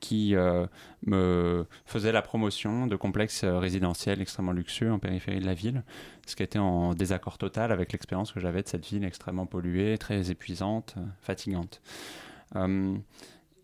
qui 0.00 0.34
euh, 0.34 0.66
me 1.06 1.64
faisait 1.86 2.10
la 2.10 2.22
promotion 2.22 2.88
de 2.88 2.96
complexes 2.96 3.44
résidentiels 3.44 4.20
extrêmement 4.20 4.52
luxueux 4.52 4.90
en 4.90 4.98
périphérie 4.98 5.38
de 5.38 5.46
la 5.46 5.54
ville, 5.54 5.84
ce 6.26 6.34
qui 6.34 6.42
était 6.42 6.58
en 6.58 6.92
désaccord 6.92 7.38
total 7.38 7.70
avec 7.70 7.92
l'expérience 7.92 8.32
que 8.32 8.40
j'avais 8.40 8.62
de 8.62 8.68
cette 8.68 8.84
ville 8.84 9.04
extrêmement 9.04 9.46
polluée, 9.46 9.96
très 9.98 10.32
épuisante, 10.32 10.96
fatigante. 11.20 11.80
Euh, 12.56 12.96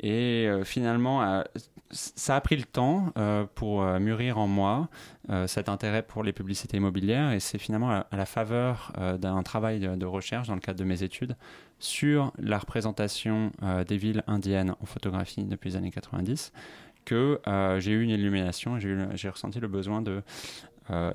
et 0.00 0.46
euh, 0.48 0.64
finalement, 0.64 1.42
ça 1.90 2.36
a 2.36 2.40
pris 2.40 2.56
le 2.56 2.64
temps 2.64 3.12
euh, 3.16 3.46
pour 3.54 3.82
euh, 3.82 3.98
mûrir 3.98 4.38
en 4.38 4.46
moi 4.46 4.88
euh, 5.30 5.46
cet 5.46 5.68
intérêt 5.68 6.02
pour 6.02 6.22
les 6.22 6.32
publicités 6.32 6.76
immobilières. 6.76 7.32
Et 7.32 7.40
c'est 7.40 7.58
finalement 7.58 7.90
à, 7.90 8.06
à 8.10 8.16
la 8.16 8.26
faveur 8.26 8.92
euh, 8.98 9.16
d'un 9.16 9.42
travail 9.42 9.80
de, 9.80 9.94
de 9.96 10.06
recherche 10.06 10.48
dans 10.48 10.54
le 10.54 10.60
cadre 10.60 10.78
de 10.78 10.84
mes 10.84 11.02
études 11.02 11.36
sur 11.78 12.32
la 12.38 12.58
représentation 12.58 13.52
des 13.86 13.96
villes 13.96 14.24
indiennes 14.26 14.74
en 14.80 14.84
photographie 14.84 15.44
depuis 15.44 15.70
les 15.70 15.76
années 15.76 15.92
90 15.92 16.52
que 17.04 17.40
j'ai 17.78 17.92
eu 17.92 18.02
une 18.02 18.10
illumination 18.10 18.76
et 18.76 18.80
j'ai 19.14 19.28
ressenti 19.28 19.60
le 19.60 19.68
besoin 19.68 20.02
de 20.02 20.22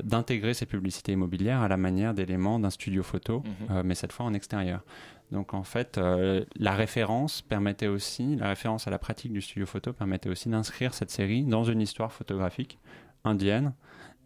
d'intégrer 0.03 0.53
ces 0.53 0.65
publicités 0.65 1.11
immobilières 1.11 1.61
à 1.61 1.67
la 1.67 1.75
manière 1.75 2.13
d'éléments 2.13 2.59
d'un 2.59 2.69
studio 2.69 3.03
photo, 3.03 3.43
euh, 3.71 3.81
mais 3.83 3.95
cette 3.95 4.13
fois 4.13 4.25
en 4.25 4.33
extérieur. 4.33 4.85
Donc 5.33 5.55
en 5.55 5.63
fait, 5.63 5.97
euh, 5.97 6.45
la 6.55 6.73
référence 6.73 7.41
permettait 7.41 7.87
aussi, 7.87 8.35
la 8.35 8.49
référence 8.49 8.87
à 8.87 8.91
la 8.91 8.99
pratique 8.99 9.33
du 9.33 9.41
studio 9.41 9.65
photo 9.65 9.91
permettait 9.91 10.29
aussi 10.29 10.47
d'inscrire 10.47 10.93
cette 10.93 11.09
série 11.09 11.43
dans 11.43 11.63
une 11.63 11.81
histoire 11.81 12.13
photographique 12.13 12.77
indienne, 13.23 13.73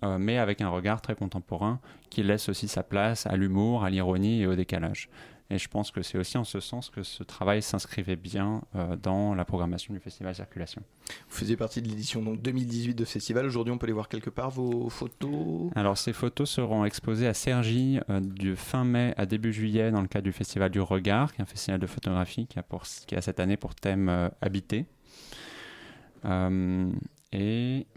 euh, 0.04 0.18
mais 0.20 0.38
avec 0.38 0.60
un 0.60 0.68
regard 0.68 1.02
très 1.02 1.16
contemporain 1.16 1.80
qui 2.10 2.24
laisse 2.24 2.50
aussi 2.50 2.68
sa 2.68 2.84
place 2.84 3.26
à 3.26 3.38
l'humour, 3.38 3.86
à 3.86 3.90
l'ironie 3.90 4.42
et 4.42 4.48
au 4.48 4.56
décalage. 4.56 5.10
Et 5.50 5.58
je 5.58 5.68
pense 5.70 5.92
que 5.92 6.02
c'est 6.02 6.18
aussi 6.18 6.38
en 6.38 6.44
ce 6.44 6.60
sens 6.60 6.90
que 6.90 7.04
ce 7.04 7.24
travail 7.24 7.62
s'inscrivait 7.62 8.18
bien 8.18 8.64
euh, 8.76 8.98
dans 8.98 9.34
la 9.34 9.46
programmation 9.46 9.94
du 9.94 10.00
festival 10.00 10.36
Circulation. 10.36 10.82
Vous 11.30 11.38
faisiez 11.38 11.56
partie 11.56 11.82
de 11.82 11.88
l'édition 11.88 12.22
donc 12.22 12.42
2018 12.42 12.96
de 12.96 13.06
festival. 13.06 13.46
Aujourd'hui, 13.46 13.74
on 13.74 13.78
peut 13.78 13.88
les 13.88 13.94
voir 13.94 14.10
quelque 14.10 14.30
part, 14.30 14.50
vos 14.50 14.90
photos? 14.90 15.72
Alors 15.76 15.98
ces 15.98 16.12
photos 16.12 16.50
seront 16.50 16.84
exposées 16.84 17.28
à 17.28 17.34
Cergy 17.34 18.00
euh, 18.10 18.20
du 18.20 18.56
fin 18.56 18.84
mai 18.84 19.14
à 19.16 19.26
début 19.26 19.54
juillet 19.54 19.92
dans 19.92 20.02
le 20.02 20.08
cadre 20.08 20.26
du 20.26 20.34
festival 20.34 20.70
du 20.70 20.82
Regard, 20.82 21.34
qui 21.34 21.40
est 21.40 21.44
un 21.44 21.48
festival 21.48 21.80
de 21.80 21.88
photographie 21.88 22.48
qui 22.48 22.60
a, 22.60 22.64
pour, 22.64 22.84
qui 22.84 23.16
a 23.16 23.22
cette 23.22 23.40
année 23.40 23.58
pour 23.58 23.74
thème 23.74 24.10
euh, 24.10 24.30
habité. 24.42 24.86
Euh, 26.26 26.92
et 27.32 27.88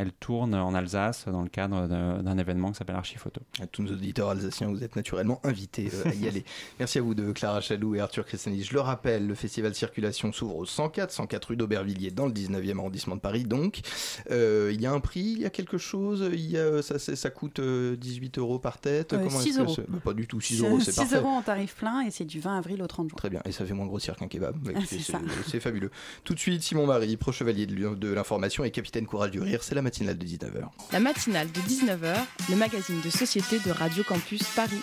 elle 0.00 0.12
tourne 0.12 0.54
en 0.54 0.72
Alsace 0.74 1.26
dans 1.26 1.42
le 1.42 1.48
cadre 1.48 1.86
d'un 1.86 2.38
événement 2.38 2.70
qui 2.72 2.78
s'appelle 2.78 2.96
Archiphoto. 2.96 3.40
À 3.60 3.66
tous 3.66 3.82
nos 3.82 3.92
auditeurs 3.92 4.30
alsaciens, 4.30 4.68
vous 4.68 4.82
êtes 4.82 4.96
naturellement 4.96 5.40
invités 5.44 5.90
euh, 5.92 6.08
à 6.10 6.14
y 6.14 6.26
aller. 6.28 6.44
Merci 6.78 6.98
à 6.98 7.02
vous 7.02 7.14
deux, 7.14 7.32
Clara 7.32 7.60
Chaloux 7.60 7.94
et 7.94 8.00
Arthur 8.00 8.24
Christianis. 8.24 8.62
Je 8.64 8.72
le 8.72 8.80
rappelle, 8.80 9.26
le 9.26 9.34
festival 9.34 9.74
Circulation 9.74 10.32
s'ouvre 10.32 10.56
au 10.56 10.64
104, 10.64 11.10
104 11.12 11.44
rue 11.48 11.56
d'Aubervilliers, 11.56 12.10
dans 12.10 12.26
le 12.26 12.32
19e 12.32 12.78
arrondissement 12.78 13.16
de 13.16 13.20
Paris. 13.20 13.44
Donc, 13.44 13.80
Euh, 14.30 14.70
il 14.72 14.80
y 14.80 14.86
a 14.86 14.92
un 14.92 15.00
prix, 15.00 15.20
il 15.36 15.40
y 15.40 15.44
a 15.46 15.50
quelque 15.50 15.76
chose, 15.78 16.28
il 16.32 16.50
y 16.50 16.56
a, 16.58 16.80
ça, 16.82 17.30
coûte 17.30 17.58
euh, 17.58 17.96
18 17.96 18.38
euros 18.38 18.58
par 18.58 18.78
tête. 18.78 19.12
Euh, 19.12 19.18
Comment 19.18 19.30
6 19.38 19.48
est-ce 19.48 19.56
que 19.58 19.62
euros. 19.62 19.74
c'est- 19.74 19.90
Bah, 19.90 19.98
Pas 20.04 20.12
du 20.14 20.26
tout, 20.26 20.40
6 20.40 20.62
euros, 20.62 20.78
c'est 20.80 20.92
6 20.92 20.96
parfait. 21.00 21.16
euros 21.16 21.28
en 21.28 21.42
tarif 21.42 21.74
plein 21.76 22.00
et 22.06 22.10
c'est 22.10 22.24
du 22.24 22.40
20 22.40 22.56
avril 22.58 22.82
au 22.82 22.86
30 22.86 23.08
juin. 23.10 23.16
Très 23.16 23.30
bien, 23.30 23.40
et 23.44 23.52
ça 23.52 23.64
fait 23.66 23.74
moins 23.74 23.86
grossir 23.86 24.16
qu'un 24.16 24.28
kebab. 24.28 24.56
Bah, 24.58 24.72
Ah, 24.76 24.80
c'est 25.46 25.60
fabuleux. 25.60 25.90
Tout 26.24 26.34
de 26.34 26.38
suite, 26.38 26.62
Simon 26.62 26.86
Marie, 26.86 27.16
pro 27.16 27.32
chevalier 27.32 27.66
de 27.66 28.08
l'information 28.12 28.64
et 28.64 28.70
capitaine 28.70 29.06
courage 29.06 29.30
du 29.30 29.40
rire, 29.40 29.62
c'est 29.62 29.74
la 29.74 29.82
matinale 29.90 30.18
de 30.18 30.24
19h. 30.24 30.68
La 30.92 31.00
matinale 31.00 31.50
de 31.50 31.60
19h, 31.62 32.14
le 32.48 32.54
magazine 32.54 33.00
de 33.00 33.10
société 33.10 33.58
de 33.58 33.72
Radio 33.72 34.04
Campus 34.04 34.44
Paris. 34.54 34.82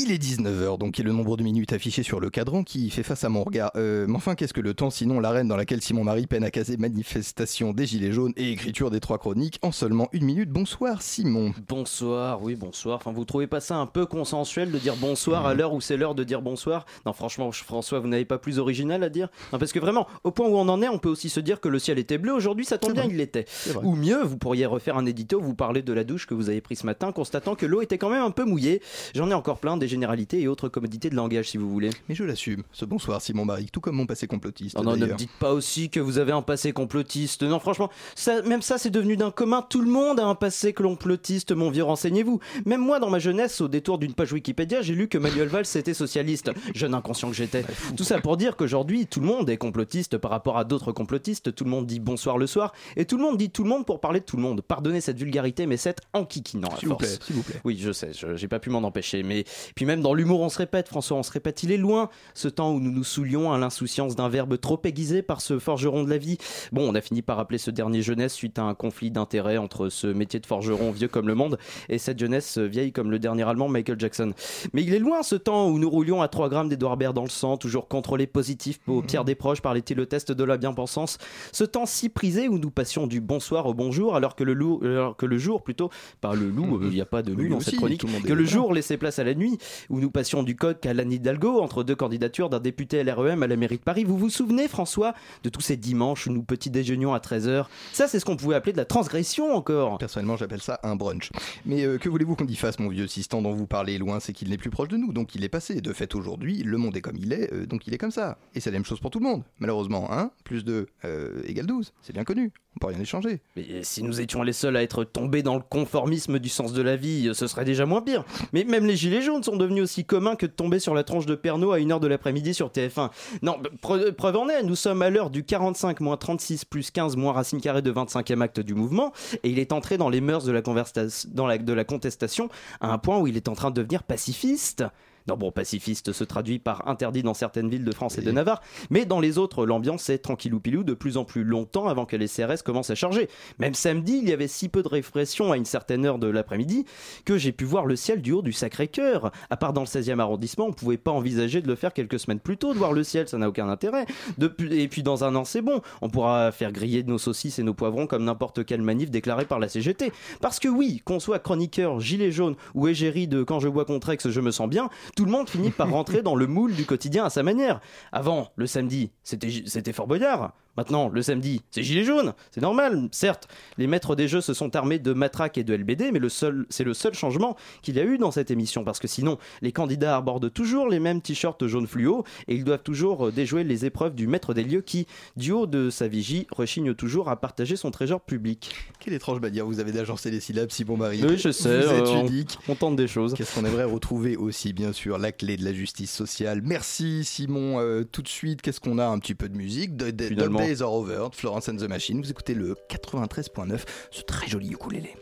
Il 0.00 0.12
est 0.12 0.22
19h, 0.22 0.78
donc 0.78 0.96
il 0.96 1.02
y 1.02 1.04
a 1.04 1.08
le 1.08 1.12
nombre 1.12 1.36
de 1.36 1.42
minutes 1.42 1.72
affiché 1.72 2.04
sur 2.04 2.20
le 2.20 2.30
cadran 2.30 2.62
qui 2.62 2.88
fait 2.88 3.02
face 3.02 3.24
à 3.24 3.28
mon 3.28 3.42
regard. 3.42 3.72
Euh, 3.74 4.06
mais 4.06 4.14
enfin, 4.14 4.36
qu'est-ce 4.36 4.52
que 4.52 4.60
le 4.60 4.72
temps 4.72 4.90
sinon 4.90 5.18
l'arène 5.18 5.48
dans 5.48 5.56
laquelle 5.56 5.82
Simon 5.82 6.04
Marie 6.04 6.28
peine 6.28 6.44
à 6.44 6.52
caser 6.52 6.76
manifestation 6.76 7.72
des 7.72 7.84
Gilets 7.84 8.12
jaunes 8.12 8.32
et 8.36 8.52
écriture 8.52 8.92
des 8.92 9.00
trois 9.00 9.18
chroniques 9.18 9.58
en 9.60 9.72
seulement 9.72 10.08
une 10.12 10.24
minute 10.24 10.50
Bonsoir 10.50 11.02
Simon. 11.02 11.52
Bonsoir, 11.66 12.40
oui, 12.44 12.54
bonsoir. 12.54 12.98
Enfin, 12.98 13.10
vous 13.10 13.24
trouvez 13.24 13.48
pas 13.48 13.58
ça 13.58 13.74
un 13.74 13.86
peu 13.86 14.06
consensuel 14.06 14.70
de 14.70 14.78
dire 14.78 14.94
bonsoir 14.94 15.46
à 15.46 15.54
l'heure 15.54 15.74
où 15.74 15.80
c'est 15.80 15.96
l'heure 15.96 16.14
de 16.14 16.22
dire 16.22 16.42
bonsoir? 16.42 16.86
Non, 17.04 17.12
franchement, 17.12 17.50
François, 17.50 17.98
vous 17.98 18.06
n'avez 18.06 18.24
pas 18.24 18.38
plus 18.38 18.60
original 18.60 19.02
à 19.02 19.08
dire? 19.08 19.28
Non, 19.52 19.58
parce 19.58 19.72
que 19.72 19.80
vraiment, 19.80 20.06
au 20.22 20.30
point 20.30 20.46
où 20.46 20.56
on 20.56 20.68
en 20.68 20.80
est, 20.80 20.88
on 20.88 21.00
peut 21.00 21.08
aussi 21.08 21.28
se 21.28 21.40
dire 21.40 21.60
que 21.60 21.68
le 21.68 21.80
ciel 21.80 21.98
était 21.98 22.18
bleu 22.18 22.32
aujourd'hui, 22.32 22.64
ça 22.64 22.78
tombe 22.78 22.92
bien, 22.92 23.06
il 23.10 23.16
l'était. 23.16 23.46
Ou 23.82 23.96
mieux, 23.96 24.22
vous 24.22 24.38
pourriez 24.38 24.66
refaire 24.66 24.96
un 24.96 25.06
édito 25.06 25.40
où 25.40 25.42
vous 25.42 25.54
parlez 25.56 25.82
de 25.82 25.92
la 25.92 26.04
douche 26.04 26.28
que 26.28 26.34
vous 26.34 26.50
avez 26.50 26.60
prise 26.60 26.78
ce 26.78 26.86
matin, 26.86 27.10
constatant 27.10 27.56
que 27.56 27.66
l'eau 27.66 27.82
était 27.82 27.98
quand 27.98 28.10
même 28.10 28.22
un 28.22 28.30
peu 28.30 28.44
mouillée. 28.44 28.80
J'en 29.16 29.28
ai 29.28 29.34
encore 29.34 29.58
plein 29.58 29.76
des 29.76 29.87
des 29.88 29.92
généralités 29.92 30.40
et 30.42 30.48
autres 30.48 30.68
commodités 30.68 31.08
de 31.10 31.16
langage, 31.16 31.48
si 31.50 31.56
vous 31.56 31.70
voulez. 31.70 31.88
Mais 32.08 32.14
je 32.14 32.22
l'assume, 32.24 32.62
ce 32.72 32.84
bonsoir 32.84 33.22
Simon 33.22 33.46
Barrick, 33.46 33.72
tout 33.72 33.80
comme 33.80 33.96
mon 33.96 34.06
passé 34.06 34.26
complotiste. 34.26 34.76
Non, 34.76 34.82
non, 34.84 34.96
ne 34.96 35.06
me 35.06 35.14
dites 35.14 35.30
pas 35.40 35.52
aussi 35.54 35.88
que 35.88 35.98
vous 35.98 36.18
avez 36.18 36.32
un 36.32 36.42
passé 36.42 36.72
complotiste. 36.72 37.42
Non, 37.42 37.58
franchement, 37.58 37.90
ça, 38.14 38.42
même 38.42 38.60
ça, 38.62 38.76
c'est 38.78 38.90
devenu 38.90 39.16
d'un 39.16 39.30
commun. 39.30 39.62
Tout 39.68 39.80
le 39.80 39.90
monde 39.90 40.20
a 40.20 40.26
un 40.26 40.34
passé 40.34 40.72
complotiste, 40.74 41.52
mon 41.52 41.70
vieux, 41.70 41.84
renseignez-vous. 41.84 42.38
Même 42.66 42.82
moi, 42.82 43.00
dans 43.00 43.08
ma 43.10 43.18
jeunesse, 43.18 43.60
au 43.62 43.68
détour 43.68 43.98
d'une 43.98 44.12
page 44.12 44.32
Wikipédia, 44.32 44.82
j'ai 44.82 44.94
lu 44.94 45.08
que 45.08 45.16
Manuel 45.18 45.48
Valls 45.48 45.64
était 45.74 45.94
socialiste. 45.94 46.50
Jeune 46.74 46.94
inconscient 46.94 47.30
que 47.30 47.36
j'étais. 47.36 47.64
Tout 47.96 48.04
ça 48.04 48.20
pour 48.20 48.36
dire 48.36 48.56
qu'aujourd'hui, 48.56 49.06
tout 49.06 49.20
le 49.20 49.26
monde 49.26 49.48
est 49.48 49.56
complotiste 49.56 50.18
par 50.18 50.30
rapport 50.30 50.58
à 50.58 50.64
d'autres 50.64 50.92
complotistes. 50.92 51.54
Tout 51.54 51.64
le 51.64 51.70
monde 51.70 51.86
dit 51.86 52.00
bonsoir 52.00 52.36
le 52.36 52.46
soir. 52.46 52.72
Et 52.96 53.06
tout 53.06 53.16
le 53.16 53.22
monde 53.22 53.38
dit 53.38 53.50
tout 53.50 53.62
le 53.62 53.70
monde 53.70 53.86
pour 53.86 54.00
parler 54.00 54.20
de 54.20 54.24
tout 54.26 54.36
le 54.36 54.42
monde. 54.42 54.60
Pardonnez 54.60 55.00
cette 55.00 55.18
vulgarité, 55.18 55.66
mais 55.66 55.76
c'est 55.78 55.96
enquiquinant. 56.12 56.68
à 56.68 56.76
S'il 56.76 56.88
vous 56.88 56.94
force. 56.98 57.06
plaît, 57.16 57.26
s'il 57.26 57.36
vous 57.36 57.42
plaît. 57.42 57.60
Oui, 57.64 57.78
je 57.80 57.92
sais, 57.92 58.10
je- 58.12 58.36
j'ai 58.36 58.48
pas 58.48 58.58
pu 58.58 58.70
m'en 58.70 58.80
empêcher. 58.82 59.22
Mais 59.22 59.44
puis 59.78 59.86
même 59.86 60.02
dans 60.02 60.12
l'humour, 60.12 60.40
on 60.40 60.48
se 60.48 60.58
répète, 60.58 60.88
François, 60.88 61.16
on 61.18 61.22
se 61.22 61.30
répète. 61.30 61.62
Il 61.62 61.70
est 61.70 61.76
loin 61.76 62.10
ce 62.34 62.48
temps 62.48 62.72
où 62.72 62.80
nous 62.80 62.90
nous 62.90 63.04
soulions 63.04 63.52
à 63.52 63.58
l'insouciance 63.58 64.16
d'un 64.16 64.28
verbe 64.28 64.58
trop 64.58 64.80
aiguisé 64.82 65.22
par 65.22 65.40
ce 65.40 65.60
forgeron 65.60 66.02
de 66.02 66.10
la 66.10 66.18
vie. 66.18 66.36
Bon, 66.72 66.90
on 66.90 66.96
a 66.96 67.00
fini 67.00 67.22
par 67.22 67.38
appeler 67.38 67.58
ce 67.58 67.70
dernier 67.70 68.02
jeunesse 68.02 68.34
suite 68.34 68.58
à 68.58 68.64
un 68.64 68.74
conflit 68.74 69.12
d'intérêts 69.12 69.56
entre 69.56 69.88
ce 69.88 70.08
métier 70.08 70.40
de 70.40 70.46
forgeron 70.46 70.90
vieux 70.90 71.06
comme 71.06 71.28
le 71.28 71.36
monde 71.36 71.58
et 71.88 71.98
cette 71.98 72.18
jeunesse 72.18 72.58
vieille 72.58 72.90
comme 72.90 73.12
le 73.12 73.20
dernier 73.20 73.44
allemand 73.44 73.68
Michael 73.68 74.00
Jackson. 74.00 74.32
Mais 74.72 74.82
il 74.82 74.92
est 74.92 74.98
loin 74.98 75.22
ce 75.22 75.36
temps 75.36 75.68
où 75.68 75.78
nous 75.78 75.88
roulions 75.88 76.22
à 76.22 76.26
3 76.26 76.48
grammes 76.48 76.68
d'Edouard 76.68 76.96
Baird 76.96 77.14
dans 77.14 77.22
le 77.22 77.28
sang, 77.28 77.56
toujours 77.56 77.86
contrôlés 77.86 78.26
positifs 78.26 78.80
aux 78.88 79.00
pierres 79.02 79.24
des 79.24 79.36
proches 79.36 79.62
par 79.62 79.74
les 79.74 79.82
télétests 79.82 80.32
de 80.32 80.42
la 80.42 80.56
bien-pensance. 80.56 81.18
Ce 81.52 81.62
temps 81.62 81.86
si 81.86 82.08
prisé 82.08 82.48
où 82.48 82.58
nous 82.58 82.72
passions 82.72 83.06
du 83.06 83.20
bonsoir 83.20 83.66
au 83.66 83.74
bonjour 83.74 84.16
alors 84.16 84.34
que 84.34 84.42
le, 84.42 84.54
loup, 84.54 84.80
alors 84.82 85.16
que 85.16 85.26
le 85.26 85.38
jour 85.38 85.62
plutôt, 85.62 85.88
pas 86.20 86.34
le 86.34 86.50
loup, 86.50 86.80
euh, 86.82 86.88
il 86.88 86.94
n'y 86.94 87.00
a 87.00 87.06
pas 87.06 87.22
de 87.22 87.32
loup 87.32 87.48
dans 87.48 87.60
cette 87.60 87.76
chronique, 87.76 88.02
le 88.02 88.26
que 88.26 88.32
le 88.32 88.44
jour 88.44 88.74
laissait 88.74 88.96
place 88.96 89.20
à 89.20 89.24
la 89.24 89.34
nuit, 89.34 89.56
où 89.90 90.00
nous 90.00 90.10
passions 90.10 90.42
du 90.42 90.56
coq 90.56 90.84
à 90.86 90.94
l'Anne 90.94 91.12
Hidalgo 91.12 91.60
entre 91.60 91.84
deux 91.84 91.96
candidatures 91.96 92.48
d'un 92.48 92.60
député 92.60 93.02
LREM 93.04 93.42
à 93.42 93.46
la 93.46 93.56
mairie 93.56 93.78
de 93.78 93.82
Paris. 93.82 94.04
Vous 94.04 94.16
vous 94.16 94.30
souvenez, 94.30 94.68
François, 94.68 95.14
de 95.42 95.48
tous 95.48 95.60
ces 95.60 95.76
dimanches 95.76 96.26
où 96.26 96.32
nous 96.32 96.42
petit 96.42 96.70
déjeunions 96.70 97.14
à 97.14 97.18
13h 97.18 97.66
Ça, 97.92 98.08
c'est 98.08 98.20
ce 98.20 98.24
qu'on 98.24 98.36
pouvait 98.36 98.54
appeler 98.54 98.72
de 98.72 98.78
la 98.78 98.84
transgression 98.84 99.54
encore. 99.54 99.98
Personnellement, 99.98 100.36
j'appelle 100.36 100.62
ça 100.62 100.80
un 100.82 100.96
brunch. 100.96 101.30
Mais 101.66 101.84
euh, 101.84 101.98
que 101.98 102.08
voulez-vous 102.08 102.36
qu'on 102.36 102.46
y 102.46 102.56
fasse, 102.56 102.78
mon 102.78 102.88
vieux 102.88 103.06
temps 103.28 103.42
dont 103.42 103.52
vous 103.52 103.66
parlez 103.66 103.98
loin, 103.98 104.20
c'est 104.20 104.32
qu'il 104.32 104.50
n'est 104.50 104.58
plus 104.58 104.70
proche 104.70 104.88
de 104.88 104.96
nous, 104.96 105.12
donc 105.12 105.34
il 105.34 105.44
est 105.44 105.48
passé. 105.48 105.80
De 105.80 105.92
fait, 105.92 106.14
aujourd'hui, 106.14 106.62
le 106.62 106.76
monde 106.76 106.96
est 106.96 107.00
comme 107.00 107.16
il 107.16 107.32
est, 107.32 107.52
euh, 107.52 107.66
donc 107.66 107.86
il 107.86 107.94
est 107.94 107.98
comme 107.98 108.10
ça. 108.10 108.38
Et 108.54 108.60
c'est 108.60 108.70
la 108.70 108.76
même 108.76 108.84
chose 108.84 109.00
pour 109.00 109.10
tout 109.10 109.18
le 109.18 109.24
monde. 109.24 109.42
Malheureusement, 109.58 110.12
1 110.12 110.30
plus 110.44 110.64
2 110.64 110.86
euh, 111.04 111.42
égale 111.44 111.66
12. 111.66 111.92
C'est 112.02 112.12
bien 112.12 112.24
connu. 112.24 112.52
On 112.80 112.86
peut 112.86 112.92
rien 112.94 113.00
échanger. 113.00 113.40
Mais 113.56 113.82
si 113.82 114.04
nous 114.04 114.20
étions 114.20 114.44
les 114.44 114.52
seuls 114.52 114.76
à 114.76 114.84
être 114.84 115.02
tombés 115.02 115.42
dans 115.42 115.56
le 115.56 115.62
conformisme 115.68 116.38
du 116.38 116.48
sens 116.48 116.72
de 116.72 116.80
la 116.80 116.94
vie, 116.94 117.28
ce 117.34 117.48
serait 117.48 117.64
déjà 117.64 117.86
moins 117.86 118.02
pire. 118.02 118.24
Mais 118.52 118.62
même 118.62 118.86
les 118.86 118.94
gilets 118.94 119.20
jaunes 119.20 119.42
sont 119.42 119.56
devenus 119.56 119.82
aussi 119.82 120.04
communs 120.04 120.36
que 120.36 120.46
de 120.46 120.52
tomber 120.52 120.78
sur 120.78 120.94
la 120.94 121.02
tronche 121.02 121.26
de 121.26 121.34
Pernod 121.34 121.74
à 121.74 121.78
1h 121.80 121.98
de 121.98 122.06
l'après-midi 122.06 122.54
sur 122.54 122.68
TF1. 122.68 123.10
Non, 123.42 123.56
bah, 123.60 123.70
pre- 123.82 124.12
preuve 124.12 124.36
en 124.36 124.48
est, 124.48 124.62
nous 124.62 124.76
sommes 124.76 125.02
à 125.02 125.10
l'heure 125.10 125.30
du 125.30 125.42
45 125.42 125.98
moins 125.98 126.16
36 126.16 126.64
plus 126.66 126.92
15 126.92 127.16
moins 127.16 127.32
racine 127.32 127.60
carrée 127.60 127.82
de 127.82 127.90
25e 127.90 128.42
acte 128.42 128.60
du 128.60 128.74
mouvement, 128.74 129.12
et 129.42 129.50
il 129.50 129.58
est 129.58 129.72
entré 129.72 129.98
dans 129.98 130.08
les 130.08 130.20
mœurs 130.20 130.44
de 130.44 130.52
la, 130.52 130.62
dans 130.62 131.46
la, 131.48 131.58
de 131.58 131.72
la 131.72 131.84
contestation 131.84 132.48
à 132.80 132.92
un 132.92 132.98
point 132.98 133.18
où 133.18 133.26
il 133.26 133.36
est 133.36 133.48
en 133.48 133.54
train 133.54 133.70
de 133.70 133.74
devenir 133.82 134.04
pacifiste. 134.04 134.84
Non, 135.26 135.36
bon, 135.36 135.50
pacifiste 135.50 136.12
se 136.12 136.24
traduit 136.24 136.58
par 136.58 136.88
interdit 136.88 137.22
dans 137.22 137.34
certaines 137.34 137.68
villes 137.68 137.84
de 137.84 137.92
France 137.94 138.18
et 138.18 138.22
de 138.22 138.30
Navarre, 138.30 138.62
mais 138.90 139.04
dans 139.04 139.20
les 139.20 139.38
autres, 139.38 139.66
l'ambiance 139.66 140.08
est 140.08 140.18
tranquillou 140.18 140.60
pilou 140.60 140.84
de 140.84 140.94
plus 140.94 141.16
en 141.16 141.24
plus 141.24 141.44
longtemps 141.44 141.88
avant 141.88 142.06
que 142.06 142.16
les 142.16 142.28
CRS 142.28 142.62
commencent 142.64 142.90
à 142.90 142.94
charger. 142.94 143.28
Même 143.58 143.74
samedi, 143.74 144.20
il 144.22 144.28
y 144.28 144.32
avait 144.32 144.48
si 144.48 144.68
peu 144.68 144.82
de 144.82 144.88
répression 144.88 145.52
à 145.52 145.56
une 145.56 145.64
certaine 145.64 146.06
heure 146.06 146.18
de 146.18 146.28
l'après-midi 146.28 146.84
que 147.24 147.36
j'ai 147.36 147.52
pu 147.52 147.64
voir 147.64 147.86
le 147.86 147.96
ciel 147.96 148.22
du 148.22 148.32
haut 148.32 148.42
du 148.42 148.52
Sacré-Cœur. 148.52 149.30
À 149.50 149.56
part 149.56 149.72
dans 149.72 149.82
le 149.82 149.86
16e 149.86 150.18
arrondissement, 150.20 150.66
on 150.66 150.72
pouvait 150.72 150.96
pas 150.96 151.10
envisager 151.10 151.60
de 151.60 151.66
le 151.68 151.74
faire 151.74 151.92
quelques 151.92 152.18
semaines 152.18 152.40
plus 152.40 152.56
tôt, 152.56 152.72
de 152.72 152.78
voir 152.78 152.92
le 152.92 153.04
ciel, 153.04 153.28
ça 153.28 153.38
n'a 153.38 153.48
aucun 153.48 153.68
intérêt. 153.68 154.06
Depuis- 154.38 154.80
et 154.80 154.88
puis 154.88 155.02
dans 155.02 155.24
un 155.24 155.34
an, 155.34 155.44
c'est 155.44 155.62
bon, 155.62 155.80
on 156.00 156.08
pourra 156.08 156.52
faire 156.52 156.72
griller 156.72 157.02
nos 157.02 157.18
saucisses 157.18 157.58
et 157.58 157.62
nos 157.62 157.74
poivrons 157.74 158.06
comme 158.06 158.24
n'importe 158.24 158.64
quelle 158.64 158.82
manif 158.82 159.10
déclarée 159.10 159.44
par 159.44 159.58
la 159.58 159.68
CGT. 159.68 160.12
Parce 160.40 160.58
que 160.58 160.68
oui, 160.68 161.02
qu'on 161.04 161.20
soit 161.20 161.38
chroniqueur, 161.38 162.00
gilet 162.00 162.30
jaune 162.30 162.56
ou 162.74 162.88
égérie 162.88 163.28
de 163.28 163.42
quand 163.42 163.60
je 163.60 163.68
bois 163.68 163.84
contre 163.84 164.10
ex, 164.10 164.28
je 164.28 164.40
me 164.40 164.50
sens 164.50 164.68
bien, 164.68 164.88
tout 165.18 165.24
le 165.24 165.32
monde 165.32 165.50
finit 165.50 165.70
par 165.70 165.90
rentrer 165.98 166.22
dans 166.22 166.36
le 166.36 166.46
moule 166.46 166.72
du 166.74 166.86
quotidien 166.86 167.24
à 167.24 167.30
sa 167.30 167.42
manière. 167.42 167.80
Avant, 168.12 168.52
le 168.54 168.68
samedi, 168.68 169.10
c'était 169.24 169.92
Fort 169.92 170.06
Boyard. 170.06 170.52
Maintenant, 170.78 171.08
le 171.08 171.22
samedi, 171.22 171.60
c'est 171.72 171.82
Gilet 171.82 172.04
jaune. 172.04 172.34
C'est 172.52 172.60
normal. 172.60 173.08
Certes, 173.10 173.48
les 173.78 173.88
maîtres 173.88 174.14
des 174.14 174.28
jeux 174.28 174.40
se 174.40 174.54
sont 174.54 174.76
armés 174.76 175.00
de 175.00 175.12
matraques 175.12 175.58
et 175.58 175.64
de 175.64 175.74
LBD, 175.74 176.10
mais 176.12 176.20
le 176.20 176.28
seul, 176.28 176.66
c'est 176.70 176.84
le 176.84 176.94
seul 176.94 177.14
changement 177.14 177.56
qu'il 177.82 177.96
y 177.96 178.00
a 178.00 178.04
eu 178.04 178.16
dans 178.16 178.30
cette 178.30 178.52
émission. 178.52 178.84
Parce 178.84 179.00
que 179.00 179.08
sinon, 179.08 179.38
les 179.60 179.72
candidats 179.72 180.16
abordent 180.16 180.52
toujours 180.52 180.88
les 180.88 181.00
mêmes 181.00 181.20
t-shirts 181.20 181.66
jaune 181.66 181.88
fluo 181.88 182.22
et 182.46 182.54
ils 182.54 182.62
doivent 182.62 182.84
toujours 182.84 183.26
euh, 183.26 183.32
déjouer 183.32 183.64
les 183.64 183.86
épreuves 183.86 184.14
du 184.14 184.28
maître 184.28 184.54
des 184.54 184.62
lieux 184.62 184.80
qui, 184.80 185.08
du 185.36 185.50
haut 185.50 185.66
de 185.66 185.90
sa 185.90 186.06
vigie, 186.06 186.46
rechigne 186.52 186.94
toujours 186.94 187.28
à 187.28 187.40
partager 187.40 187.74
son 187.74 187.90
trésor 187.90 188.20
public. 188.20 188.70
Quelle 189.00 189.14
étrange 189.14 189.40
manière 189.40 189.66
vous 189.66 189.80
avez 189.80 189.90
d'agencer 189.90 190.30
les 190.30 190.38
syllabes, 190.38 190.70
Simon 190.70 190.96
Marie. 190.96 191.24
Oui, 191.26 191.38
je 191.38 191.50
sais, 191.50 191.80
Vous 191.80 191.88
êtes 191.92 192.06
euh, 192.06 192.12
on- 192.22 192.26
unique. 192.28 192.56
On 192.68 192.76
tente 192.76 192.94
des 192.94 193.08
choses. 193.08 193.34
Qu'est-ce 193.34 193.52
qu'on 193.56 193.64
aimerait 193.64 193.82
retrouver 193.82 194.36
aussi, 194.36 194.72
bien 194.72 194.92
sûr, 194.92 195.18
la 195.18 195.32
clé 195.32 195.56
de 195.56 195.64
la 195.64 195.72
justice 195.72 196.12
sociale? 196.12 196.60
Merci, 196.62 197.24
Simon. 197.24 197.80
Euh, 197.80 198.04
tout 198.04 198.22
de 198.22 198.28
suite, 198.28 198.62
qu'est-ce 198.62 198.78
qu'on 198.78 198.98
a? 198.98 199.06
Un 199.08 199.18
petit 199.18 199.34
peu 199.34 199.48
de 199.48 199.56
musique. 199.56 199.96
De, 199.96 200.12
de. 200.12 200.28
Days 200.68 200.82
Are 200.82 200.90
Over, 200.90 201.30
Florence 201.32 201.70
and 201.70 201.78
the 201.78 201.88
Machine. 201.88 202.20
Vous 202.20 202.30
écoutez 202.30 202.52
le 202.52 202.76
93.9, 202.90 203.80
ce 204.10 204.20
très 204.20 204.48
joli 204.48 204.70
ukulélé. 204.70 205.14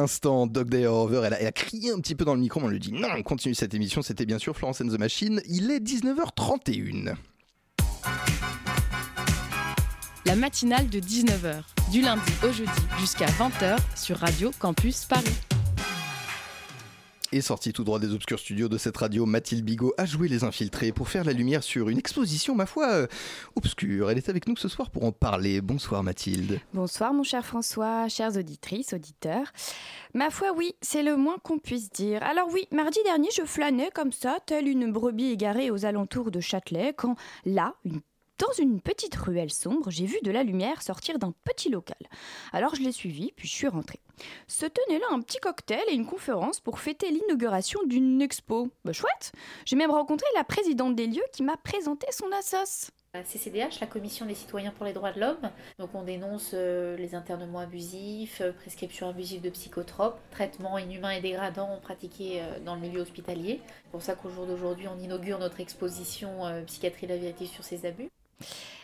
L'instant, 0.00 0.46
Dog 0.46 0.68
Day 0.68 0.86
Over, 0.86 1.22
elle 1.26 1.34
a, 1.34 1.40
elle 1.40 1.46
a 1.46 1.52
crié 1.52 1.90
un 1.92 2.00
petit 2.00 2.14
peu 2.14 2.24
dans 2.24 2.34
le 2.34 2.40
micro, 2.40 2.60
mais 2.60 2.66
on 2.66 2.70
lui 2.70 2.78
dit 2.78 2.92
non, 2.92 3.08
on 3.16 3.22
continue 3.22 3.54
cette 3.54 3.74
émission. 3.74 4.02
C'était 4.02 4.26
bien 4.26 4.38
sûr 4.38 4.56
Florence 4.56 4.80
and 4.80 4.88
the 4.88 4.98
Machine. 4.98 5.40
Il 5.48 5.70
est 5.70 5.80
19h31. 5.80 7.14
La 10.26 10.36
matinale 10.36 10.88
de 10.88 11.00
19h, 11.00 11.62
du 11.90 12.02
lundi 12.02 12.32
au 12.42 12.52
jeudi 12.52 12.70
jusqu'à 13.00 13.26
20h 13.26 13.78
sur 13.96 14.18
Radio 14.18 14.50
Campus 14.58 15.06
Paris. 15.06 15.47
Et 17.30 17.42
sortie 17.42 17.74
tout 17.74 17.84
droit 17.84 17.98
des 17.98 18.14
obscurs 18.14 18.38
studios 18.38 18.70
de 18.70 18.78
cette 18.78 18.96
radio, 18.96 19.26
Mathilde 19.26 19.62
Bigot 19.62 19.92
a 19.98 20.06
joué 20.06 20.28
les 20.28 20.44
infiltrés 20.44 20.92
pour 20.92 21.10
faire 21.10 21.24
la 21.24 21.34
lumière 21.34 21.62
sur 21.62 21.90
une 21.90 21.98
exposition, 21.98 22.54
ma 22.54 22.64
foi, 22.64 22.88
euh, 22.90 23.06
obscure. 23.54 24.10
Elle 24.10 24.16
est 24.16 24.30
avec 24.30 24.48
nous 24.48 24.56
ce 24.56 24.66
soir 24.66 24.90
pour 24.90 25.04
en 25.04 25.12
parler. 25.12 25.60
Bonsoir 25.60 26.02
Mathilde. 26.02 26.58
Bonsoir 26.72 27.12
mon 27.12 27.22
cher 27.22 27.44
François, 27.44 28.08
chères 28.08 28.34
auditrices, 28.34 28.94
auditeurs. 28.94 29.52
Ma 30.14 30.30
foi 30.30 30.52
oui, 30.56 30.74
c'est 30.80 31.02
le 31.02 31.18
moins 31.18 31.36
qu'on 31.42 31.58
puisse 31.58 31.90
dire. 31.90 32.22
Alors 32.22 32.48
oui, 32.50 32.66
mardi 32.72 33.00
dernier 33.04 33.28
je 33.36 33.42
flânais 33.42 33.90
comme 33.94 34.12
ça, 34.12 34.38
telle 34.46 34.66
une 34.66 34.90
brebis 34.90 35.32
égarée 35.32 35.70
aux 35.70 35.84
alentours 35.84 36.30
de 36.30 36.40
Châtelet, 36.40 36.94
quand 36.96 37.16
là, 37.44 37.74
dans 37.84 38.52
une 38.58 38.80
petite 38.80 39.16
ruelle 39.16 39.52
sombre, 39.52 39.90
j'ai 39.90 40.06
vu 40.06 40.16
de 40.22 40.30
la 40.30 40.44
lumière 40.44 40.80
sortir 40.80 41.18
d'un 41.18 41.34
petit 41.44 41.68
local. 41.68 41.98
Alors 42.54 42.74
je 42.74 42.80
l'ai 42.80 42.92
suivi, 42.92 43.32
puis 43.36 43.46
je 43.46 43.52
suis 43.52 43.68
rentrée. 43.68 44.00
Se 44.46 44.66
tenait 44.66 44.98
là 44.98 45.06
un 45.10 45.20
petit 45.20 45.38
cocktail 45.38 45.82
et 45.88 45.94
une 45.94 46.06
conférence 46.06 46.60
pour 46.60 46.78
fêter 46.78 47.10
l'inauguration 47.10 47.80
d'une 47.86 48.20
expo. 48.20 48.68
Bah 48.84 48.92
chouette 48.92 49.32
J'ai 49.64 49.76
même 49.76 49.90
rencontré 49.90 50.26
la 50.36 50.44
présidente 50.44 50.94
des 50.94 51.06
lieux 51.06 51.22
qui 51.32 51.42
m'a 51.42 51.56
présenté 51.56 52.06
son 52.10 52.30
assos. 52.32 52.90
La 53.14 53.24
CCDH, 53.24 53.80
la 53.80 53.86
Commission 53.86 54.26
des 54.26 54.34
citoyens 54.34 54.70
pour 54.70 54.84
les 54.84 54.92
droits 54.92 55.12
de 55.12 55.20
l'homme. 55.20 55.50
Donc 55.78 55.94
on 55.94 56.02
dénonce 56.02 56.50
euh, 56.52 56.94
les 56.98 57.14
internements 57.14 57.60
abusifs, 57.60 58.42
euh, 58.42 58.52
prescription 58.52 59.08
abusive 59.08 59.40
de 59.40 59.48
psychotropes, 59.48 60.20
traitements 60.30 60.76
inhumains 60.76 61.12
et 61.12 61.22
dégradants 61.22 61.78
pratiqués 61.80 62.42
euh, 62.42 62.60
dans 62.64 62.74
le 62.74 62.82
milieu 62.82 63.00
hospitalier. 63.00 63.62
C'est 63.84 63.90
pour 63.90 64.02
ça 64.02 64.14
qu'au 64.14 64.28
jour 64.28 64.44
d'aujourd'hui, 64.46 64.88
on 64.88 64.98
inaugure 64.98 65.38
notre 65.38 65.60
exposition 65.60 66.46
euh, 66.46 66.62
Psychiatrie 66.64 67.06
la 67.06 67.16
vérité 67.16 67.46
sur 67.46 67.64
ces 67.64 67.86
abus. 67.86 68.10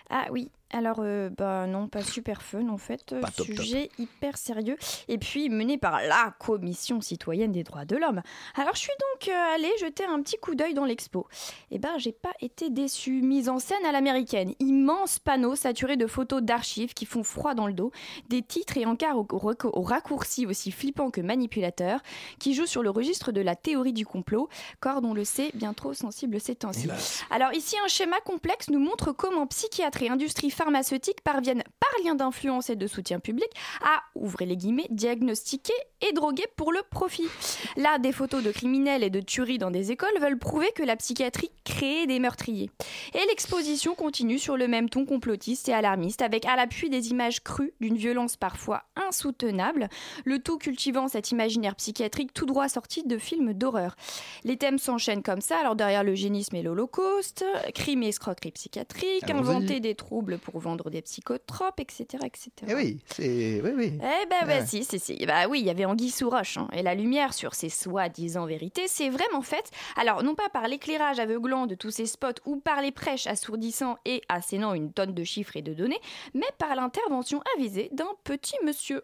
Ah 0.08 0.26
oui, 0.30 0.50
alors 0.72 0.98
euh, 1.00 1.30
bah 1.30 1.66
non, 1.66 1.86
pas 1.88 2.02
super 2.02 2.42
fun 2.42 2.68
en 2.68 2.78
fait, 2.78 3.12
euh, 3.12 3.20
top, 3.36 3.46
sujet 3.46 3.90
hyper 3.98 4.36
sérieux. 4.36 4.76
Et 5.08 5.18
puis 5.18 5.48
mené 5.48 5.78
par 5.78 6.00
la 6.02 6.34
Commission 6.38 7.00
citoyenne 7.00 7.52
des 7.52 7.62
droits 7.62 7.84
de 7.84 7.96
l'homme. 7.96 8.22
Alors 8.56 8.74
je 8.74 8.80
suis 8.80 8.92
donc 9.12 9.28
euh, 9.28 9.54
allée 9.54 9.70
jeter 9.80 10.04
un 10.04 10.20
petit 10.22 10.36
coup 10.38 10.54
d'œil 10.54 10.74
dans 10.74 10.84
l'expo. 10.84 11.28
Et 11.70 11.78
ben 11.78 11.96
j'ai 11.98 12.12
pas 12.12 12.32
été 12.40 12.70
déçue, 12.70 13.22
mise 13.22 13.48
en 13.48 13.58
scène 13.60 13.84
à 13.86 13.92
l'américaine, 13.92 14.52
immense 14.58 15.18
panneau 15.20 15.54
saturé 15.54 15.96
de 15.96 16.06
photos 16.06 16.42
d'archives 16.42 16.94
qui 16.94 17.06
font 17.06 17.22
froid 17.22 17.54
dans 17.54 17.66
le 17.68 17.72
dos, 17.72 17.92
des 18.28 18.42
titres 18.42 18.76
et 18.76 18.86
encarts 18.86 19.18
au, 19.18 19.26
au- 19.30 19.82
raccourci 19.82 20.46
aussi 20.46 20.72
flippants 20.72 21.10
que 21.10 21.20
manipulateurs, 21.20 22.00
qui 22.38 22.54
jouent 22.54 22.66
sur 22.66 22.82
le 22.82 22.90
registre 22.90 23.30
de 23.32 23.40
la 23.40 23.54
théorie 23.54 23.92
du 23.92 24.06
complot, 24.06 24.48
corde 24.80 25.04
on 25.04 25.14
le 25.14 25.24
sait 25.24 25.50
bien 25.54 25.72
trop 25.72 25.94
sensible 25.94 26.40
ces 26.40 26.56
temps-ci. 26.56 26.88
Alors 27.30 27.52
ici, 27.52 27.76
un 27.84 27.88
schéma 27.88 28.18
complexe 28.20 28.70
nous 28.70 28.80
montre 28.80 29.12
comment 29.12 29.46
psychiatre 29.46 30.02
et 30.02 30.08
industrie 30.08 30.50
pharmaceutique 30.54 31.20
parviennent, 31.22 31.62
par 31.80 32.04
lien 32.04 32.14
d'influence 32.14 32.70
et 32.70 32.76
de 32.76 32.86
soutien 32.86 33.20
public, 33.20 33.48
à, 33.82 34.02
ouvrez 34.14 34.46
les 34.46 34.56
guillemets, 34.56 34.86
diagnostiquer 34.90 35.74
et 36.00 36.12
droguer 36.12 36.46
pour 36.56 36.72
le 36.72 36.80
profit. 36.90 37.28
Là, 37.76 37.98
des 37.98 38.12
photos 38.12 38.42
de 38.42 38.50
criminels 38.50 39.02
et 39.02 39.10
de 39.10 39.20
tueries 39.20 39.58
dans 39.58 39.70
des 39.70 39.92
écoles 39.92 40.18
veulent 40.20 40.38
prouver 40.38 40.68
que 40.74 40.82
la 40.82 40.96
psychiatrie 40.96 41.50
crée 41.64 42.06
des 42.06 42.18
meurtriers. 42.18 42.70
Et 43.14 43.26
l'exposition 43.28 43.94
continue 43.94 44.38
sur 44.38 44.56
le 44.56 44.68
même 44.68 44.88
ton 44.88 45.04
complotiste 45.04 45.68
et 45.68 45.74
alarmiste, 45.74 46.22
avec 46.22 46.46
à 46.46 46.56
l'appui 46.56 46.90
des 46.90 47.10
images 47.10 47.42
crues 47.42 47.74
d'une 47.80 47.96
violence 47.96 48.36
parfois 48.36 48.84
insoutenable, 48.96 49.88
le 50.24 50.38
tout 50.38 50.58
cultivant 50.58 51.08
cet 51.08 51.30
imaginaire 51.30 51.74
psychiatrique 51.74 52.32
tout 52.32 52.46
droit 52.46 52.68
sorti 52.68 53.02
de 53.02 53.18
films 53.18 53.52
d'horreur. 53.52 53.96
Les 54.44 54.56
thèmes 54.56 54.78
s'enchaînent 54.78 55.22
comme 55.22 55.40
ça, 55.40 55.58
alors 55.58 55.76
derrière 55.76 56.04
l'eugénisme 56.04 56.56
et 56.56 56.62
l'Holocauste, 56.62 57.44
crime 57.74 58.02
et 58.02 58.08
escroquerie 58.08 58.52
psychiatrique, 58.52 59.30
inventer 59.30 59.80
des 59.80 59.94
troubles 59.94 60.38
pour 60.44 60.60
vendre 60.60 60.90
des 60.90 61.02
psychotropes, 61.02 61.80
etc. 61.80 62.06
etc. 62.24 62.50
Eh 62.68 62.74
oui, 62.74 63.00
c'est. 63.08 63.60
Oui, 63.64 63.70
oui. 63.76 63.92
Eh 63.96 64.26
ben, 64.28 64.46
bah, 64.46 64.46
Ouais. 64.60 64.66
si, 64.66 64.84
si, 64.84 64.98
si. 65.00 65.16
Bah 65.26 65.48
oui, 65.48 65.60
il 65.60 65.66
y 65.66 65.70
avait 65.70 65.86
Anguille 65.86 66.10
sous 66.10 66.28
roche. 66.30 66.58
hein. 66.58 66.68
Et 66.72 66.82
la 66.82 66.94
lumière 66.94 67.32
sur 67.34 67.54
ces 67.54 67.70
soi-disant 67.70 68.44
vérités, 68.46 68.86
c'est 68.86 69.08
vraiment 69.08 69.42
faite. 69.42 69.70
Alors, 69.96 70.22
non 70.22 70.34
pas 70.34 70.48
par 70.50 70.68
l'éclairage 70.68 71.18
aveuglant 71.18 71.66
de 71.66 71.74
tous 71.74 71.90
ces 71.90 72.06
spots 72.06 72.40
ou 72.44 72.56
par 72.56 72.82
les 72.82 72.92
prêches 72.92 73.26
assourdissants 73.26 73.96
et 74.04 74.22
assénant 74.28 74.74
une 74.74 74.92
tonne 74.92 75.14
de 75.14 75.24
chiffres 75.24 75.56
et 75.56 75.62
de 75.62 75.72
données, 75.74 76.00
mais 76.34 76.46
par 76.58 76.76
l'intervention 76.76 77.42
avisée 77.56 77.88
d'un 77.92 78.10
petit 78.22 78.56
monsieur. 78.64 79.02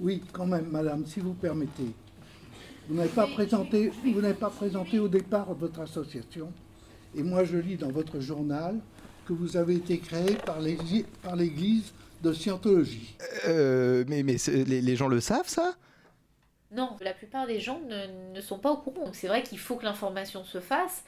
Oui, 0.00 0.22
quand 0.32 0.46
même, 0.46 0.66
madame, 0.70 1.06
si 1.06 1.20
vous 1.20 1.32
permettez. 1.34 1.94
Vous 2.88 2.94
n'avez 2.96 3.08
pas 3.08 3.26
présenté, 3.26 3.90
vous 4.04 4.20
n'avez 4.20 4.34
pas 4.34 4.50
présenté 4.50 4.98
au 4.98 5.08
départ 5.08 5.54
votre 5.54 5.80
association. 5.80 6.52
Et 7.16 7.22
moi, 7.22 7.44
je 7.44 7.56
lis 7.56 7.76
dans 7.76 7.90
votre 7.90 8.20
journal 8.20 8.78
que 9.26 9.32
vous 9.32 9.56
avez 9.56 9.76
été 9.76 9.98
créé 9.98 10.36
par 10.44 10.60
l'Église, 10.60 11.92
de 12.22 12.32
Scientologie. 12.32 13.16
Euh, 13.46 14.04
mais 14.08 14.22
les, 14.22 14.80
les 14.80 14.96
gens 14.96 15.08
le 15.08 15.20
savent, 15.20 15.48
ça? 15.48 15.74
Non, 16.72 16.96
la 17.00 17.12
plupart 17.12 17.46
des 17.46 17.60
gens 17.60 17.80
ne, 17.86 18.32
ne 18.34 18.40
sont 18.40 18.58
pas 18.58 18.70
au 18.70 18.78
courant. 18.78 19.10
C'est 19.12 19.28
vrai 19.28 19.42
qu'il 19.42 19.58
faut 19.58 19.76
que 19.76 19.84
l'information 19.84 20.42
se 20.44 20.58
fasse. 20.58 21.04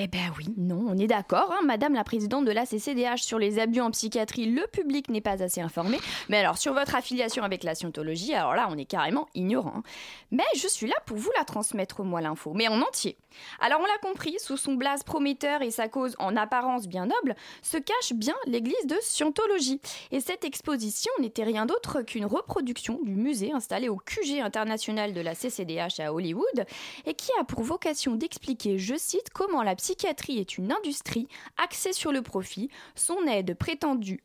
Eh 0.00 0.06
ben 0.06 0.32
oui, 0.38 0.44
non, 0.56 0.84
on 0.88 0.96
est 0.96 1.08
d'accord, 1.08 1.52
hein, 1.52 1.64
Madame 1.64 1.92
la 1.92 2.04
présidente 2.04 2.44
de 2.44 2.52
la 2.52 2.66
CCDH 2.66 3.22
sur 3.22 3.36
les 3.36 3.58
abus 3.58 3.80
en 3.80 3.90
psychiatrie, 3.90 4.46
le 4.46 4.64
public 4.68 5.08
n'est 5.08 5.20
pas 5.20 5.42
assez 5.42 5.60
informé. 5.60 5.98
Mais 6.28 6.38
alors 6.38 6.56
sur 6.56 6.72
votre 6.72 6.94
affiliation 6.94 7.42
avec 7.42 7.64
la 7.64 7.74
scientologie, 7.74 8.32
alors 8.32 8.54
là, 8.54 8.68
on 8.70 8.78
est 8.78 8.84
carrément 8.84 9.26
ignorant. 9.34 9.78
hein. 9.78 9.82
Mais 10.30 10.44
je 10.54 10.68
suis 10.68 10.86
là 10.86 10.94
pour 11.04 11.16
vous 11.16 11.32
la 11.36 11.42
transmettre 11.44 12.04
moi 12.04 12.20
l'info, 12.20 12.52
mais 12.54 12.68
en 12.68 12.80
entier. 12.80 13.16
Alors 13.58 13.80
on 13.80 13.86
l'a 13.86 13.98
compris, 14.00 14.36
sous 14.38 14.56
son 14.56 14.74
blaze 14.74 15.02
prometteur 15.02 15.62
et 15.62 15.72
sa 15.72 15.88
cause 15.88 16.14
en 16.20 16.36
apparence 16.36 16.86
bien 16.86 17.06
noble, 17.06 17.34
se 17.62 17.76
cache 17.76 18.12
bien 18.14 18.36
l'église 18.46 18.86
de 18.86 18.96
Scientologie. 19.02 19.80
Et 20.12 20.20
cette 20.20 20.44
exposition 20.44 21.10
n'était 21.18 21.42
rien 21.42 21.66
d'autre 21.66 22.02
qu'une 22.02 22.26
reproduction 22.26 23.00
du 23.02 23.16
musée 23.16 23.52
installé 23.52 23.88
au 23.88 23.96
QG 23.96 24.38
international 24.42 25.12
de 25.12 25.20
la 25.20 25.34
CCDH 25.34 25.98
à 25.98 26.12
Hollywood 26.12 26.66
et 27.04 27.14
qui 27.14 27.30
a 27.40 27.42
pour 27.42 27.62
vocation 27.62 28.14
d'expliquer, 28.14 28.78
je 28.78 28.94
cite, 28.96 29.30
comment 29.34 29.64
la 29.64 29.74
psychiatrie 29.74 29.87
est 29.90 30.58
une 30.58 30.72
industrie 30.72 31.28
axée 31.56 31.92
sur 31.92 32.12
le 32.12 32.22
profit, 32.22 32.70
son 32.94 33.26
aide 33.26 33.54
prétendue 33.54 34.22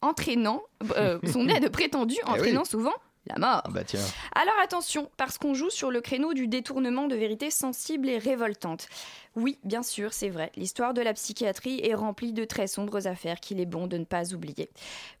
entraînant, 0.00 0.62
euh, 0.96 1.18
son 1.32 1.48
aide 1.48 1.70
prétendue 1.70 2.16
Eh 2.20 2.24
oui. 2.30 2.38
entraînant 2.38 2.64
souvent 2.64 2.92
la 3.26 3.38
mort. 3.38 3.62
Ah 3.64 3.70
bah 3.70 3.84
tiens. 3.84 4.00
Alors 4.34 4.52
attention, 4.62 5.10
parce 5.16 5.38
qu'on 5.38 5.54
joue 5.54 5.70
sur 5.70 5.90
le 5.90 6.02
créneau 6.02 6.34
du 6.34 6.46
détournement 6.46 7.06
de 7.06 7.14
vérités 7.16 7.50
sensibles 7.50 8.10
et 8.10 8.18
révoltantes. 8.18 8.86
Oui, 9.34 9.58
bien 9.64 9.82
sûr, 9.82 10.12
c'est 10.12 10.28
vrai, 10.28 10.52
l'histoire 10.56 10.92
de 10.92 11.00
la 11.00 11.14
psychiatrie 11.14 11.80
est 11.82 11.94
remplie 11.94 12.34
de 12.34 12.44
très 12.44 12.66
sombres 12.66 13.06
affaires 13.06 13.40
qu'il 13.40 13.60
est 13.60 13.66
bon 13.66 13.86
de 13.86 13.96
ne 13.96 14.04
pas 14.04 14.34
oublier. 14.34 14.68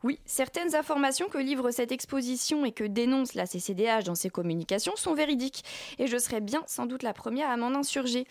Oui, 0.02 0.20
certaines 0.26 0.76
informations 0.76 1.28
que 1.30 1.38
livre 1.38 1.70
cette 1.70 1.92
exposition 1.92 2.66
et 2.66 2.72
que 2.72 2.84
dénonce 2.84 3.32
la 3.32 3.46
CCDH 3.46 4.04
dans 4.04 4.14
ses 4.14 4.28
communications 4.28 4.96
sont 4.96 5.14
véridiques, 5.14 5.64
et 5.98 6.06
je 6.06 6.18
serais 6.18 6.42
bien 6.42 6.62
sans 6.66 6.84
doute 6.84 7.02
la 7.02 7.14
première 7.14 7.48
à 7.48 7.56
m'en 7.56 7.68
insurger. 7.74 8.26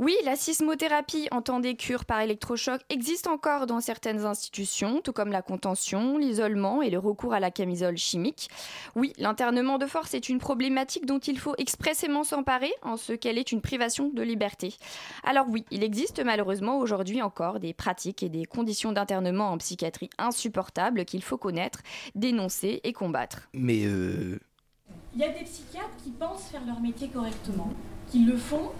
Oui, 0.00 0.16
la 0.24 0.34
sismothérapie, 0.34 1.28
entendez 1.30 1.76
cure 1.76 2.06
par 2.06 2.22
électrochoc, 2.22 2.80
existe 2.88 3.26
encore 3.26 3.66
dans 3.66 3.80
certaines 3.80 4.24
institutions, 4.24 5.02
tout 5.02 5.12
comme 5.12 5.30
la 5.30 5.42
contention, 5.42 6.16
l'isolement 6.16 6.80
et 6.80 6.88
le 6.88 6.98
recours 6.98 7.34
à 7.34 7.38
la 7.38 7.50
camisole 7.50 7.98
chimique. 7.98 8.48
Oui, 8.96 9.12
l'internement 9.18 9.76
de 9.76 9.84
force 9.84 10.14
est 10.14 10.30
une 10.30 10.38
problématique 10.38 11.04
dont 11.04 11.18
il 11.18 11.38
faut 11.38 11.54
expressément 11.58 12.24
s'emparer 12.24 12.72
en 12.80 12.96
ce 12.96 13.12
qu'elle 13.12 13.36
est 13.36 13.52
une 13.52 13.60
privation 13.60 14.08
de 14.08 14.22
liberté. 14.22 14.74
Alors 15.22 15.44
oui, 15.50 15.66
il 15.70 15.84
existe 15.84 16.24
malheureusement 16.24 16.78
aujourd'hui 16.78 17.20
encore 17.20 17.60
des 17.60 17.74
pratiques 17.74 18.22
et 18.22 18.30
des 18.30 18.46
conditions 18.46 18.92
d'internement 18.92 19.50
en 19.50 19.58
psychiatrie 19.58 20.08
insupportables 20.16 21.04
qu'il 21.04 21.22
faut 21.22 21.36
connaître, 21.36 21.80
dénoncer 22.14 22.80
et 22.84 22.94
combattre. 22.94 23.50
Mais 23.52 23.84
euh, 23.84 24.40
Il 25.14 25.20
y 25.20 25.24
a 25.24 25.28
des 25.28 25.44
psychiatres 25.44 25.96
qui 26.02 26.10
pensent 26.12 26.48
faire 26.48 26.64
leur 26.64 26.80
métier 26.80 27.08
correctement, 27.08 27.68
qui 28.10 28.24
le 28.24 28.36
font. 28.36 28.72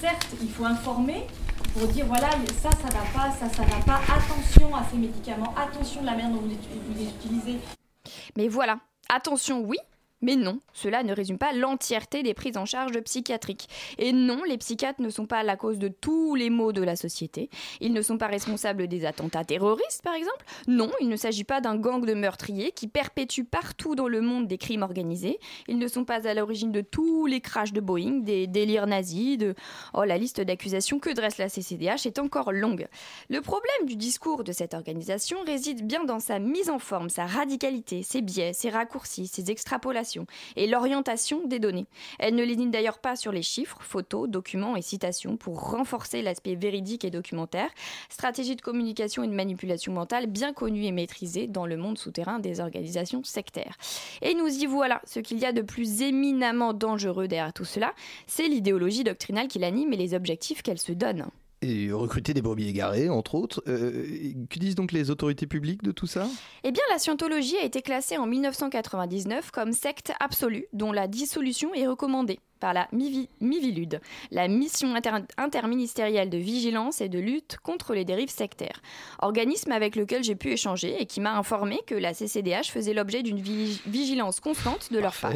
Certes, 0.00 0.28
il 0.40 0.50
faut 0.50 0.64
informer 0.64 1.26
pour 1.72 1.88
dire 1.88 2.06
voilà, 2.06 2.30
ça, 2.62 2.70
ça 2.70 2.88
va 2.88 3.04
pas, 3.12 3.30
ça, 3.32 3.48
ça 3.48 3.62
va 3.62 3.82
pas. 3.84 4.00
Attention 4.12 4.74
à 4.74 4.84
ces 4.90 4.96
médicaments, 4.96 5.52
attention 5.56 6.00
de 6.02 6.06
la 6.06 6.12
manière 6.12 6.30
dont 6.30 6.40
vous 6.40 6.48
les, 6.48 6.54
vous 6.54 6.98
les 6.98 7.08
utilisez. 7.08 7.58
Mais 8.36 8.48
voilà, 8.48 8.78
attention 9.08 9.60
oui, 9.60 9.78
mais 10.24 10.36
non, 10.36 10.60
cela 10.72 11.02
ne 11.02 11.12
résume 11.12 11.36
pas 11.36 11.52
l'entièreté 11.52 12.22
des 12.22 12.32
prises 12.32 12.56
en 12.56 12.64
charge 12.64 12.98
psychiatriques. 13.00 13.68
Et 13.98 14.14
non, 14.14 14.42
les 14.48 14.56
psychiatres 14.56 15.02
ne 15.02 15.10
sont 15.10 15.26
pas 15.26 15.42
la 15.42 15.56
cause 15.56 15.78
de 15.78 15.88
tous 15.88 16.34
les 16.34 16.48
maux 16.48 16.72
de 16.72 16.82
la 16.82 16.96
société. 16.96 17.50
Ils 17.82 17.92
ne 17.92 18.00
sont 18.00 18.16
pas 18.16 18.26
responsables 18.26 18.88
des 18.88 19.04
attentats 19.04 19.44
terroristes, 19.44 20.00
par 20.02 20.14
exemple. 20.14 20.46
Non, 20.66 20.90
il 21.02 21.10
ne 21.10 21.16
s'agit 21.16 21.44
pas 21.44 21.60
d'un 21.60 21.76
gang 21.76 22.06
de 22.06 22.14
meurtriers 22.14 22.72
qui 22.72 22.88
perpétue 22.88 23.42
partout 23.42 23.94
dans 23.94 24.08
le 24.08 24.22
monde 24.22 24.48
des 24.48 24.56
crimes 24.56 24.82
organisés. 24.82 25.38
Ils 25.68 25.78
ne 25.78 25.88
sont 25.88 26.06
pas 26.06 26.26
à 26.26 26.32
l'origine 26.32 26.72
de 26.72 26.80
tous 26.80 27.26
les 27.26 27.42
crashs 27.42 27.74
de 27.74 27.80
Boeing, 27.82 28.20
des 28.20 28.46
délires 28.46 28.86
nazis, 28.86 29.36
de... 29.36 29.54
Oh, 29.92 30.04
la 30.04 30.16
liste 30.16 30.40
d'accusations 30.40 31.00
que 31.00 31.10
dresse 31.10 31.36
la 31.36 31.50
CCDH 31.50 32.06
est 32.06 32.18
encore 32.18 32.50
longue. 32.50 32.88
Le 33.28 33.42
problème 33.42 33.84
du 33.84 33.96
discours 33.96 34.42
de 34.42 34.52
cette 34.52 34.72
organisation 34.72 35.36
réside 35.44 35.86
bien 35.86 36.04
dans 36.04 36.18
sa 36.18 36.38
mise 36.38 36.70
en 36.70 36.78
forme, 36.78 37.10
sa 37.10 37.26
radicalité, 37.26 38.02
ses 38.02 38.22
biais, 38.22 38.54
ses 38.54 38.70
raccourcis, 38.70 39.26
ses 39.26 39.50
extrapolations 39.50 40.13
et 40.56 40.66
l'orientation 40.66 41.46
des 41.46 41.58
données. 41.58 41.86
Elle 42.18 42.34
ne 42.34 42.44
lésine 42.44 42.70
d'ailleurs 42.70 42.98
pas 42.98 43.16
sur 43.16 43.32
les 43.32 43.42
chiffres, 43.42 43.78
photos, 43.80 44.28
documents 44.28 44.76
et 44.76 44.82
citations 44.82 45.36
pour 45.36 45.70
renforcer 45.70 46.22
l'aspect 46.22 46.54
véridique 46.54 47.04
et 47.04 47.10
documentaire, 47.10 47.70
stratégie 48.08 48.56
de 48.56 48.60
communication 48.60 49.22
et 49.22 49.28
de 49.28 49.34
manipulation 49.34 49.92
mentale 49.92 50.26
bien 50.26 50.52
connue 50.52 50.84
et 50.84 50.92
maîtrisée 50.92 51.46
dans 51.46 51.66
le 51.66 51.76
monde 51.76 51.98
souterrain 51.98 52.38
des 52.38 52.60
organisations 52.60 53.22
sectaires. 53.24 53.76
Et 54.22 54.34
nous 54.34 54.48
y 54.48 54.66
voilà, 54.66 55.00
ce 55.04 55.20
qu'il 55.20 55.38
y 55.38 55.44
a 55.44 55.52
de 55.52 55.62
plus 55.62 56.02
éminemment 56.02 56.72
dangereux 56.72 57.28
derrière 57.28 57.52
tout 57.52 57.64
cela, 57.64 57.92
c'est 58.26 58.48
l'idéologie 58.48 59.04
doctrinale 59.04 59.48
qui 59.48 59.58
l'anime 59.58 59.92
et 59.92 59.96
les 59.96 60.14
objectifs 60.14 60.62
qu'elle 60.62 60.80
se 60.80 60.92
donne. 60.92 61.26
Recruter 61.92 62.34
des 62.34 62.42
brebis 62.42 62.68
égarées, 62.68 63.08
entre 63.08 63.34
autres. 63.34 63.62
Euh, 63.68 64.06
que 64.50 64.58
disent 64.58 64.74
donc 64.74 64.92
les 64.92 65.10
autorités 65.10 65.46
publiques 65.46 65.82
de 65.82 65.92
tout 65.92 66.06
ça? 66.06 66.26
Eh 66.62 66.72
bien, 66.72 66.82
la 66.90 66.98
scientologie 66.98 67.56
a 67.56 67.64
été 67.64 67.82
classée 67.82 68.16
en 68.16 68.26
1999 68.26 69.50
comme 69.50 69.72
secte 69.72 70.12
absolue 70.20 70.66
dont 70.72 70.92
la 70.92 71.08
dissolution 71.08 71.74
est 71.74 71.86
recommandée 71.86 72.40
par 72.60 72.72
la 72.72 72.88
MIVI- 72.92 73.28
MIVILUD, 73.40 74.00
la 74.30 74.48
mission 74.48 74.94
inter- 74.94 75.24
interministérielle 75.36 76.30
de 76.30 76.38
vigilance 76.38 77.00
et 77.00 77.08
de 77.08 77.18
lutte 77.18 77.58
contre 77.62 77.94
les 77.94 78.04
dérives 78.04 78.30
sectaires, 78.30 78.80
organisme 79.20 79.72
avec 79.72 79.96
lequel 79.96 80.24
j'ai 80.24 80.34
pu 80.34 80.52
échanger 80.52 80.96
et 81.00 81.06
qui 81.06 81.20
m'a 81.20 81.36
informé 81.36 81.80
que 81.86 81.94
la 81.94 82.14
CCDH 82.14 82.70
faisait 82.70 82.94
l'objet 82.94 83.22
d'une 83.22 83.40
vi- 83.40 83.80
vigilance 83.86 84.40
constante 84.40 84.92
de 84.92 84.98
leur 84.98 85.14
part. 85.14 85.32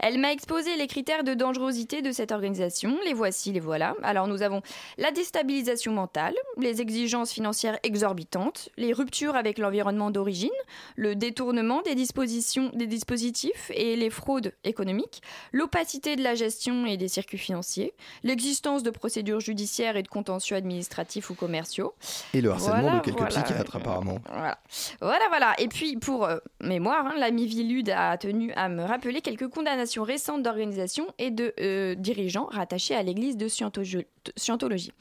Elle 0.00 0.18
m'a 0.18 0.32
exposé 0.32 0.76
les 0.76 0.86
critères 0.88 1.24
de 1.24 1.32
dangerosité 1.34 2.02
de 2.02 2.12
cette 2.12 2.32
organisation. 2.32 2.98
Les 3.06 3.14
voici, 3.14 3.52
les 3.52 3.60
voilà. 3.60 3.94
Alors 4.02 4.26
nous 4.28 4.42
avons 4.42 4.60
la 4.98 5.10
déstabilisation 5.10 5.92
mentale, 5.92 6.34
les 6.58 6.80
exigences 6.82 7.32
financières 7.32 7.78
exorbitantes, 7.82 8.68
les 8.76 8.92
ruptures 8.92 9.36
avec 9.36 9.58
l'environnement 9.58 10.10
d'origine, 10.10 10.50
le 10.96 11.14
détournement 11.16 11.80
des, 11.82 11.94
dispositions, 11.94 12.70
des 12.74 12.86
dispositifs 12.86 13.70
et 13.74 13.96
les 13.96 14.10
fraudes 14.10 14.52
économiques, 14.64 15.22
l'opacité 15.52 16.16
de 16.16 16.22
la 16.22 16.34
gestion 16.34 16.45
et 16.86 16.96
des 16.96 17.08
circuits 17.08 17.38
financiers, 17.38 17.94
l'existence 18.22 18.82
de 18.82 18.90
procédures 18.90 19.40
judiciaires 19.40 19.96
et 19.96 20.02
de 20.02 20.08
contentieux 20.08 20.56
administratifs 20.56 21.30
ou 21.30 21.34
commerciaux. 21.34 21.94
Et 22.34 22.40
le 22.40 22.50
harcèlement 22.50 22.80
Voilà, 22.82 22.98
de 22.98 23.04
quelques 23.04 23.18
voilà. 23.18 23.42
psychiatres, 23.42 23.76
apparemment. 23.76 24.18
Voilà, 24.28 24.58
voilà. 25.00 25.28
voilà. 25.28 25.54
Et 25.58 25.68
puis, 25.68 25.96
pour 25.96 26.24
euh, 26.24 26.38
mémoire, 26.60 27.06
hein, 27.06 27.14
la 27.18 27.30
Mivilude 27.30 27.90
a 27.90 28.16
tenu 28.18 28.52
à 28.52 28.68
me 28.68 28.82
rappeler 28.82 29.20
quelques 29.20 29.48
condamnations 29.48 30.02
récentes 30.02 30.42
d'organisations 30.42 31.06
et 31.18 31.30
de 31.30 31.54
euh, 31.60 31.94
dirigeants 31.94 32.48
rattachés 32.50 32.94
à 32.94 33.02
l'église 33.02 33.36
de 33.36 33.48
Scientologie. 33.48 34.92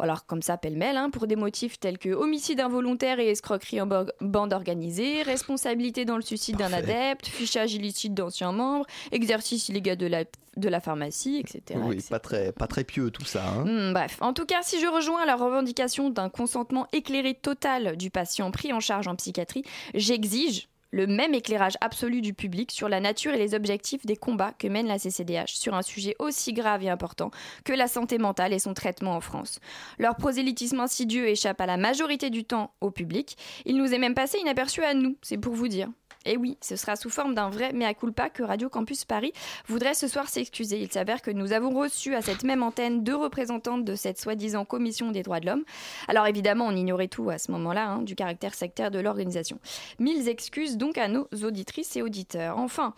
Alors, 0.00 0.26
comme 0.26 0.42
ça, 0.42 0.56
pêle-mêle, 0.56 0.96
hein, 0.96 1.10
pour 1.10 1.26
des 1.26 1.36
motifs 1.36 1.78
tels 1.78 1.98
que 1.98 2.08
homicide 2.10 2.60
involontaire 2.60 3.20
et 3.20 3.28
escroquerie 3.30 3.80
en 3.80 3.86
bande 4.20 4.52
organisée, 4.52 5.22
responsabilité 5.22 6.04
dans 6.04 6.16
le 6.16 6.22
suicide 6.22 6.56
d'un 6.56 6.72
adepte, 6.72 7.26
fichage 7.26 7.74
illicite 7.74 8.14
d'anciens 8.14 8.52
membres, 8.52 8.86
exercice 9.12 9.68
illégal 9.68 9.96
de 9.96 10.06
la, 10.06 10.24
de 10.56 10.68
la 10.68 10.80
pharmacie, 10.80 11.38
etc. 11.38 11.78
Oui, 11.84 11.98
pas 12.08 12.18
très, 12.18 12.52
pas 12.52 12.66
très 12.66 12.84
pieux 12.84 13.10
tout 13.10 13.24
ça. 13.24 13.44
hein. 13.48 13.64
Hmm, 13.64 13.92
bref, 13.92 14.16
en 14.20 14.32
tout 14.32 14.46
cas, 14.46 14.62
si 14.62 14.80
je 14.80 14.86
rejoins 14.86 15.24
la 15.26 15.36
revendication 15.36 16.10
d'un 16.10 16.28
consentement 16.28 16.86
éclairé 16.92 17.34
total 17.34 17.96
du 17.96 18.10
patient 18.10 18.50
pris 18.50 18.72
en 18.72 18.80
charge 18.80 19.06
en 19.06 19.16
psychiatrie, 19.16 19.64
j'exige 19.94 20.68
le 20.90 21.06
même 21.06 21.34
éclairage 21.34 21.76
absolu 21.80 22.20
du 22.20 22.34
public 22.34 22.70
sur 22.70 22.88
la 22.88 23.00
nature 23.00 23.32
et 23.32 23.38
les 23.38 23.54
objectifs 23.54 24.04
des 24.06 24.16
combats 24.16 24.52
que 24.58 24.68
mène 24.68 24.86
la 24.86 24.98
CCDH 24.98 25.54
sur 25.54 25.74
un 25.74 25.82
sujet 25.82 26.16
aussi 26.18 26.52
grave 26.52 26.82
et 26.82 26.90
important 26.90 27.30
que 27.64 27.72
la 27.72 27.88
santé 27.88 28.18
mentale 28.18 28.52
et 28.52 28.58
son 28.58 28.74
traitement 28.74 29.14
en 29.14 29.20
France. 29.20 29.60
Leur 29.98 30.16
prosélytisme 30.16 30.80
insidieux 30.80 31.28
échappe 31.28 31.60
à 31.60 31.66
la 31.66 31.76
majorité 31.76 32.30
du 32.30 32.44
temps 32.44 32.74
au 32.80 32.90
public. 32.90 33.36
Il 33.64 33.76
nous 33.76 33.92
est 33.92 33.98
même 33.98 34.14
passé 34.14 34.38
inaperçu 34.38 34.82
à 34.82 34.94
nous, 34.94 35.16
c'est 35.22 35.38
pour 35.38 35.54
vous 35.54 35.68
dire. 35.68 35.88
Et 36.26 36.36
oui, 36.36 36.58
ce 36.60 36.76
sera 36.76 36.96
sous 36.96 37.08
forme 37.08 37.34
d'un 37.34 37.48
vrai 37.48 37.72
mea 37.72 37.94
culpa 37.94 38.28
que 38.28 38.42
Radio 38.42 38.68
Campus 38.68 39.06
Paris 39.06 39.32
voudrait 39.66 39.94
ce 39.94 40.06
soir 40.06 40.28
s'excuser. 40.28 40.78
Il 40.80 40.92
s'avère 40.92 41.22
que 41.22 41.30
nous 41.30 41.52
avons 41.52 41.70
reçu 41.70 42.14
à 42.14 42.20
cette 42.20 42.44
même 42.44 42.62
antenne 42.62 43.02
deux 43.02 43.16
représentantes 43.16 43.86
de 43.86 43.94
cette 43.94 44.20
soi-disant 44.20 44.66
commission 44.66 45.12
des 45.12 45.22
droits 45.22 45.40
de 45.40 45.46
l'homme. 45.46 45.64
Alors 46.08 46.26
évidemment, 46.26 46.66
on 46.66 46.76
ignorait 46.76 47.08
tout 47.08 47.30
à 47.30 47.38
ce 47.38 47.50
moment-là 47.52 47.88
hein, 47.88 48.02
du 48.02 48.14
caractère 48.14 48.54
sectaire 48.54 48.90
de 48.90 48.98
l'organisation. 48.98 49.58
Mille 49.98 50.28
excuses 50.28 50.76
donc 50.76 50.98
à 50.98 51.08
nos 51.08 51.26
auditrices 51.42 51.96
et 51.96 52.02
auditeurs. 52.02 52.58
Enfin, 52.58 52.94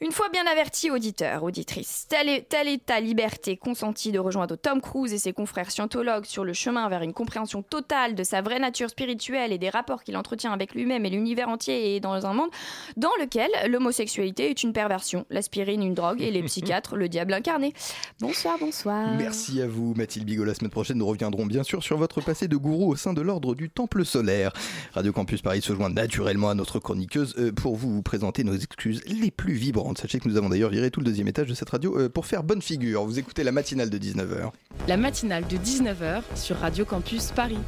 une 0.00 0.12
fois 0.12 0.28
bien 0.28 0.44
avertis, 0.46 0.90
auditeurs, 0.90 1.44
auditrices, 1.44 2.06
telle 2.08 2.28
est, 2.28 2.48
telle 2.48 2.68
est 2.68 2.84
ta 2.84 3.00
liberté 3.00 3.56
consentie 3.56 4.12
de 4.12 4.18
rejoindre 4.18 4.56
Tom 4.56 4.80
Cruise 4.80 5.12
et 5.12 5.18
ses 5.18 5.32
confrères 5.32 5.70
scientologues 5.70 6.24
sur 6.24 6.44
le 6.44 6.52
chemin 6.52 6.88
vers 6.88 7.02
une 7.02 7.12
compréhension 7.12 7.62
totale 7.62 8.14
de 8.14 8.24
sa 8.24 8.42
vraie 8.42 8.58
nature 8.58 8.90
spirituelle 8.90 9.52
et 9.52 9.58
des 9.58 9.70
rapports 9.70 10.02
qu'il 10.02 10.16
entretient 10.16 10.52
avec 10.52 10.74
lui-même 10.74 11.06
et 11.06 11.10
l'univers 11.10 11.48
entier 11.48 11.94
et 11.94 12.00
dans 12.00 12.26
un 12.26 12.34
monde 12.34 12.50
dans 12.96 13.10
lequel 13.20 13.50
l'homosexualité 13.68 14.50
est 14.50 14.62
une 14.62 14.72
perversion, 14.72 15.26
l'aspirine 15.30 15.82
une 15.82 15.94
drogue 15.94 16.20
et 16.20 16.30
les 16.30 16.42
psychiatres 16.44 16.96
le 16.96 17.08
diable 17.08 17.32
incarné. 17.32 17.72
Bonsoir, 18.20 18.56
bonsoir. 18.58 19.14
Merci 19.16 19.62
à 19.62 19.68
vous, 19.68 19.94
Mathilde 19.94 20.26
Bigot. 20.26 20.44
La 20.44 20.54
semaine 20.54 20.70
prochaine, 20.70 20.98
nous 20.98 21.06
reviendrons 21.06 21.46
bien 21.46 21.62
sûr 21.62 21.82
sur 21.82 21.98
votre 21.98 22.20
passé 22.20 22.48
de 22.48 22.56
gourou 22.56 22.90
au 22.92 22.96
sein 22.96 23.12
de 23.12 23.20
l'ordre 23.20 23.54
du 23.54 23.70
Temple 23.70 24.04
solaire. 24.04 24.52
Radio 24.92 25.12
Campus 25.12 25.42
Paris 25.42 25.62
se 25.62 25.72
joint 25.72 25.90
naturellement 25.90 26.50
à 26.50 26.54
notre 26.54 26.78
chroniqueuse 26.78 27.34
euh, 27.38 27.52
pour 27.52 27.76
vous 27.76 28.02
présenter 28.02 28.44
nos 28.44 28.54
excuses 28.54 29.02
les 29.06 29.30
plus 29.30 29.54
vibrantes. 29.54 29.83
Sachez 29.96 30.18
que 30.18 30.28
nous 30.28 30.36
avons 30.36 30.48
d'ailleurs 30.48 30.70
viré 30.70 30.90
tout 30.90 31.00
le 31.00 31.06
deuxième 31.06 31.28
étage 31.28 31.46
de 31.46 31.54
cette 31.54 31.70
radio 31.70 31.98
euh, 31.98 32.08
pour 32.08 32.26
faire 32.26 32.42
bonne 32.42 32.62
figure. 32.62 33.04
Vous 33.04 33.18
écoutez 33.18 33.44
la 33.44 33.52
matinale 33.52 33.90
de 33.90 33.98
19h. 33.98 34.50
La 34.88 34.96
matinale 34.96 35.46
de 35.46 35.56
19h 35.56 36.22
sur 36.34 36.56
Radio 36.56 36.84
Campus 36.84 37.30
Paris. 37.30 37.58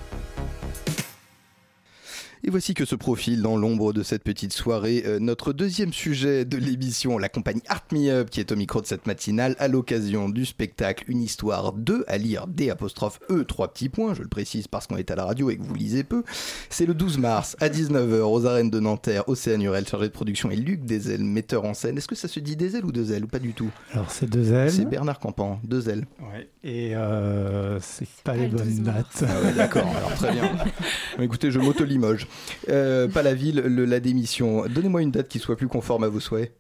Et 2.49 2.51
voici 2.51 2.75
que 2.75 2.85
se 2.85 2.95
profile 2.95 3.43
dans 3.43 3.57
l'ombre 3.57 3.93
de 3.93 4.05
cette 4.05 4.23
petite 4.23 4.53
soirée 4.53 5.03
euh, 5.05 5.19
notre 5.19 5.53
deuxième 5.53 5.93
sujet 5.93 6.45
de 6.45 6.57
l'émission, 6.57 7.19
la 7.19 7.29
compagnie 7.29 7.63
Art 7.67 7.83
Me 7.91 8.09
Up, 8.09 8.31
qui 8.31 8.39
est 8.39 8.53
au 8.53 8.57
micro 8.57 8.81
de 8.81 8.87
cette 8.87 9.05
matinale 9.09 9.57
à 9.59 9.67
l'occasion 9.67 10.29
du 10.29 10.47
spectacle 10.47 11.03
Une 11.09 11.23
histoire 11.23 11.73
2 11.73 12.05
à 12.07 12.19
lire 12.19 12.47
D 12.47 12.71
apostrophe 12.71 13.19
E, 13.31 13.43
trois 13.43 13.73
petits 13.73 13.89
points, 13.89 14.15
je 14.15 14.23
le 14.23 14.29
précise 14.29 14.69
parce 14.69 14.87
qu'on 14.87 14.97
est 14.97 15.11
à 15.11 15.17
la 15.17 15.25
radio 15.25 15.51
et 15.51 15.57
que 15.57 15.65
vous 15.65 15.75
lisez 15.75 16.05
peu. 16.05 16.23
C'est 16.71 16.87
le 16.87 16.95
12 16.95 17.19
mars 17.19 17.57
à 17.59 17.69
19h 17.69 18.21
aux 18.21 18.47
arènes 18.47 18.71
de 18.71 18.79
Nanterre, 18.79 19.29
Océane 19.29 19.63
Urel, 19.63 19.89
chargé 19.89 20.07
de 20.07 20.13
production, 20.13 20.49
et 20.49 20.57
Luc 20.57 20.85
Desel, 20.85 21.25
metteur 21.25 21.65
en 21.65 21.75
scène. 21.75 21.99
Est-ce 21.99 22.07
que 22.07 22.15
ça 22.15 22.29
se 22.29 22.39
dit 22.39 22.55
Desel 22.55 22.85
ou 22.85 22.93
Desel 22.93 23.25
ou 23.25 23.27
pas 23.27 23.41
du 23.41 23.55
tout? 23.55 23.73
Alors 23.93 24.13
c'est 24.13 24.31
deux 24.31 24.53
ailes. 24.53 24.71
C'est 24.71 24.85
Bernard 24.85 25.19
Campan, 25.19 25.59
Desel. 25.65 26.07
Ouais. 26.21 26.49
Et 26.63 26.95
euh, 26.95 27.81
c'est 27.81 28.07
pas 28.23 28.35
les 28.37 28.47
bonnes 28.47 28.85
dates. 28.85 29.25
Ah 29.29 29.43
ouais, 29.43 29.53
d'accord, 29.53 29.89
alors 29.97 30.15
très 30.15 30.31
bien. 30.31 30.49
Écoutez, 31.19 31.51
je 31.51 31.59
m'auto-limoge. 31.59 32.29
Euh, 32.69 33.09
pas 33.09 33.23
la 33.23 33.35
ville, 33.35 33.57
le- 33.61 33.85
la 33.85 34.01
démission. 34.01 34.65
Donnez-moi 34.69 35.03
une 35.03 35.11
date 35.11 35.29
qui 35.29 35.39
soit 35.39 35.57
plus 35.57 35.69
conforme 35.69 36.05
à 36.05 36.09
vos 36.09 36.21
souhaits. 36.21 36.53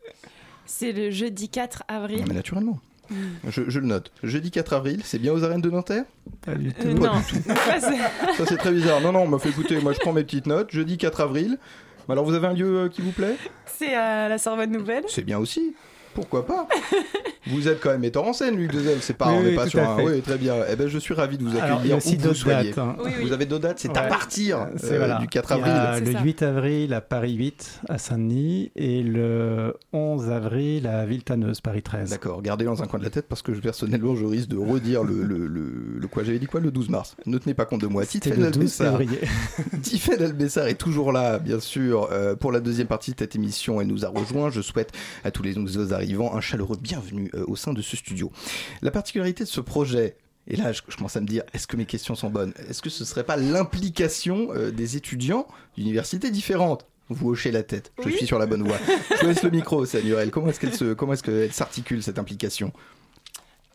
C'est 0.66 0.92
le 0.92 1.10
jeudi 1.10 1.48
4 1.48 1.84
avril. 1.88 2.20
Non, 2.20 2.24
mais 2.28 2.34
naturellement. 2.34 2.78
Mm. 3.08 3.14
Je, 3.50 3.62
je 3.68 3.78
le 3.78 3.86
note. 3.86 4.10
Jeudi 4.24 4.50
4 4.50 4.72
avril, 4.72 5.00
c'est 5.04 5.18
bien 5.20 5.32
aux 5.32 5.44
arènes 5.44 5.60
de 5.60 5.70
Nanterre? 5.70 6.04
Pas 6.44 6.54
du 6.56 6.72
Euh, 6.84 6.92
non. 6.94 7.12
Ça, 7.22 7.80
c'est- 7.80 8.34
Ça 8.36 8.44
c'est 8.48 8.56
très 8.56 8.72
bizarre. 8.72 9.00
Non, 9.00 9.12
non, 9.12 9.20
on 9.20 9.28
m'a 9.28 9.38
fait 9.38 9.50
écouter, 9.50 9.80
moi 9.80 9.92
je 9.92 10.00
prends 10.00 10.12
mes 10.12 10.24
petites 10.24 10.46
notes. 10.46 10.70
Jeudi 10.72 10.98
4 10.98 11.20
avril. 11.20 11.58
Alors 12.08 12.24
vous 12.24 12.34
avez 12.34 12.46
un 12.48 12.52
lieu 12.52 12.78
euh, 12.78 12.88
qui 12.88 13.00
vous 13.02 13.10
plaît? 13.12 13.36
C'est 13.66 13.94
à 13.94 14.28
la 14.28 14.38
Sorbonne 14.38 14.70
Nouvelle. 14.72 15.04
C'est 15.08 15.24
bien 15.24 15.38
aussi. 15.38 15.74
Pourquoi 16.16 16.44
pas 16.46 16.66
Vous 17.48 17.68
êtes 17.68 17.80
quand 17.80 17.90
même 17.90 18.00
metteur 18.00 18.24
en 18.24 18.32
scène, 18.32 18.56
Luc 18.56 18.72
Dezel. 18.72 18.98
C'est 19.00 19.16
pas, 19.16 19.28
Oui, 19.28 19.34
on 19.38 19.42
n'est 19.44 19.48
oui, 19.50 19.54
pas 19.54 19.68
sur 19.68 19.78
un. 19.80 20.02
Oui, 20.02 20.20
très 20.20 20.36
bien. 20.36 20.56
Eh 20.68 20.74
ben, 20.74 20.88
je 20.88 20.98
suis 20.98 21.14
ravi 21.14 21.38
de 21.38 21.44
vous 21.44 21.56
Alors, 21.56 21.80
il 21.84 21.90
y 21.90 21.92
accueillir 21.92 21.94
a 21.94 21.96
aussi 21.98 22.16
vous 22.16 22.22
d'autres 22.22 22.34
soyez. 22.34 22.70
dates, 22.70 22.78
hein. 22.78 22.96
Oui, 23.04 23.10
oui. 23.18 23.24
Vous 23.24 23.32
avez 23.32 23.46
d'autres 23.46 23.62
dates, 23.62 23.78
c'est 23.78 23.96
à 23.96 24.02
partir 24.02 24.66
C'est 24.76 24.94
euh, 24.94 24.98
voilà. 24.98 25.18
du 25.18 25.28
4 25.28 25.52
Il 25.52 25.58
y 25.60 25.62
a 25.62 25.82
avril. 25.92 26.12
le 26.12 26.20
8 26.24 26.42
avril 26.42 26.92
à 26.94 27.00
Paris 27.00 27.34
8 27.34 27.80
à 27.88 27.98
Saint-Denis 27.98 28.72
et 28.74 29.00
le 29.04 29.74
11 29.92 30.28
avril 30.28 30.88
à 30.88 31.06
Villetaneuse, 31.06 31.60
Paris 31.60 31.82
13. 31.82 32.10
D'accord, 32.10 32.42
gardez 32.42 32.64
dans 32.64 32.82
un 32.82 32.86
coin 32.86 32.98
de 32.98 33.04
la 33.04 33.10
tête 33.10 33.26
parce 33.28 33.42
que 33.42 33.54
je, 33.54 33.60
personnellement 33.60 34.16
je 34.16 34.24
risque 34.24 34.48
de 34.48 34.56
redire 34.58 35.04
le, 35.04 35.22
le, 35.22 35.46
le, 35.46 35.70
le 36.00 36.08
quoi 36.08 36.24
j'avais 36.24 36.40
dit 36.40 36.46
quoi 36.46 36.58
le 36.58 36.72
12 36.72 36.88
mars. 36.88 37.14
Ne 37.26 37.38
tenez 37.38 37.54
pas 37.54 37.64
compte 37.64 37.82
de 37.82 37.86
moi. 37.86 38.04
Tiffaine 38.04 38.40
le 38.42 38.50
12 38.50 38.80
Albessard. 38.82 38.98
Tiffaine 39.82 40.20
Albessard 40.22 40.66
est 40.66 40.74
toujours 40.74 41.12
là, 41.12 41.38
bien 41.38 41.60
sûr, 41.60 42.08
euh, 42.10 42.34
pour 42.34 42.50
la 42.50 42.58
deuxième 42.58 42.88
partie 42.88 43.12
de 43.12 43.16
cette 43.20 43.36
émission. 43.36 43.80
Elle 43.80 43.86
nous 43.86 44.04
a 44.04 44.08
rejoint. 44.08 44.50
Je 44.50 44.60
souhaite 44.62 44.90
à 45.22 45.30
tous 45.30 45.44
les 45.44 45.54
nouveaux 45.54 45.92
arrivants 46.06 46.34
un 46.34 46.40
chaleureux 46.40 46.76
bienvenue 46.80 47.30
euh, 47.34 47.44
au 47.48 47.56
sein 47.56 47.72
de 47.72 47.82
ce 47.82 47.96
studio. 47.96 48.30
La 48.80 48.92
particularité 48.92 49.42
de 49.42 49.48
ce 49.48 49.60
projet. 49.60 50.16
Et 50.46 50.54
là, 50.54 50.70
je, 50.70 50.80
je 50.88 50.96
commence 50.96 51.16
à 51.16 51.20
me 51.20 51.26
dire, 51.26 51.42
est-ce 51.52 51.66
que 51.66 51.76
mes 51.76 51.86
questions 51.86 52.14
sont 52.14 52.30
bonnes 52.30 52.54
Est-ce 52.68 52.80
que 52.80 52.90
ce 52.90 53.04
serait 53.04 53.24
pas 53.24 53.36
l'implication 53.36 54.48
euh, 54.54 54.70
des 54.70 54.96
étudiants 54.96 55.48
d'universités 55.76 56.30
différentes? 56.30 56.86
Vous 57.08 57.30
hochez 57.30 57.50
la 57.50 57.62
tête. 57.62 57.92
Je 58.04 58.10
suis 58.10 58.26
sur 58.26 58.38
la 58.38 58.46
bonne 58.46 58.62
voie. 58.62 58.78
Je 59.10 59.20
vous 59.22 59.26
laisse 59.28 59.42
le 59.42 59.50
micro, 59.50 59.84
Samuel. 59.84 60.30
Comment 60.30 60.48
est-ce 60.48 60.60
qu'elle 60.60 60.74
se, 60.74 60.92
comment 60.92 61.12
est-ce 61.12 61.22
qu'elle 61.22 61.52
s'articule 61.52 62.02
cette 62.02 62.18
implication? 62.18 62.72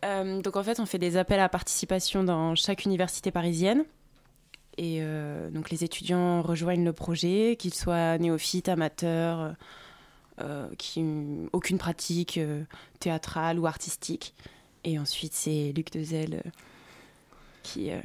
Euh, 0.03 0.41
donc 0.41 0.55
en 0.55 0.63
fait, 0.63 0.79
on 0.79 0.86
fait 0.86 0.97
des 0.97 1.15
appels 1.17 1.39
à 1.39 1.47
participation 1.47 2.23
dans 2.23 2.55
chaque 2.55 2.86
université 2.86 3.32
parisienne. 3.32 3.84
Et 4.77 4.99
euh, 5.01 5.49
donc 5.49 5.69
les 5.69 5.84
étudiants 5.84 6.41
rejoignent 6.41 6.86
le 6.86 6.93
projet, 6.93 7.55
qu'ils 7.57 7.73
soient 7.73 8.17
néophytes, 8.17 8.67
amateurs, 8.69 9.55
qui 10.77 10.99
ont 10.99 11.49
aucune 11.53 11.77
pratique 11.77 12.37
euh, 12.37 12.63
théâtrale 12.99 13.59
ou 13.59 13.67
artistique. 13.67 14.33
Et 14.83 14.97
ensuite, 14.99 15.33
c'est 15.33 15.73
Luc 15.75 15.91
Dezel 15.91 16.35
euh, 16.45 16.49
qui... 17.63 17.91
euh, 17.91 17.99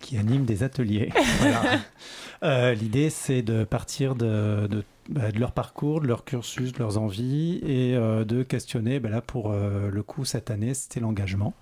qui 0.00 0.18
anime 0.18 0.44
des 0.44 0.62
ateliers. 0.64 1.10
Voilà. 1.38 1.80
Euh, 2.42 2.74
L'idée, 2.74 3.08
c'est 3.08 3.42
de 3.42 3.62
partir 3.64 4.14
de, 4.16 4.66
de 4.68 4.84
bah, 5.08 5.30
de 5.32 5.38
leur 5.40 5.52
parcours, 5.52 6.00
de 6.00 6.06
leur 6.06 6.24
cursus, 6.24 6.72
de 6.72 6.78
leurs 6.78 6.98
envies 6.98 7.58
et 7.64 7.94
euh, 7.96 8.24
de 8.24 8.42
questionner. 8.42 9.00
bah, 9.00 9.08
là, 9.10 9.20
pour 9.20 9.50
euh, 9.52 9.90
le 9.90 10.02
coup, 10.02 10.24
cette 10.24 10.50
année, 10.50 10.74
c'était 10.74 11.00
l'engagement. 11.00 11.54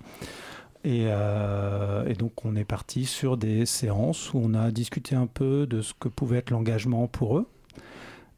Et, 0.83 1.05
euh, 1.07 2.05
et 2.07 2.13
donc, 2.13 2.43
on 2.45 2.55
est 2.55 2.63
parti 2.65 3.05
sur 3.05 3.37
des 3.37 3.65
séances 3.67 4.33
où 4.33 4.41
on 4.43 4.53
a 4.55 4.71
discuté 4.71 5.15
un 5.15 5.27
peu 5.27 5.67
de 5.67 5.81
ce 5.81 5.93
que 5.99 6.07
pouvait 6.07 6.37
être 6.37 6.49
l'engagement 6.49 7.07
pour 7.07 7.37
eux, 7.37 7.47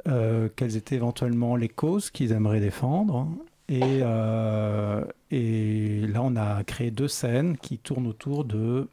euh, 0.07 0.49
quelles 0.55 0.75
étaient 0.75 0.95
éventuellement 0.95 1.55
les 1.55 1.69
causes 1.69 2.09
qu'ils 2.09 2.31
aimeraient 2.31 2.59
défendre. 2.59 3.27
Et, 3.69 3.79
euh, 4.01 5.03
et 5.31 6.05
là, 6.07 6.21
on 6.23 6.35
a 6.35 6.63
créé 6.63 6.91
deux 6.91 7.07
scènes 7.07 7.57
qui 7.57 7.77
tournent 7.77 8.07
autour 8.07 8.43
de 8.45 8.87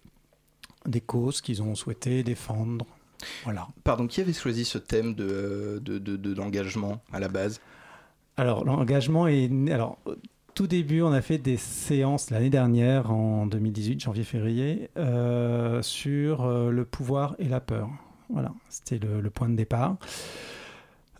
des 0.86 1.00
causes 1.02 1.40
qu'ils 1.42 1.62
ont 1.62 1.74
souhaité 1.74 2.22
défendre. 2.22 2.86
Voilà. 3.44 3.68
Pardon, 3.84 4.06
qui 4.06 4.20
avait 4.22 4.32
choisi 4.32 4.64
ce 4.64 4.78
thème 4.78 5.14
de, 5.14 5.78
de, 5.84 5.98
de- 5.98 6.16
de- 6.16 6.32
d'engagement 6.32 7.02
à 7.12 7.20
la 7.20 7.28
base? 7.28 7.60
Alors, 8.38 8.64
l'engagement 8.64 9.26
est 9.26 9.50
Alors, 9.70 9.98
tout 10.54 10.66
début, 10.66 11.02
on 11.02 11.12
a 11.12 11.20
fait 11.20 11.36
des 11.36 11.58
séances 11.58 12.30
l'année 12.30 12.48
dernière, 12.48 13.10
en 13.10 13.44
2018, 13.46 14.00
janvier-février, 14.00 14.88
euh, 14.96 15.82
sur 15.82 16.48
le 16.70 16.84
pouvoir 16.86 17.34
et 17.38 17.44
la 17.48 17.60
peur. 17.60 17.90
Voilà, 18.30 18.52
c'était 18.70 18.98
le, 18.98 19.20
le 19.20 19.30
point 19.30 19.48
de 19.50 19.56
départ. 19.56 19.96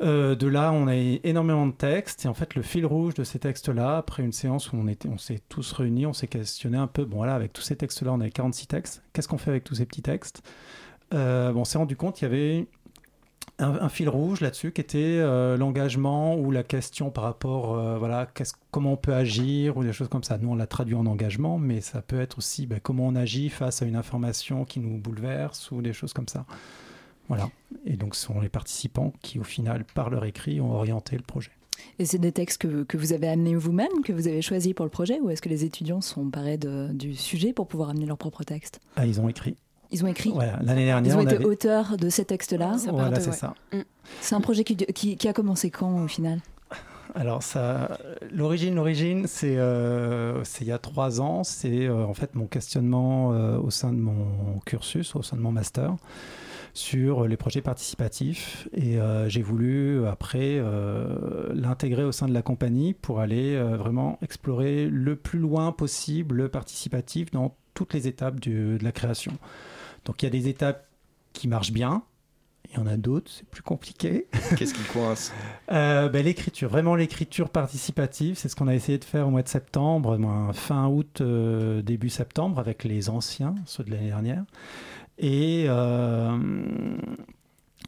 Euh, 0.03 0.35
de 0.35 0.47
là, 0.47 0.73
on 0.73 0.87
a 0.87 0.95
énormément 0.95 1.67
de 1.67 1.73
textes. 1.73 2.25
Et 2.25 2.29
en 2.29 2.35
fait, 2.35 2.55
le 2.55 2.63
fil 2.63 2.87
rouge 2.87 3.15
de 3.15 3.25
ces 3.25 3.39
textes-là, 3.39 3.99
après 3.99 4.23
une 4.23 4.33
séance 4.33 4.73
où 4.73 4.77
on, 4.77 5.19
s'est 5.19 5.41
tous 5.49 5.73
réunis, 5.73 6.07
on 6.07 6.13
s'est 6.13 6.27
questionné 6.27 6.79
un 6.79 6.87
peu. 6.87 7.05
Bon, 7.05 7.19
voilà, 7.19 7.35
avec 7.35 7.53
tous 7.53 7.63
ces 7.63 7.77
textes-là, 7.77 8.13
on 8.13 8.21
avait 8.21 8.31
46 8.31 8.67
textes. 8.67 9.03
Qu'est-ce 9.13 9.29
qu'on 9.29 9.39
fait 9.39 9.51
avec 9.51 9.65
tous 9.65 9.77
ces 9.77 9.87
petits 9.87 10.03
textes? 10.03 10.43
Euh, 11.13 11.53
On 11.55 11.65
s'est 11.65 11.79
rendu 11.79 11.97
compte 11.97 12.17
qu'il 12.17 12.29
y 12.29 12.31
avait 12.31 12.67
un, 13.59 13.91
fil 13.91 14.09
rouge 14.09 14.41
là-dessus 14.41 14.73
qui 14.73 14.81
était 14.81 15.19
euh, 15.19 15.59
l'engagement 15.59 16.35
ou 16.35 16.51
la 16.51 16.63
question 16.63 17.11
par 17.11 17.25
rapport, 17.25 17.99
voilà, 17.99 18.27
comment 18.71 18.95
on 18.95 18.97
peut 18.97 19.13
agir 19.13 19.77
ou 19.77 19.85
des 19.85 19.93
choses 19.93 20.09
comme 20.09 20.25
ça. 20.25 20.39
Nous, 20.39 20.49
on 20.49 20.55
l'a 20.55 20.67
traduit 20.67 20.95
en 20.95 21.05
engagement, 21.05 21.59
mais 21.59 21.83
ça 21.83 22.01
peut 22.01 22.21
être 22.21 22.39
aussi 22.39 22.67
ben, 22.67 22.81
comment 22.83 23.07
on 23.07 23.17
agit 23.17 23.51
face 23.51 23.83
à 23.83 23.85
une 23.85 23.97
information 23.97 24.65
qui 24.65 24.81
nous 24.81 24.97
bouleverse 24.97 25.71
ou 25.73 25.83
des 25.83 25.93
choses 25.93 26.15
comme 26.15 26.29
ça. 26.29 26.47
Voilà. 27.31 27.49
Et 27.87 27.97
donc, 27.97 28.15
ce 28.15 28.27
sont 28.27 28.41
les 28.41 28.49
participants 28.51 29.13
qui, 29.23 29.39
au 29.39 29.45
final, 29.45 29.85
par 29.95 30.11
leur 30.11 30.25
écrit, 30.27 30.61
ont 30.61 30.73
orienté 30.73 31.17
le 31.17 31.23
projet. 31.23 31.51
Et 31.99 32.05
c'est 32.05 32.19
des 32.19 32.33
textes 32.33 32.61
que, 32.61 32.83
que 32.83 32.99
vous 32.99 33.15
avez 33.15 33.27
amenés 33.29 33.55
vous-même, 33.55 34.03
que 34.05 34.13
vous 34.13 34.29
avez 34.29 34.43
choisis 34.43 34.75
pour 34.75 34.85
le 34.85 34.91
projet, 34.91 35.19
ou 35.21 35.31
est-ce 35.31 35.41
que 35.41 35.49
les 35.49 35.65
étudiants 35.65 36.03
sont 36.03 36.29
parés 36.29 36.59
de- 36.59 36.89
du 36.93 37.15
sujet 37.15 37.53
pour 37.55 37.67
pouvoir 37.69 37.89
amener 37.91 38.05
leurs 38.05 38.19
propres 38.19 38.45
textes 38.45 38.81
Ah, 38.97 39.07
ils 39.07 39.19
ont 39.21 39.29
écrit. 39.31 39.57
Ils 39.91 40.05
ont 40.05 40.09
écrit 40.09 40.31
Voilà, 40.31 40.59
l'année 40.63 40.85
dernière, 40.85 41.15
Ils 41.15 41.17
ont 41.17 41.21
on 41.21 41.27
été 41.27 41.37
avait- 41.37 41.45
auteurs 41.47 41.97
de 41.97 42.11
ces 42.11 42.25
textes-là 42.27 42.77
Voilà, 42.93 43.19
c'est 43.19 43.31
ouais. 43.31 43.37
ça. 43.37 43.55
Mm. 43.73 43.79
C'est 44.21 44.35
un 44.35 44.41
projet 44.41 44.63
qui, 44.63 44.77
qui- 44.77 45.17
qui 45.17 45.27
a 45.29 45.33
commencé 45.33 45.71
quand, 45.71 46.05
au 46.05 46.07
final? 46.09 46.41
Alors 47.17 47.43
ça, 47.43 47.99
l'origine, 48.31 48.75
l'origine, 48.77 49.27
c'est 49.27 49.57
euh, 49.57 50.45
c'est 50.45 50.65
il 50.65 50.69
y 50.69 50.73
a 50.73 50.79
trois 50.79 51.21
ans. 51.21 51.43
C'est 51.45 51.87
euh, 51.87 52.05
en 52.05 52.15
fait 52.15 52.35
mon 52.37 52.47
questionnement 52.47 53.33
euh, 53.33 53.59
au 53.59 53.71
sein 53.71 53.93
de 53.93 53.99
mon 53.99 54.61
cursus, 54.65 55.17
au 55.17 55.23
sein 55.23 55.37
de 55.37 55.43
mon 55.43 55.51
master, 55.51 55.97
sur 56.75 57.27
les 57.27 57.37
projets 57.37 57.63
participatifs. 57.63 58.69
Et 58.75 58.99
euh, 59.01 59.29
j'ai 59.29 59.43
voulu 59.43 60.07
après 60.07 60.57
euh, 60.59 61.49
l'intégrer 61.55 62.05
au 62.05 62.13
sein 62.13 62.29
de 62.29 62.35
la 62.35 62.43
compagnie 62.43 62.95
pour 62.95 63.21
aller 63.21 63.55
euh, 63.57 63.77
vraiment 63.77 64.19
explorer 64.23 64.87
le 64.87 65.17
plus 65.17 65.39
loin 65.39 65.73
possible 65.73 66.37
le 66.37 66.49
participatif 66.49 67.31
dans 67.31 67.57
toutes 67.75 67.95
les 67.95 68.07
étapes 68.09 68.41
du- 68.41 68.79
de 68.79 68.85
la 68.85 68.93
création. 68.93 69.33
Donc 70.05 70.23
il 70.23 70.27
y 70.27 70.29
a 70.29 70.31
des 70.31 70.49
étapes 70.49 70.87
qui 71.33 71.49
marchent 71.49 71.73
bien. 71.73 72.03
Il 72.73 72.77
y 72.77 72.79
en 72.81 72.87
a 72.87 72.97
d'autres, 72.97 73.29
c'est 73.35 73.47
plus 73.49 73.63
compliqué. 73.63 74.29
Qu'est-ce 74.57 74.75
qui 74.75 74.83
coince? 74.93 75.33
Euh, 75.73 76.09
ben, 76.09 76.25
L'écriture, 76.25 76.69
vraiment 76.69 76.95
l'écriture 76.95 77.49
participative, 77.51 78.37
c'est 78.39 78.49
ce 78.49 78.55
qu'on 78.55 78.69
a 78.69 78.75
essayé 78.77 78.97
de 78.99 79.05
faire 79.05 79.27
au 79.27 79.31
mois 79.31 79.43
de 79.43 79.49
septembre, 79.49 80.17
ben, 80.19 80.53
fin 80.53 80.87
août, 80.87 81.21
euh, 81.21 81.83
début 81.83 82.11
septembre, 82.11 82.61
avec 82.61 82.85
les 82.85 83.11
anciens, 83.11 83.57
ceux 83.67 83.83
de 83.83 83.91
l'année 83.91 84.07
dernière. 84.09 84.45
Et 85.23 85.67
euh, 85.69 86.37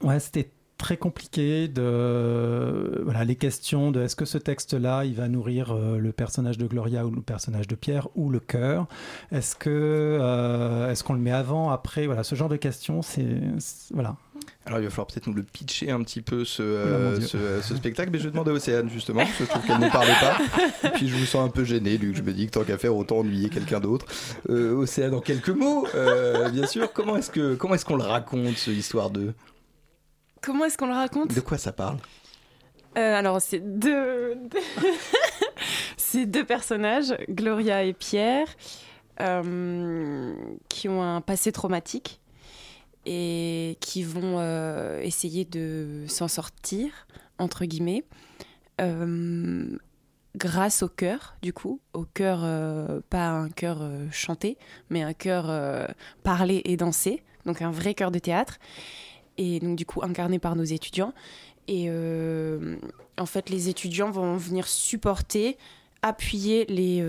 ouais, 0.03 0.21
c'était 0.21 0.51
très 0.79 0.97
compliqué 0.97 1.69
de 1.69 3.01
voilà 3.05 3.25
les 3.25 3.37
questions 3.37 3.93
de 3.93 4.01
est-ce 4.03 4.17
que 4.17 4.25
ce 4.25 4.37
texte-là 4.37 5.05
il 5.05 5.15
va 5.15 5.29
nourrir 5.29 5.71
euh, 5.71 5.97
le 5.99 6.11
personnage 6.13 6.59
de 6.59 6.67
Gloria 6.67 7.07
ou 7.07 7.11
le 7.11 7.23
personnage 7.23 7.69
de 7.69 7.75
Pierre 7.77 8.09
ou 8.17 8.29
le 8.31 8.41
cœur? 8.41 8.87
Est-ce 9.31 9.55
que 9.55 9.71
euh, 9.71 10.91
est-ce 10.91 11.05
qu'on 11.05 11.15
le 11.15 11.21
met 11.21 11.31
avant 11.31 11.71
après? 11.71 12.07
Voilà 12.07 12.25
ce 12.25 12.35
genre 12.35 12.49
de 12.49 12.57
questions 12.57 13.01
c'est- 13.01 13.41
voilà 13.95 14.17
Alors 14.65 14.79
il 14.79 14.85
va 14.85 14.91
falloir 14.91 15.09
peut-être 15.09 15.27
nous 15.27 15.35
le 15.35 15.43
pitcher 15.43 15.91
un 15.91 16.03
petit 16.03 16.23
peu 16.23 16.45
ce, 16.45 16.63
Oula, 16.63 16.69
euh, 16.71 17.21
ce, 17.21 17.61
ce 17.63 17.75
spectacle, 17.75 18.11
mais 18.13 18.19
je 18.19 18.25
vais 18.25 18.31
demander 18.31 18.53
à 18.53 18.55
Océane 18.55 18.89
justement, 18.89 19.21
parce 19.25 19.37
que 19.37 19.45
je 19.45 19.49
trouve 19.51 19.67
qu'elle 19.67 19.81
ne 19.81 19.91
parlait 19.91 20.15
pas. 20.21 20.39
Et 20.89 20.91
puis 20.91 21.09
je 21.09 21.17
vous 21.17 21.27
sens 21.27 21.45
un 21.45 21.51
peu 21.51 21.65
gêné, 21.65 21.99
Luc. 21.99 22.15
Je 22.15 22.23
me 22.23 22.33
dis 22.33 22.47
que 22.47 22.53
tant 22.53 22.63
qu'à 22.63 22.79
faire, 22.79 22.97
autant 22.97 23.19
ennuyer 23.19 23.49
quelqu'un 23.49 23.81
d'autre. 23.81 24.07
Euh, 24.51 24.75
Océane, 24.75 25.15
en 25.15 25.21
quelques 25.21 25.49
mots, 25.49 25.87
euh, 25.95 26.49
bien 26.51 26.67
sûr, 26.67 26.93
comment 26.93 27.17
est-ce 27.17 27.31
que 27.31 27.55
comment 27.57 27.75
est-ce 27.75 27.85
qu'on 27.85 27.97
le 27.97 28.05
raconte, 28.05 28.57
ce 28.57 28.71
histoire 28.71 29.11
de? 29.11 29.35
Comment 30.43 30.65
est-ce 30.65 30.79
qu'on 30.79 30.89
le 30.89 30.95
raconte? 30.95 31.35
De 31.35 31.41
quoi 31.41 31.59
ça 31.59 31.73
parle? 31.73 31.99
Euh, 32.99 33.15
alors, 33.15 33.41
c'est 33.41 33.61
deux... 33.61 34.37
c'est 35.97 36.27
deux 36.27 36.45
personnages, 36.45 37.15
Gloria 37.31 37.85
et 37.85 37.93
Pierre, 37.93 38.49
euh, 39.21 40.35
qui 40.69 40.89
ont 40.89 41.03
un 41.03 41.21
passé 41.21 41.53
traumatique 41.53 42.21
et 43.07 43.77
qui 43.81 44.03
vont 44.03 44.37
euh, 44.39 45.01
essayer 45.01 45.45
de 45.45 46.05
s'en 46.07 46.29
sortir, 46.29 47.07
entre 47.39 47.65
guillemets, 47.65 48.05
euh, 48.81 49.77
grâce 50.37 50.83
au 50.83 50.89
cœur, 50.89 51.37
du 51.43 51.53
coup, 51.53 51.81
au 51.93 52.05
cœur, 52.05 52.41
euh, 52.43 53.01
pas 53.11 53.29
un 53.29 53.49
cœur 53.49 53.89
chanté, 54.11 54.57
mais 54.91 55.03
un 55.03 55.15
cœur 55.15 55.51
parlé 56.23 56.63
et 56.65 56.77
dansé, 56.77 57.23
donc 57.45 57.63
un 57.63 57.71
vrai 57.71 57.95
cœur 57.95 58.11
de 58.11 58.19
théâtre, 58.19 58.59
et 59.39 59.61
donc 59.61 59.77
du 59.77 59.87
coup 59.87 60.03
incarné 60.03 60.39
par 60.39 60.57
nos 60.57 60.65
étudiants. 60.65 61.13
Et 61.69 61.89
en 61.91 63.27
fait, 63.27 63.51
les 63.51 63.69
étudiants 63.69 64.11
vont 64.11 64.37
venir 64.37 64.67
supporter, 64.67 65.59
appuyer 66.03 66.67
les. 66.67 67.03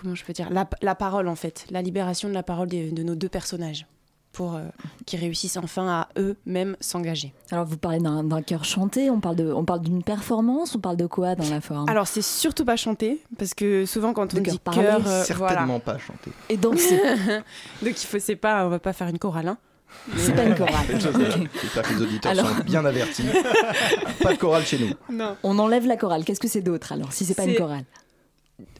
Comment 0.00 0.14
je 0.14 0.24
peux 0.24 0.32
dire 0.32 0.50
la, 0.50 0.68
la 0.82 0.94
parole, 0.94 1.28
en 1.28 1.34
fait, 1.36 1.66
la 1.70 1.82
libération 1.82 2.28
de 2.28 2.34
la 2.34 2.42
parole 2.42 2.68
de, 2.68 2.90
de 2.94 3.02
nos 3.02 3.14
deux 3.14 3.28
personnages, 3.28 3.86
pour 4.32 4.56
euh, 4.56 4.62
qu'ils 5.06 5.20
réussissent 5.20 5.56
enfin 5.56 5.86
à 5.88 6.08
eux-mêmes 6.18 6.76
s'engager. 6.80 7.32
Alors, 7.52 7.64
vous 7.66 7.76
parlez 7.76 8.00
d'un 8.00 8.42
chœur 8.42 8.64
chanté, 8.64 9.08
on 9.08 9.20
parle 9.20 9.36
de- 9.36 9.52
on 9.52 9.64
parle 9.64 9.80
d'une 9.82 10.02
performance, 10.02 10.74
on 10.74 10.80
parle 10.80 10.96
de 10.96 11.06
quoi 11.06 11.36
dans 11.36 11.48
la 11.48 11.60
forme? 11.60 11.88
Alors, 11.88 12.08
c'est 12.08 12.20
surtout 12.22 12.64
pas 12.64 12.74
chanté, 12.76 13.22
parce 13.38 13.54
que 13.54 13.86
souvent, 13.86 14.12
quand 14.12 14.34
on 14.34 14.38
De 14.38 14.42
dit 14.42 14.58
chœur. 14.72 15.06
euh, 15.06 15.22
Certainement 15.24 15.64
voilà. 15.66 15.78
pas 15.78 15.98
chanter. 15.98 16.32
Et 16.48 16.56
danser. 16.56 17.00
Donc, 17.82 18.02
il 18.02 18.06
faut, 18.06 18.18
c'est 18.18 18.34
pas, 18.36 18.66
on 18.66 18.70
va 18.70 18.80
pas 18.80 18.92
faire 18.92 19.06
une 19.08 19.18
chorale, 19.20 19.46
hein. 19.48 19.58
C'est 20.16 20.34
pas 20.34 20.42
une 20.42 20.56
chorale. 20.56 20.86
J'espère 20.90 21.82
que 21.84 21.94
les 21.94 22.02
auditeurs 22.02 22.32
Alors- 22.32 22.48
sont 22.48 22.64
bien 22.64 22.84
avertis. 22.84 23.22
pas 24.20 24.32
de 24.32 24.38
chorale 24.38 24.64
chez 24.64 24.78
nous. 24.80 25.14
Non. 25.16 25.36
On 25.44 25.56
enlève 25.60 25.86
la 25.86 25.96
chorale. 25.96 26.24
Qu'est-ce 26.24 26.40
que 26.40 26.48
c'est 26.48 26.62
d'autre 26.62 26.92
alors, 26.92 27.12
si 27.12 27.24
c'est 27.24 27.34
pas 27.34 27.44
une 27.44 27.54
chorale? 27.54 27.84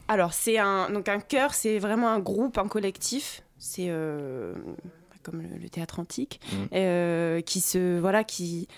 Alors, 0.09 0.33
c'est 0.35 0.59
un, 0.59 0.91
donc 0.91 1.09
un 1.09 1.21
chœur, 1.21 1.55
c'est 1.55 1.79
vraiment 1.79 2.09
un 2.11 2.19
groupe, 2.19 2.59
un 2.59 2.69
collectif. 2.69 3.43
C'est 3.59 3.87
euh, 3.89 4.55
comme 5.23 5.41
le, 5.41 5.49
le 5.57 5.69
théâtre 5.71 6.01
antique, 6.01 6.41
Mhm. 6.53 6.69
euh, 6.75 7.41
qui, 7.41 7.61
se, 7.61 7.99
voilà, 7.99 8.25
qui, 8.25 8.69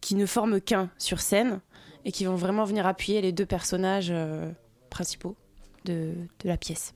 qui 0.00 0.16
ne 0.16 0.26
forment 0.26 0.60
qu'un 0.60 0.90
sur 0.98 1.20
scène 1.20 1.60
et 2.04 2.10
qui 2.12 2.24
vont 2.24 2.34
vraiment 2.34 2.64
venir 2.64 2.86
appuyer 2.86 3.20
les 3.20 3.30
deux 3.32 3.46
personnages 3.46 4.08
euh, 4.10 4.50
principaux 4.90 5.36
de, 5.84 6.12
de 6.40 6.48
la 6.48 6.56
pièce. 6.56 6.94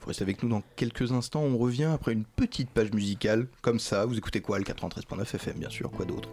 Vous 0.00 0.08
restez 0.08 0.22
avec 0.24 0.42
nous 0.42 0.48
dans 0.50 0.62
quelques 0.76 1.12
instants. 1.12 1.42
On 1.42 1.56
revient 1.56 1.84
après 1.84 2.12
une 2.12 2.24
petite 2.24 2.68
page 2.70 2.92
musicale. 2.92 3.46
Comme 3.62 3.78
ça, 3.78 4.04
vous 4.04 4.18
écoutez 4.18 4.40
quoi 4.40 4.58
Le 4.58 4.64
93.9 4.64 5.22
FM, 5.36 5.58
bien 5.58 5.70
sûr. 5.70 5.90
Quoi 5.90 6.04
d'autre? 6.04 6.28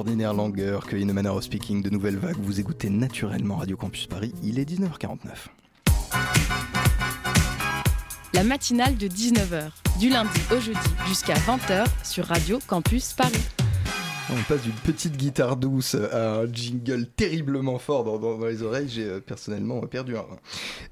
Extraordinaire 0.00 0.32
langueur 0.32 0.86
que 0.86 0.96
In 0.96 1.10
a 1.10 1.12
Manner 1.12 1.28
of 1.28 1.44
Speaking 1.44 1.82
de 1.82 1.90
Nouvelle 1.90 2.16
Vague. 2.16 2.36
Vous 2.38 2.58
écoutez 2.58 2.88
naturellement 2.88 3.56
Radio 3.56 3.76
Campus 3.76 4.06
Paris. 4.06 4.32
Il 4.42 4.58
est 4.58 4.64
19h49. 4.64 5.48
La 8.32 8.42
matinale 8.42 8.96
de 8.96 9.08
19h, 9.08 9.68
du 9.98 10.08
lundi 10.08 10.40
au 10.52 10.58
jeudi 10.58 10.78
jusqu'à 11.06 11.34
20h 11.34 11.84
sur 12.02 12.24
Radio 12.24 12.60
Campus 12.66 13.12
Paris. 13.12 13.59
On 14.32 14.42
passe 14.44 14.62
d'une 14.62 14.72
petite 14.72 15.16
guitare 15.16 15.56
douce 15.56 15.96
à 15.96 16.36
un 16.36 16.52
jingle 16.52 17.06
terriblement 17.06 17.80
fort 17.80 18.04
dans, 18.20 18.46
les 18.46 18.62
oreilles. 18.62 18.88
J'ai 18.88 19.04
euh, 19.04 19.20
personnellement 19.20 19.80
perdu 19.80 20.16
un. 20.16 20.24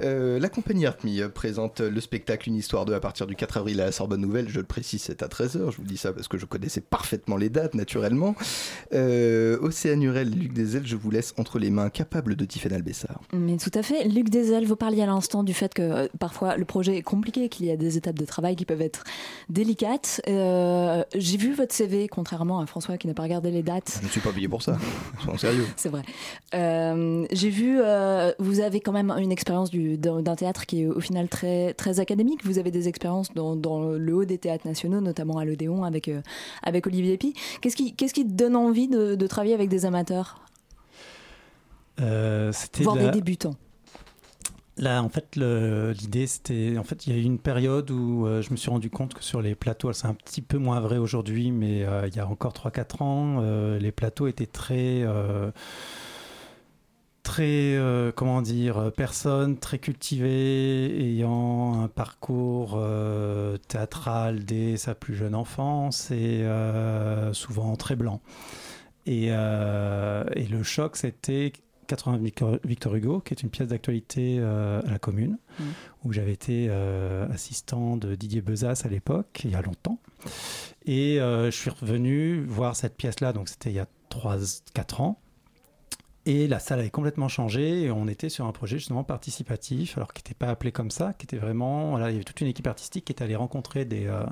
Euh, 0.03 0.41
la 0.41 0.49
compagnie 0.49 0.87
Artme 0.87 1.09
euh, 1.09 1.29
présente 1.29 1.81
le 1.81 2.01
spectacle 2.01 2.49
Une 2.49 2.57
histoire 2.57 2.85
2 2.85 2.95
à 2.95 3.01
partir 3.01 3.29
du 3.29 3.37
4 3.37 3.59
avril 3.59 3.81
à 3.81 3.85
la 3.85 3.93
Sorbonne 3.93 4.23
Nouvelle. 4.23 4.49
Je 4.49 4.59
le 4.59 4.67
précise, 4.67 5.03
c'est 5.03 5.23
à 5.23 5.29
13h. 5.29 5.71
Je 5.71 5.77
vous 5.77 5.85
dis 5.85 5.97
ça 5.97 6.13
parce 6.13 6.27
que 6.27 6.37
je 6.37 6.47
connaissais 6.47 6.81
parfaitement 6.81 7.37
les 7.37 7.49
dates, 7.49 7.75
naturellement. 7.75 8.35
Euh, 8.93 9.57
Océane 9.61 10.03
et 10.03 10.25
Luc 10.25 10.53
Desel, 10.53 10.85
je 10.85 10.97
vous 10.97 11.11
laisse 11.11 11.33
entre 11.37 11.61
les 11.61 11.71
mains 11.71 11.91
capables 11.91 12.35
de 12.35 12.45
Tiffany 12.45 12.75
Albessard. 12.75 13.21
Mais 13.33 13.57
tout 13.57 13.71
à 13.75 13.85
fait. 13.85 14.09
Luc 14.09 14.31
Desel, 14.31 14.67
vous 14.67 14.77
parliez 14.77 15.03
à 15.03 15.07
l'instant 15.07 15.45
du 15.45 15.55
fait 15.55 15.73
que 15.73 15.83
euh, 15.83 16.09
parfois 16.19 16.57
le 16.57 16.65
projet 16.65 16.97
est 16.97 17.03
compliqué, 17.03 17.49
qu'il 17.49 17.67
y 17.67 17.71
a 17.71 17.77
des 17.77 17.97
étapes 17.97 18.19
de 18.19 18.25
travail 18.25 18.57
qui 18.57 18.65
peuvent 18.65 18.83
être 18.83 19.05
délicates. 19.49 20.21
J'ai 20.27 21.37
vu 21.37 21.55
votre 21.55 21.73
CV, 21.73 22.09
contrairement 22.09 22.59
à 22.59 22.67
François 22.67 22.99
qui 22.99 23.07
n'a 23.07 23.15
pas 23.15 23.28
regardé 23.29 23.51
les 23.51 23.63
dates. 23.63 23.99
Je 24.01 24.07
ne 24.07 24.11
suis 24.11 24.21
pas 24.21 24.33
payé 24.33 24.49
pour 24.49 24.63
ça. 24.63 24.77
Soyons 25.23 25.39
sérieux. 25.39 25.67
C'est 25.77 25.89
vrai. 25.91 26.03
Euh, 26.55 27.27
J'ai 27.31 27.51
vu, 27.51 27.79
euh, 27.81 28.33
vous 28.39 28.61
avez 28.61 28.81
quand 28.81 28.93
même 28.93 29.11
une 29.19 29.31
expérience 29.31 29.71
du- 29.71 29.97
d'un 29.99 30.35
théâtre 30.35 30.67
qui 30.67 30.83
est 30.83 30.87
au 30.87 31.01
final 31.01 31.29
très, 31.29 31.75
très 31.75 32.01
académique. 32.01 32.45
Vous 32.45 32.59
avez 32.59 32.71
des 32.71 32.89
expériences 32.89 33.33
dans, 33.35 33.55
dans 33.55 33.85
le 33.91 34.13
haut 34.15 34.25
des 34.25 34.39
théâtres 34.39 34.67
nationaux, 34.67 35.01
notamment 35.01 35.39
à 35.39 35.45
l'Odéon 35.45 35.85
avec, 35.85 36.09
euh, 36.09 36.21
avec 36.63 36.87
Olivier 36.87 37.17
Pi. 37.19 37.35
Qu'est-ce 37.61 37.77
qui, 37.77 37.95
qu'est-ce 37.95 38.15
qui 38.15 38.25
te 38.27 38.33
donne 38.33 38.57
envie 38.57 38.89
de, 38.89 39.15
de 39.15 39.27
travailler 39.27 39.55
avec 39.55 39.69
des 39.69 39.85
amateurs, 39.85 40.41
Euh, 42.01 42.53
voire 42.81 42.97
la- 42.97 43.05
des 43.07 43.11
débutants 43.11 43.55
Là, 44.79 45.03
en 45.03 45.09
fait, 45.09 45.35
l'idée, 45.37 46.27
c'était. 46.29 46.77
En 46.79 46.85
fait, 46.85 47.07
il 47.07 47.13
y 47.13 47.17
a 47.17 47.19
eu 47.21 47.25
une 47.25 47.41
période 47.41 47.91
où 47.91 48.27
euh, 48.27 48.43
je 48.43 48.53
me 48.53 48.57
suis 48.57 48.71
rendu 48.71 48.91
compte 48.91 49.13
que 49.15 49.25
sur 49.25 49.43
les 49.43 49.57
plateaux, 49.57 49.93
c'est 49.93 50.07
un 50.07 50.15
petit 50.15 50.41
peu 50.41 50.59
moins 50.59 50.79
vrai 50.81 50.99
aujourd'hui, 50.99 51.51
mais 51.51 51.85
euh, 51.85 52.07
il 52.07 52.15
y 52.15 52.21
a 52.21 52.29
encore 52.29 52.53
3-4 52.53 53.03
ans, 53.03 53.39
euh, 53.43 53.79
les 53.79 53.91
plateaux 53.93 54.29
étaient 54.29 54.47
très. 54.47 55.05
très, 57.25 57.77
comment 58.15 58.41
dire, 58.41 58.93
personnes 58.97 59.59
très 59.59 59.79
cultivées, 59.79 60.87
ayant 61.01 61.83
un 61.83 61.89
parcours 61.89 62.81
théâtral 63.69 64.45
dès 64.45 64.77
sa 64.77 64.95
plus 64.95 65.15
jeune 65.15 65.35
enfance 65.35 66.11
et 66.11 66.47
souvent 67.33 67.77
très 67.77 67.97
blanc. 67.97 68.21
Et 69.07 69.29
le 69.31 70.63
choc, 70.63 70.97
c'était 70.97 71.53
80 71.89 72.19
Victor- 72.65 72.95
Hugo, 72.95 73.21
qui 73.21 73.35
est 73.35 73.43
une 73.43 73.51
pièce 73.51 73.69
d'actualité 73.69 74.37
euh, 74.39 74.81
à 74.87 74.91
la 74.93 74.99
Commune, 75.01 75.39
Mm. 75.59 75.65
où 76.05 76.13
j'avais 76.13 76.33
été 76.33 76.69
euh, 76.71 77.27
assistant 77.33 77.97
de 77.97 78.15
Didier 78.15 78.41
Bezas 78.43 78.83
à 78.85 78.89
l'époque, 78.89 79.41
il 79.45 79.51
y 79.51 79.55
a 79.57 79.63
longtemps. 79.63 79.99
Et 80.87 81.21
euh, 81.21 81.51
je 81.51 81.57
suis 81.57 81.71
revenu 81.71 82.45
voir 82.45 82.77
cette 82.77 82.97
pièce-là, 82.97 83.33
donc 83.33 83.49
c'était 83.49 83.71
il 83.71 83.75
y 83.77 83.81
a 83.81 83.89
3-4 84.11 85.01
ans. 85.03 85.19
Et 86.31 86.47
la 86.47 86.59
salle 86.59 86.81
avait 86.81 86.91
complètement 86.91 87.29
changé 87.29 87.85
et 87.85 87.91
on 87.91 88.07
était 88.07 88.29
sur 88.29 88.45
un 88.45 88.53
projet 88.53 88.77
justement 88.77 89.03
participatif, 89.03 89.97
alors 89.97 90.13
qui 90.13 90.21
n'était 90.21 90.35
pas 90.35 90.49
appelé 90.49 90.73
comme 90.73 90.91
ça, 90.91 91.15
qui 91.15 91.25
était 91.25 91.39
vraiment, 91.39 91.91
voilà, 91.93 92.11
il 92.11 92.13
y 92.13 92.17
avait 92.17 92.25
toute 92.25 92.43
une 92.43 92.49
équipe 92.49 92.67
artistique 92.67 93.07
qui 93.07 93.13
était 93.13 93.25
allée 93.25 93.35
rencontrer 93.35 93.87
des, 93.87 94.07
euh, 94.09 94.27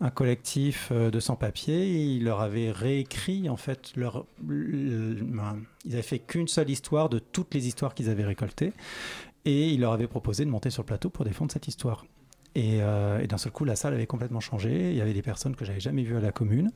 un 0.00 0.08
collectif 0.08 0.88
euh, 0.92 1.10
de 1.10 1.20
sans-papiers 1.20 1.92
ils 1.92 2.24
leur 2.24 2.40
avaient 2.40 2.70
réécrit 2.70 3.50
en 3.50 3.58
fait 3.58 3.92
leur, 3.96 4.24
le- 4.46 5.12
le- 5.12 5.26
ils 5.84 5.92
avaient 5.92 6.00
fait 6.02 6.20
qu'une 6.20 6.48
seule 6.48 6.70
histoire 6.70 7.10
de 7.10 7.18
toutes 7.18 7.52
les 7.52 7.66
histoires 7.66 7.92
qu'ils 7.94 8.08
avaient 8.08 8.24
récoltées 8.24 8.72
et 9.44 9.68
ils 9.68 9.80
leur 9.80 9.92
avaient 9.92 10.06
proposé 10.08 10.46
de 10.46 10.50
monter 10.50 10.70
sur 10.70 10.84
le 10.84 10.86
plateau 10.86 11.10
pour 11.10 11.26
défendre 11.26 11.52
cette 11.52 11.68
histoire. 11.68 12.06
Et, 12.56 12.78
euh, 12.80 13.20
et 13.20 13.26
d'un 13.26 13.36
seul 13.36 13.52
coup, 13.52 13.66
la 13.66 13.76
salle 13.76 13.92
avait 13.92 14.06
complètement 14.06 14.40
changé. 14.40 14.90
Il 14.90 14.96
y 14.96 15.02
avait 15.02 15.12
des 15.12 15.20
personnes 15.20 15.54
que 15.54 15.66
j'avais 15.66 15.78
jamais 15.78 16.02
vues 16.02 16.16
à 16.16 16.20
la 16.20 16.32
commune. 16.32 16.70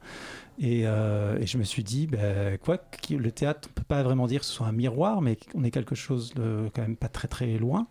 Et, 0.58 0.86
euh, 0.86 1.42
je 1.44 1.56
me 1.56 1.64
suis 1.64 1.82
dit, 1.82 2.06
ben, 2.06 2.58
quoi, 2.58 2.78
le 3.08 3.32
théâtre, 3.32 3.70
on 3.70 3.72
peut 3.72 3.84
pas 3.88 4.02
vraiment 4.02 4.26
dire 4.26 4.40
que 4.40 4.46
ce 4.46 4.52
soit 4.52 4.66
un 4.66 4.72
miroir, 4.72 5.22
mais 5.22 5.38
on 5.54 5.64
est 5.64 5.70
quelque 5.70 5.94
chose 5.94 6.34
de 6.34 6.68
quand 6.74 6.82
même 6.82 6.96
pas 6.96 7.08
très 7.08 7.28
très 7.28 7.56
loin. 7.56 7.86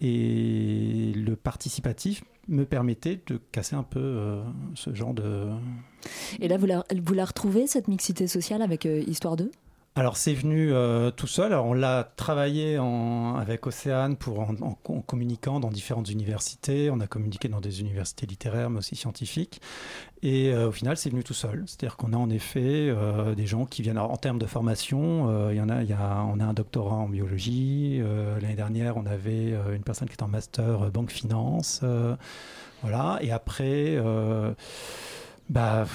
Et 0.00 1.12
le 1.14 1.36
participatif 1.36 2.24
me 2.46 2.64
permettait 2.64 3.20
de 3.26 3.38
casser 3.52 3.76
un 3.76 3.82
peu 3.82 4.00
euh, 4.00 4.42
ce 4.74 4.94
genre 4.94 5.12
de, 5.12 5.50
Et 6.40 6.48
là, 6.48 6.56
vous 6.56 6.66
la, 7.14 7.24
retrouvez, 7.26 7.66
cette 7.66 7.88
mixité 7.88 8.26
sociale 8.26 8.62
avec 8.62 8.86
Histoire 8.86 9.36
2 9.36 9.50
Alors 9.98 10.16
c'est 10.16 10.32
venu 10.32 10.72
euh, 10.72 11.10
tout 11.10 11.26
seul. 11.26 11.52
On 11.54 11.72
l'a 11.72 12.04
travaillé 12.14 12.78
avec 13.36 13.66
Océane 13.66 14.16
pour 14.16 14.38
en, 14.38 14.74
communiquant 15.00 15.58
dans 15.58 15.70
différentes 15.70 16.08
universités. 16.08 16.88
On 16.92 17.00
a 17.00 17.08
communiqué 17.08 17.48
dans 17.48 17.60
des 17.60 17.80
universités 17.80 18.24
littéraires 18.24 18.70
mais 18.70 18.78
aussi 18.78 18.94
scientifiques. 18.94 19.60
Et 20.22 20.52
euh, 20.52 20.68
au 20.68 20.72
final, 20.72 20.96
c'est 20.96 21.10
venu 21.10 21.24
tout 21.24 21.34
seul. 21.34 21.64
C'est-à-dire 21.66 21.96
qu'on 21.96 22.12
a 22.12 22.16
en 22.16 22.30
effet 22.30 22.60
euh, 22.62 23.34
des 23.34 23.46
gens 23.46 23.66
qui 23.66 23.82
viennent 23.82 23.98
en 23.98 24.16
termes 24.16 24.38
de 24.38 24.46
formation. 24.46 25.50
Il 25.50 25.56
y 25.56 25.60
en 25.60 25.68
on 25.68 26.40
a 26.40 26.44
un 26.44 26.54
doctorat 26.54 26.94
en 26.94 27.08
biologie. 27.08 28.00
L'année 28.40 28.54
dernière, 28.54 28.98
on 28.98 29.06
avait 29.06 29.56
une 29.74 29.82
personne 29.82 30.06
qui 30.06 30.14
est 30.14 30.22
en 30.22 30.28
master 30.28 30.92
banque 30.92 31.10
finance. 31.10 31.82
voilà. 32.82 33.18
Et 33.20 33.32
après. 33.32 33.98
Bah 35.48 35.86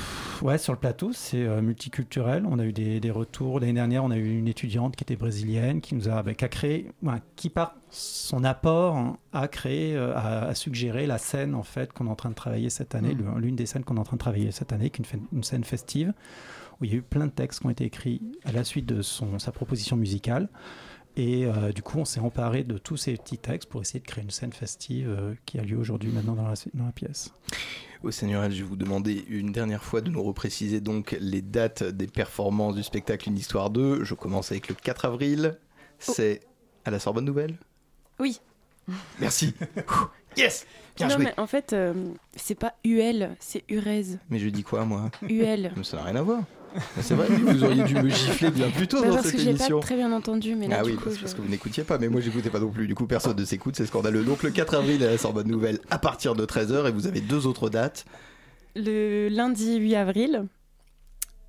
ouais, 0.41 0.57
sur 0.57 0.73
le 0.73 0.79
plateau, 0.79 1.11
c'est 1.13 1.43
euh, 1.43 1.61
multiculturel. 1.61 2.43
On 2.49 2.57
a 2.57 2.65
eu 2.65 2.73
des, 2.73 2.99
des 2.99 3.11
retours. 3.11 3.59
L'année 3.59 3.73
dernière, 3.73 4.03
on 4.03 4.09
a 4.09 4.17
eu 4.17 4.35
une 4.39 4.47
étudiante 4.47 4.95
qui 4.95 5.03
était 5.03 5.15
brésilienne, 5.15 5.79
qui 5.79 5.93
nous 5.93 6.09
a, 6.09 6.23
bah, 6.23 6.33
qui 6.33 6.43
a 6.43 6.47
créé, 6.47 6.89
ouais, 7.03 7.21
qui 7.35 7.49
par 7.49 7.75
son 7.91 8.43
apport 8.43 8.95
hein, 8.97 9.17
a 9.31 9.47
créé, 9.47 9.95
euh, 9.95 10.15
a, 10.15 10.45
a 10.45 10.55
suggéré 10.55 11.05
la 11.05 11.19
scène 11.19 11.53
en 11.53 11.61
fait 11.61 11.93
qu'on 11.93 12.07
est 12.07 12.09
en 12.09 12.15
train 12.15 12.29
de 12.31 12.35
travailler 12.35 12.71
cette 12.71 12.95
année, 12.95 13.13
le- 13.13 13.39
l'une 13.39 13.55
des 13.55 13.67
scènes 13.67 13.83
qu'on 13.83 13.97
est 13.97 13.99
en 13.99 14.03
train 14.03 14.15
de 14.17 14.21
travailler 14.21 14.51
cette 14.51 14.73
année, 14.73 14.89
qui 14.89 15.03
est 15.03 15.13
une, 15.13 15.21
une 15.31 15.43
scène 15.43 15.63
festive 15.63 16.13
où 16.81 16.85
il 16.85 16.91
y 16.91 16.95
a 16.95 16.97
eu 16.97 17.01
plein 17.03 17.27
de 17.27 17.31
textes 17.31 17.59
qui 17.59 17.67
ont 17.67 17.69
été 17.69 17.83
écrits 17.85 18.21
à 18.45 18.51
la 18.51 18.63
suite 18.63 18.87
de 18.87 19.03
son, 19.03 19.37
sa 19.37 19.51
proposition 19.51 19.95
musicale. 19.95 20.49
Et 21.16 21.45
euh, 21.45 21.72
du 21.72 21.84
coup, 21.84 21.99
on 21.99 22.05
s'est 22.05 22.20
emparé 22.20 22.64
de 22.64 22.78
tous 22.78 22.97
ces 22.97 23.14
petits 23.18 23.38
textes 23.38 23.70
pour 23.70 23.82
essayer 23.82 23.99
de 23.99 24.05
créer 24.05 24.24
une 24.24 24.32
scène 24.32 24.51
festive 24.53 25.07
euh, 25.09 25.36
qui 25.45 25.59
a 25.59 25.64
lieu 25.64 25.78
aujourd'hui 25.78 26.09
maintenant 26.11 26.34
dans 26.34 26.47
la, 26.47 26.55
dans 26.74 26.86
la 26.86 26.91
pièce. 26.91 27.32
Au 28.01 28.09
Seigneur, 28.11 28.43
je 28.49 28.57
vais 28.57 28.64
vous 28.64 28.76
demander 28.76 29.24
une 29.30 29.51
dernière 29.51 29.84
fois 29.84 30.01
de 30.01 30.09
nous 30.09 30.24
repréciser 30.24 30.82
donc 30.82 31.16
les 31.20 31.41
dates 31.41 31.84
des 31.84 32.07
performances 32.07 32.76
du 32.76 32.84
spectacle 32.84 33.30
Une 33.30 33.38
Histoire 33.38 33.70
2. 33.70 34.03
Je 34.03 34.14
commence 34.16 34.51
avec 34.51 34.68
le 34.70 34.76
4 34.76 35.05
avril. 35.05 35.57
C'est 35.99 36.41
à 36.84 36.91
la 36.91 36.99
Sorbonne 36.99 37.26
Nouvelle? 37.26 37.55
Oui. 38.20 38.41
Merci. 39.20 39.53
yes 40.38 40.66
Bien 40.97 41.07
non, 41.07 41.16
joué. 41.16 41.24
mais 41.26 41.34
en 41.39 41.47
fait, 41.47 41.74
euh, 41.74 41.93
c'est 42.36 42.55
pas 42.55 42.74
UL, 42.84 43.30
c'est 43.39 43.64
UREZ. 43.70 44.20
Mais 44.30 44.38
je 44.39 44.49
dis 44.49 44.64
quoi, 44.64 44.84
moi? 44.86 45.09
UL. 45.22 45.72
Mais 45.76 45.84
Ça 45.84 45.97
n'a 45.97 46.03
rien 46.03 46.16
à 46.18 46.22
voir. 46.22 46.43
C'est 47.01 47.13
vrai, 47.15 47.28
vous 47.28 47.63
auriez 47.63 47.84
dû 47.84 47.95
me 47.95 48.09
gifler 48.09 48.49
bien 48.51 48.69
plus 48.69 48.88
tôt 48.88 49.01
Bah, 49.01 49.07
dans 49.09 49.13
parce 49.15 49.28
cette 49.28 49.36
que 49.38 49.41
émission. 49.49 49.80
pas 49.80 49.86
très 49.86 49.95
bien 49.95 50.11
entendu, 50.11 50.55
mais 50.55 50.67
là, 50.67 50.78
ah 50.80 50.84
du 50.84 50.91
oui, 50.91 50.95
coup, 50.97 51.03
parce, 51.05 51.15
je- 51.15 51.21
parce 51.21 51.34
que 51.34 51.41
vous 51.41 51.49
n'écoutiez 51.49 51.84
pas, 51.84 51.97
mais 51.97 52.07
moi 52.09 52.21
j'écoutais 52.21 52.49
pas 52.49 52.59
non 52.59 52.69
plus. 52.71 52.88
Du 52.88 52.95
coup, 52.95 53.05
personne 53.07 53.38
ne 53.38 53.45
s'écoute, 53.45 53.76
c'est 53.76 53.86
scandaleux. 53.86 54.24
Donc 54.24 54.43
le 54.43 54.49
4 54.51 54.76
avril 54.76 55.03
à 55.03 55.11
la 55.11 55.17
Sorbonne 55.17 55.47
Nouvelle 55.47 55.80
à 55.89 55.99
partir 55.99 56.36
de 56.36 56.45
13h 56.45 56.88
et 56.88 56.91
vous 56.91 57.07
avez 57.07 57.21
deux 57.21 57.45
autres 57.47 57.69
dates. 57.69 58.05
Le 58.76 59.28
lundi 59.30 59.76
8 59.78 59.95
avril, 59.95 60.45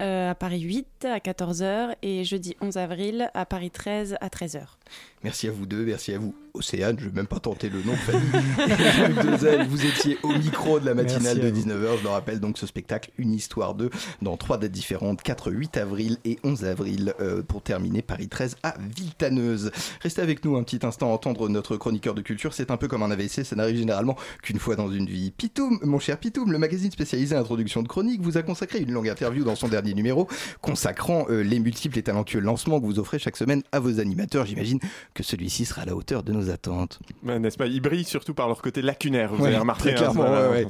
euh, 0.02 0.30
à 0.30 0.34
Paris 0.34 0.60
8 0.60 1.06
à 1.06 1.18
14h, 1.20 1.94
et 2.02 2.24
jeudi 2.24 2.56
11 2.60 2.76
avril, 2.76 3.30
à 3.32 3.46
Paris 3.46 3.70
13 3.70 4.16
à 4.20 4.28
13h. 4.28 4.76
Merci 5.24 5.48
à 5.48 5.52
vous 5.52 5.64
deux, 5.64 5.86
merci 5.86 6.12
à 6.12 6.18
vous. 6.18 6.34
Océane, 6.52 6.96
je 7.00 7.06
vais 7.06 7.12
même 7.12 7.26
pas 7.26 7.40
tenter 7.40 7.68
le 7.68 7.82
nom 7.82 7.92
de 7.92 7.96
famille. 7.96 9.08
Luc 9.08 9.26
Dezel, 9.26 9.66
vous 9.66 9.84
étiez 9.84 10.18
au 10.22 10.28
micro 10.28 10.78
de 10.78 10.86
la 10.86 10.94
matinale 10.94 11.40
de 11.40 11.48
à 11.48 11.50
vous. 11.50 11.60
19h. 11.60 11.98
Je 11.98 12.02
le 12.04 12.08
rappelle 12.10 12.38
donc 12.38 12.58
ce 12.58 12.66
spectacle 12.66 13.10
Une 13.18 13.32
Histoire 13.32 13.74
2 13.74 13.90
dans 14.22 14.36
trois 14.36 14.56
dates 14.56 14.70
différentes 14.70 15.22
4, 15.22 15.50
8 15.50 15.76
avril 15.78 16.18
et 16.24 16.38
11 16.44 16.64
avril 16.66 17.14
euh, 17.20 17.42
pour 17.42 17.62
terminer 17.62 18.02
Paris 18.02 18.28
13 18.28 18.58
à 18.62 18.76
Villetaneuse. 18.78 19.72
Restez 20.00 20.22
avec 20.22 20.44
nous 20.44 20.56
un 20.56 20.62
petit 20.62 20.86
instant 20.86 21.10
à 21.10 21.14
entendre 21.14 21.48
notre 21.48 21.76
chroniqueur 21.76 22.14
de 22.14 22.22
culture. 22.22 22.54
C'est 22.54 22.70
un 22.70 22.76
peu 22.76 22.86
comme 22.86 23.02
un 23.02 23.10
AVC, 23.10 23.44
ça 23.44 23.56
n'arrive 23.56 23.78
généralement 23.78 24.16
qu'une 24.42 24.60
fois 24.60 24.76
dans 24.76 24.92
une 24.92 25.06
vie. 25.06 25.32
Pitoum, 25.32 25.80
mon 25.82 25.98
cher 25.98 26.18
Pitoum, 26.18 26.52
le 26.52 26.58
magazine 26.58 26.92
spécialisé 26.92 27.34
introduction 27.34 27.82
de 27.82 27.88
chronique 27.88 28.20
vous 28.20 28.36
a 28.36 28.42
consacré 28.42 28.78
une 28.78 28.92
longue 28.92 29.08
interview 29.08 29.42
dans 29.42 29.56
son 29.56 29.66
dernier 29.66 29.94
numéro 29.94 30.28
consacrant 30.60 31.26
euh, 31.30 31.42
les 31.42 31.58
multiples 31.58 31.98
et 31.98 32.02
talentueux 32.04 32.40
lancements 32.40 32.78
que 32.80 32.86
vous 32.86 33.00
offrez 33.00 33.18
chaque 33.18 33.36
semaine 33.36 33.62
à 33.72 33.80
vos 33.80 33.98
animateurs. 33.98 34.46
J'imagine 34.46 34.73
que 35.14 35.22
celui-ci 35.22 35.64
sera 35.64 35.82
à 35.82 35.84
la 35.84 35.94
hauteur 35.94 36.22
de 36.22 36.32
nos 36.32 36.50
attentes. 36.50 36.98
Bah, 37.22 37.38
N'est-ce 37.38 37.56
pas? 37.56 37.66
Ils 37.66 37.80
brillent 37.80 38.04
surtout 38.04 38.34
par 38.34 38.48
leur 38.48 38.62
côté 38.62 38.82
lacunaire, 38.82 39.32
vous 39.34 39.42
Ouais, 39.42 39.48
avez 39.48 39.58
remarqué. 39.58 39.94
très 39.94 40.04
hein, 40.06 40.12
clairement, 40.12 40.30
ouais, 40.32 40.48
ouais. 40.48 40.66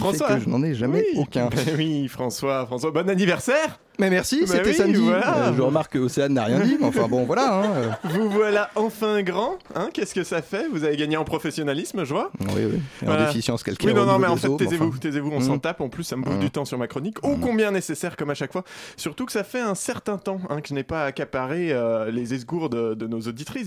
Côté 0.00 0.18
que 0.18 0.40
je 0.40 0.48
n'en 0.48 0.62
ai 0.62 0.74
jamais 0.74 1.04
Oui, 1.14 1.20
aucun. 1.20 1.46
ben 1.50 1.58
oui, 1.76 2.08
François, 2.08 2.66
François, 2.66 2.90
bon 2.90 3.08
anniversaire 3.08 3.78
Mais 3.98 4.10
merci, 4.10 4.40
Bah 4.42 4.46
c'était 4.56 4.68
oui, 4.70 4.74
samedi. 4.74 5.00
voilà. 5.00 5.48
Euh, 5.48 5.52
je 5.56 5.62
remarque 5.62 5.92
que 5.94 5.98
Océane 5.98 6.34
n'a 6.34 6.44
rien 6.44 6.60
dit, 6.60 6.76
mais 6.78 6.86
enfin 6.86 7.08
bon, 7.08 7.24
voilà. 7.24 7.54
hein, 7.62 7.72
euh. 7.76 7.90
Vous 8.10 8.28
voilà 8.30 8.70
enfin 8.74 9.22
grand, 9.22 9.58
hein 9.74 9.88
Qu'est-ce 9.92 10.14
que 10.14 10.22
ça 10.24 10.42
fait? 10.42 10.68
Vous 10.68 10.84
avez 10.84 10.96
gagné 10.96 11.16
en 11.16 11.24
professionnalisme, 11.24 12.04
je 12.04 12.12
vois? 12.12 12.30
Oui, 12.40 12.62
oui. 12.72 12.80
Et 13.04 13.08
en 13.08 13.16
déficience 13.26 13.62
calcaire 13.62 13.86
Oui, 13.88 13.94
non, 13.98 14.04
non, 14.06 14.18
mais 14.18 14.26
en 14.26 14.36
fait, 14.36 14.54
taisez-vous, 14.56 14.88
enfin. 14.88 14.98
taisez-vous, 15.00 15.30
on 15.32 15.38
Mm. 15.38 15.42
s'en 15.42 15.58
tape. 15.58 15.80
En 15.80 15.88
plus, 15.88 16.04
ça 16.04 16.16
me 16.16 16.22
bouffe 16.22 16.36
Mm. 16.36 16.40
du 16.40 16.50
temps 16.50 16.64
sur 16.64 16.76
ma 16.78 16.86
chronique. 16.88 17.16
Oh, 17.22 17.36
combien 17.40 17.70
nécessaire, 17.70 18.16
comme 18.16 18.30
à 18.30 18.34
chaque 18.34 18.52
fois. 18.52 18.64
Surtout 18.96 19.24
que 19.26 19.32
ça 19.32 19.44
fait 19.44 19.60
un 19.60 19.74
certain 19.74 20.18
temps 20.18 20.40
hein, 20.50 20.60
que 20.60 20.68
je 20.68 20.74
n'ai 20.74 20.82
pas 20.84 21.04
accaparé 21.06 21.72
euh, 21.72 22.10
les 22.10 22.34
esgours 22.34 22.68
de, 22.68 22.94
de 22.94 23.06
nos 23.06 23.20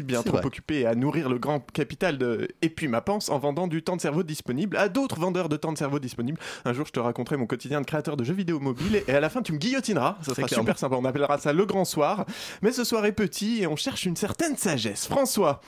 bien 0.04 0.22
trop 0.22 0.38
vrai. 0.38 0.46
occupées 0.46 0.86
à 0.86 0.96
nourrir 0.96 1.30
le 1.30 1.38
grand 1.38 1.60
capital 1.72 2.18
de 2.18 2.48
Et 2.62 2.70
puis 2.70 2.88
ma 2.88 3.02
panse 3.02 3.30
en 3.30 3.40
vendant 3.40 3.68
du 3.68 3.84
temps 3.84 3.96
de 3.96 4.02
cerveau 4.02 4.24
disponible 4.24 4.78
à 4.78 4.90
d'autres 4.90 5.20
vendeurs 5.20 5.50
de 5.50 5.58
temps 5.58 5.72
de 5.72 5.78
cerveau 5.78 6.00
disponible. 6.00 6.40
Un 6.66 6.74
jour, 6.74 6.86
je 6.86 6.92
te 6.92 7.00
raconterai 7.00 7.38
mon 7.38 7.46
quotidien 7.46 7.82
de 7.82 7.86
créateur 7.86 8.18
de 8.18 8.24
jeux 8.24 8.34
vidéo 8.34 8.60
mobile 8.60 9.04
et 9.08 9.12
à 9.12 9.20
la 9.20 9.30
fin, 9.30 9.42
tu 9.42 9.54
me 9.54 9.58
guillotineras. 9.58 10.18
Ça 10.22 10.34
sera 10.34 10.48
clairement. 10.48 10.64
super 10.64 10.78
sympa. 10.80 10.96
On 10.96 11.06
appellera 11.06 11.38
ça 11.38 11.54
le 11.54 11.66
grand 11.66 11.86
soir. 11.86 12.26
Mais 12.62 12.72
ce 12.72 12.84
soir 12.84 13.06
est 13.06 13.12
petit 13.12 13.62
et 13.62 13.68
on 13.68 13.76
cherche 13.76 14.06
une 14.06 14.16
certaine 14.16 14.58
sagesse. 14.58 15.08
François. 15.08 15.62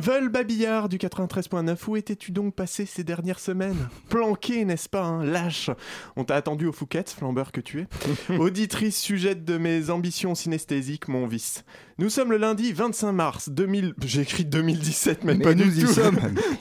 Vol 0.00 0.30
Babillard 0.30 0.88
du 0.88 0.96
93.9, 0.96 1.76
où 1.88 1.96
étais-tu 1.96 2.32
donc 2.32 2.54
passé 2.54 2.86
ces 2.86 3.04
dernières 3.04 3.38
semaines? 3.38 3.76
Planqué, 4.08 4.64
n'est-ce 4.64 4.88
pas, 4.88 5.02
hein? 5.02 5.22
Lâche 5.24 5.68
On 6.16 6.24
t'a 6.24 6.36
attendu 6.36 6.66
au 6.66 6.72
Fouquet, 6.72 7.04
flambeur 7.06 7.52
que 7.52 7.60
tu 7.60 7.80
es. 7.80 7.86
Auditrice 8.38 8.98
sujette 8.98 9.44
de 9.44 9.58
mes 9.58 9.90
ambitions 9.90 10.34
synesthésiques, 10.34 11.08
mon 11.08 11.26
vice. 11.26 11.64
Nous 11.98 12.08
sommes 12.08 12.30
le 12.30 12.38
lundi 12.38 12.72
25 12.72 13.12
mars 13.12 13.48
2000... 13.50 13.92
J'ai 14.02 14.22
écrit 14.22 14.46
2017, 14.46 15.22
mais, 15.24 15.34
Mais 15.34 15.44
pas 15.44 15.54
nous 15.54 15.64
du 15.64 15.80
y 15.80 15.82
tout. 15.82 15.88
sommes. 15.92 16.18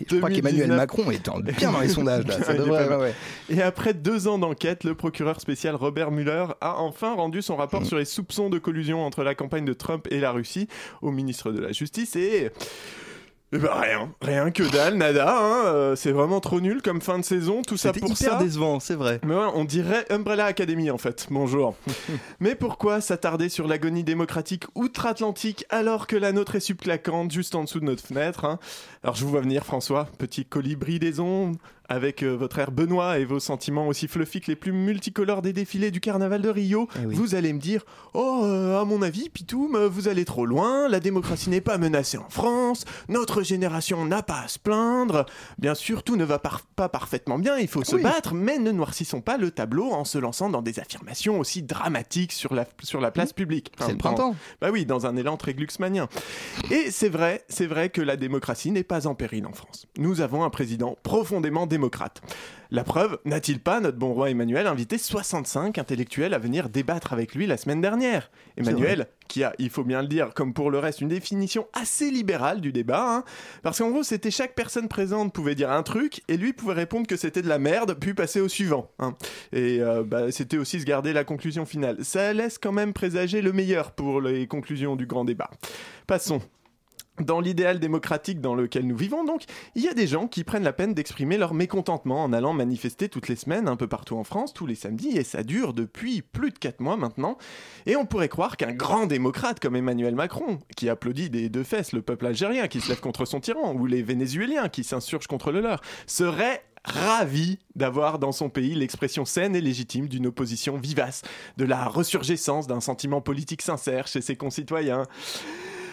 Je 0.09 0.17
crois 0.17 0.29
qu'Emmanuel 0.31 0.67
2019. 0.67 0.77
Macron 0.77 1.09
est 1.11 1.29
en- 1.29 1.39
bien 1.57 1.71
dans 1.71 1.79
les 1.79 1.87
sondages, 1.87 2.27
là. 2.27 2.43
Ça 2.43 2.53
devrait- 2.55 2.89
ouais, 2.89 2.95
ouais. 2.97 3.13
Et 3.49 3.61
après 3.61 3.93
deux 3.93 4.27
ans 4.27 4.37
d'enquête, 4.37 4.83
le 4.83 4.95
procureur 4.95 5.39
spécial 5.39 5.75
Robert 5.75 6.11
Mueller 6.11 6.47
a 6.59 6.75
enfin 6.81 7.13
rendu 7.15 7.41
son 7.41 7.55
Mm. 7.55 7.59
rapport 7.59 7.85
sur 7.85 7.97
les 7.97 8.05
soupçons 8.05 8.49
de 8.49 8.59
collusion 8.59 9.05
entre 9.05 9.23
la 9.23 9.33
campagne 9.33 9.63
de 9.65 9.73
Trump 9.73 10.07
et 10.11 10.19
la 10.19 10.31
Russie 10.31 10.67
au 11.01 11.11
ministre 11.11 11.51
de 11.53 11.59
la 11.61 11.71
Justice 11.71 12.17
et... 12.17 12.49
Eh 13.51 13.57
ben 13.57 13.71
rien, 13.73 14.13
rien 14.21 14.51
que 14.51 14.61
dalle, 14.61 14.93
nada, 14.93 15.35
hein, 15.35 15.65
euh, 15.65 15.95
c'est 15.95 16.11
vraiment 16.11 16.39
trop 16.39 16.61
nul 16.61 16.83
comme 16.83 17.01
fin 17.01 17.17
de 17.17 17.25
saison, 17.25 17.63
tout 17.63 17.77
ça 17.77 17.91
pour 17.93 18.11
hyper 18.11 18.33
ça. 18.33 18.35
décevant, 18.35 18.79
c'est 18.79 18.93
vrai. 18.93 19.19
Mais 19.25 19.33
ouais, 19.33 19.47
on 19.55 19.65
dirait 19.65 20.05
Umbrella 20.11 20.45
Academy 20.45 20.91
en 20.91 20.99
fait. 20.99 21.25
Bonjour. 21.31 21.75
Mais 22.39 22.53
pourquoi 22.53 23.01
s'attarder 23.01 23.49
sur 23.49 23.67
l'agonie 23.67 24.03
démocratique 24.03 24.65
outre-Atlantique 24.75 25.65
alors 25.71 26.05
que 26.05 26.15
la 26.15 26.31
nôtre 26.31 26.57
est 26.57 26.59
subclaquante 26.59 27.31
juste 27.31 27.55
en 27.55 27.63
dessous 27.63 27.79
de 27.79 27.85
notre 27.85 28.05
fenêtre 28.05 28.45
hein? 28.45 28.59
Alors 29.03 29.15
je 29.15 29.23
vous 29.25 29.31
vois 29.31 29.41
venir 29.41 29.65
François, 29.65 30.07
petit 30.19 30.45
colibri 30.45 30.99
des 30.99 31.19
ondes, 31.19 31.57
avec 31.89 32.23
euh, 32.23 32.35
votre 32.35 32.59
air 32.59 32.71
Benoît 32.71 33.19
et 33.19 33.25
vos 33.25 33.39
sentiments 33.39 33.87
aussi 33.87 34.07
fluffy 34.07 34.39
que 34.41 34.47
les 34.51 34.55
plumes 34.55 34.77
multicolores 34.83 35.41
des 35.41 35.53
défilés 35.53 35.91
du 35.91 35.99
carnaval 35.99 36.41
de 36.41 36.49
Rio. 36.49 36.87
Eh 37.01 37.05
Vous 37.05 37.35
allez 37.35 37.51
me 37.53 37.59
dire, 37.59 37.83
oh 38.13 38.41
euh, 38.45 38.79
à 38.79 38.85
mon 38.85 39.01
avis 39.01 39.29
Pitoum, 39.29 39.75
euh, 39.75 39.89
vous 39.89 40.07
allez 40.07 40.23
trop 40.25 40.45
loin, 40.45 40.87
la 40.87 40.99
démocratie 40.99 41.49
n'est 41.49 41.61
pas 41.61 41.77
menacée 41.77 42.17
en 42.17 42.29
France, 42.29 42.85
notre 43.07 43.41
génération 43.41 44.05
n'a 44.05 44.21
pas 44.23 44.41
à 44.41 44.47
se 44.47 44.59
plaindre. 44.59 45.25
Bien 45.57 45.75
sûr, 45.75 46.03
tout 46.03 46.15
ne 46.15 46.23
va 46.23 46.39
par- 46.39 46.61
pas 46.75 46.89
parfaitement 46.89 47.39
bien, 47.39 47.57
il 47.57 47.67
faut 47.67 47.83
se 47.83 47.95
battre, 48.03 48.33
mais 48.33 48.59
ne 48.59 48.71
noircissons 48.71 49.21
pas 49.21 49.37
le 49.37 49.51
tableau 49.51 49.91
en 49.91 50.05
se 50.05 50.17
lançant 50.17 50.49
dans 50.49 50.61
des 50.61 50.79
affirmations 50.79 51.39
aussi 51.39 51.63
dramatiques 51.63 52.31
sur 52.31 52.53
la, 52.53 52.65
sur 52.83 53.01
la 53.01 53.11
place 53.11 53.33
publique. 53.33 53.71
C'est 53.79 53.87
le 53.87 53.93
dans- 53.93 53.97
printemps. 53.97 54.35
Bah 54.61 54.69
oui, 54.71 54.85
dans 54.85 55.05
un 55.05 55.15
élan 55.17 55.37
très 55.37 55.53
glucksmanien. 55.53 56.07
Et 56.71 56.91
c'est 56.91 57.09
vrai, 57.09 57.43
c'est 57.49 57.65
vrai 57.65 57.89
que 57.89 58.01
la 58.01 58.15
démocratie 58.15 58.71
n'est 58.71 58.83
pas 58.83 59.07
en 59.07 59.15
péril 59.15 59.45
en 59.45 59.53
France. 59.53 59.87
Nous 59.97 60.21
avons 60.21 60.43
un 60.43 60.49
président 60.49 60.97
profondément 61.03 61.65
démocrate. 61.79 62.21
La 62.71 62.83
preuve, 62.83 63.17
n'a-t-il 63.25 63.59
pas, 63.59 63.79
notre 63.79 63.97
bon 63.97 64.13
roi 64.13 64.29
Emmanuel, 64.29 64.67
invité 64.67 64.99
65 64.99 65.79
intellectuels 65.79 66.35
à 66.35 66.37
venir 66.37 66.69
débattre 66.69 67.13
avec 67.13 67.33
lui 67.33 67.47
la 67.47 67.57
semaine 67.57 67.81
dernière? 67.81 68.29
Emmanuel, 68.57 69.07
qui 69.27 69.43
a, 69.43 69.53
il 69.57 69.71
faut 69.71 69.83
bien 69.83 70.03
le 70.03 70.07
dire, 70.07 70.33
comme 70.35 70.53
pour 70.53 70.69
le 70.69 70.77
reste, 70.77 71.01
une 71.01 71.07
définition 71.07 71.67
assez 71.73 72.11
libérale 72.11 72.61
du 72.61 72.71
débat, 72.71 73.05
hein, 73.07 73.23
parce 73.63 73.79
qu'en 73.79 73.89
gros, 73.89 74.03
c'était 74.03 74.29
chaque 74.29 74.53
personne 74.53 74.87
présente 74.87 75.33
pouvait 75.33 75.55
dire 75.55 75.71
un 75.71 75.81
truc, 75.81 76.21
et 76.27 76.37
lui 76.37 76.53
pouvait 76.53 76.73
répondre 76.73 77.07
que 77.07 77.17
c'était 77.17 77.41
de 77.41 77.49
la 77.49 77.57
merde, 77.57 77.97
puis 77.99 78.13
passer 78.13 78.39
au 78.41 78.49
suivant. 78.49 78.91
hein. 78.99 79.15
Et 79.51 79.81
euh, 79.81 80.03
bah, 80.03 80.31
c'était 80.31 80.57
aussi 80.57 80.79
se 80.79 80.85
garder 80.85 81.11
la 81.11 81.23
conclusion 81.23 81.65
finale. 81.65 82.03
Ça 82.03 82.33
laisse 82.33 82.59
quand 82.59 82.73
même 82.73 82.93
présager 82.93 83.41
le 83.41 83.51
meilleur 83.51 83.93
pour 83.93 84.21
les 84.21 84.45
conclusions 84.45 84.95
du 84.95 85.07
grand 85.07 85.25
débat. 85.25 85.49
Passons. 86.05 86.41
Dans 87.19 87.41
l'idéal 87.41 87.79
démocratique 87.79 88.39
dans 88.39 88.55
lequel 88.55 88.87
nous 88.87 88.95
vivons, 88.95 89.25
donc, 89.25 89.43
il 89.75 89.83
y 89.83 89.89
a 89.89 89.93
des 89.93 90.07
gens 90.07 90.27
qui 90.27 90.43
prennent 90.43 90.63
la 90.63 90.73
peine 90.73 90.93
d'exprimer 90.93 91.37
leur 91.37 91.53
mécontentement 91.53 92.23
en 92.23 92.31
allant 92.31 92.53
manifester 92.53 93.09
toutes 93.09 93.27
les 93.27 93.35
semaines 93.35 93.67
un 93.67 93.75
peu 93.75 93.87
partout 93.87 94.15
en 94.15 94.23
France, 94.23 94.53
tous 94.53 94.65
les 94.65 94.75
samedis, 94.75 95.17
et 95.17 95.23
ça 95.23 95.43
dure 95.43 95.73
depuis 95.73 96.21
plus 96.21 96.51
de 96.51 96.57
4 96.57 96.79
mois 96.79 96.95
maintenant. 96.95 97.37
Et 97.85 97.95
on 97.95 98.05
pourrait 98.05 98.29
croire 98.29 98.55
qu'un 98.55 98.73
grand 98.73 99.05
démocrate 99.05 99.59
comme 99.59 99.75
Emmanuel 99.75 100.15
Macron, 100.15 100.59
qui 100.77 100.87
applaudit 100.87 101.29
des 101.29 101.49
deux 101.49 101.63
fesses 101.63 101.91
le 101.91 102.01
peuple 102.01 102.25
algérien 102.25 102.67
qui 102.67 102.79
se 102.79 102.89
lève 102.89 103.01
contre 103.01 103.25
son 103.25 103.41
tyran, 103.41 103.73
ou 103.73 103.85
les 103.85 104.01
Vénézuéliens 104.01 104.69
qui 104.69 104.83
s'insurgent 104.83 105.27
contre 105.27 105.51
le 105.51 105.59
leur, 105.59 105.81
serait 106.07 106.63
ravi 106.85 107.59
d'avoir 107.75 108.19
dans 108.19 108.31
son 108.31 108.49
pays 108.49 108.75
l'expression 108.75 109.25
saine 109.25 109.55
et 109.55 109.61
légitime 109.61 110.07
d'une 110.07 110.27
opposition 110.27 110.77
vivace, 110.77 111.23
de 111.57 111.65
la 111.65 111.85
ressurgescence 111.85 112.67
d'un 112.67 112.79
sentiment 112.79 113.19
politique 113.19 113.61
sincère 113.61 114.07
chez 114.07 114.21
ses 114.21 114.37
concitoyens. 114.37 115.05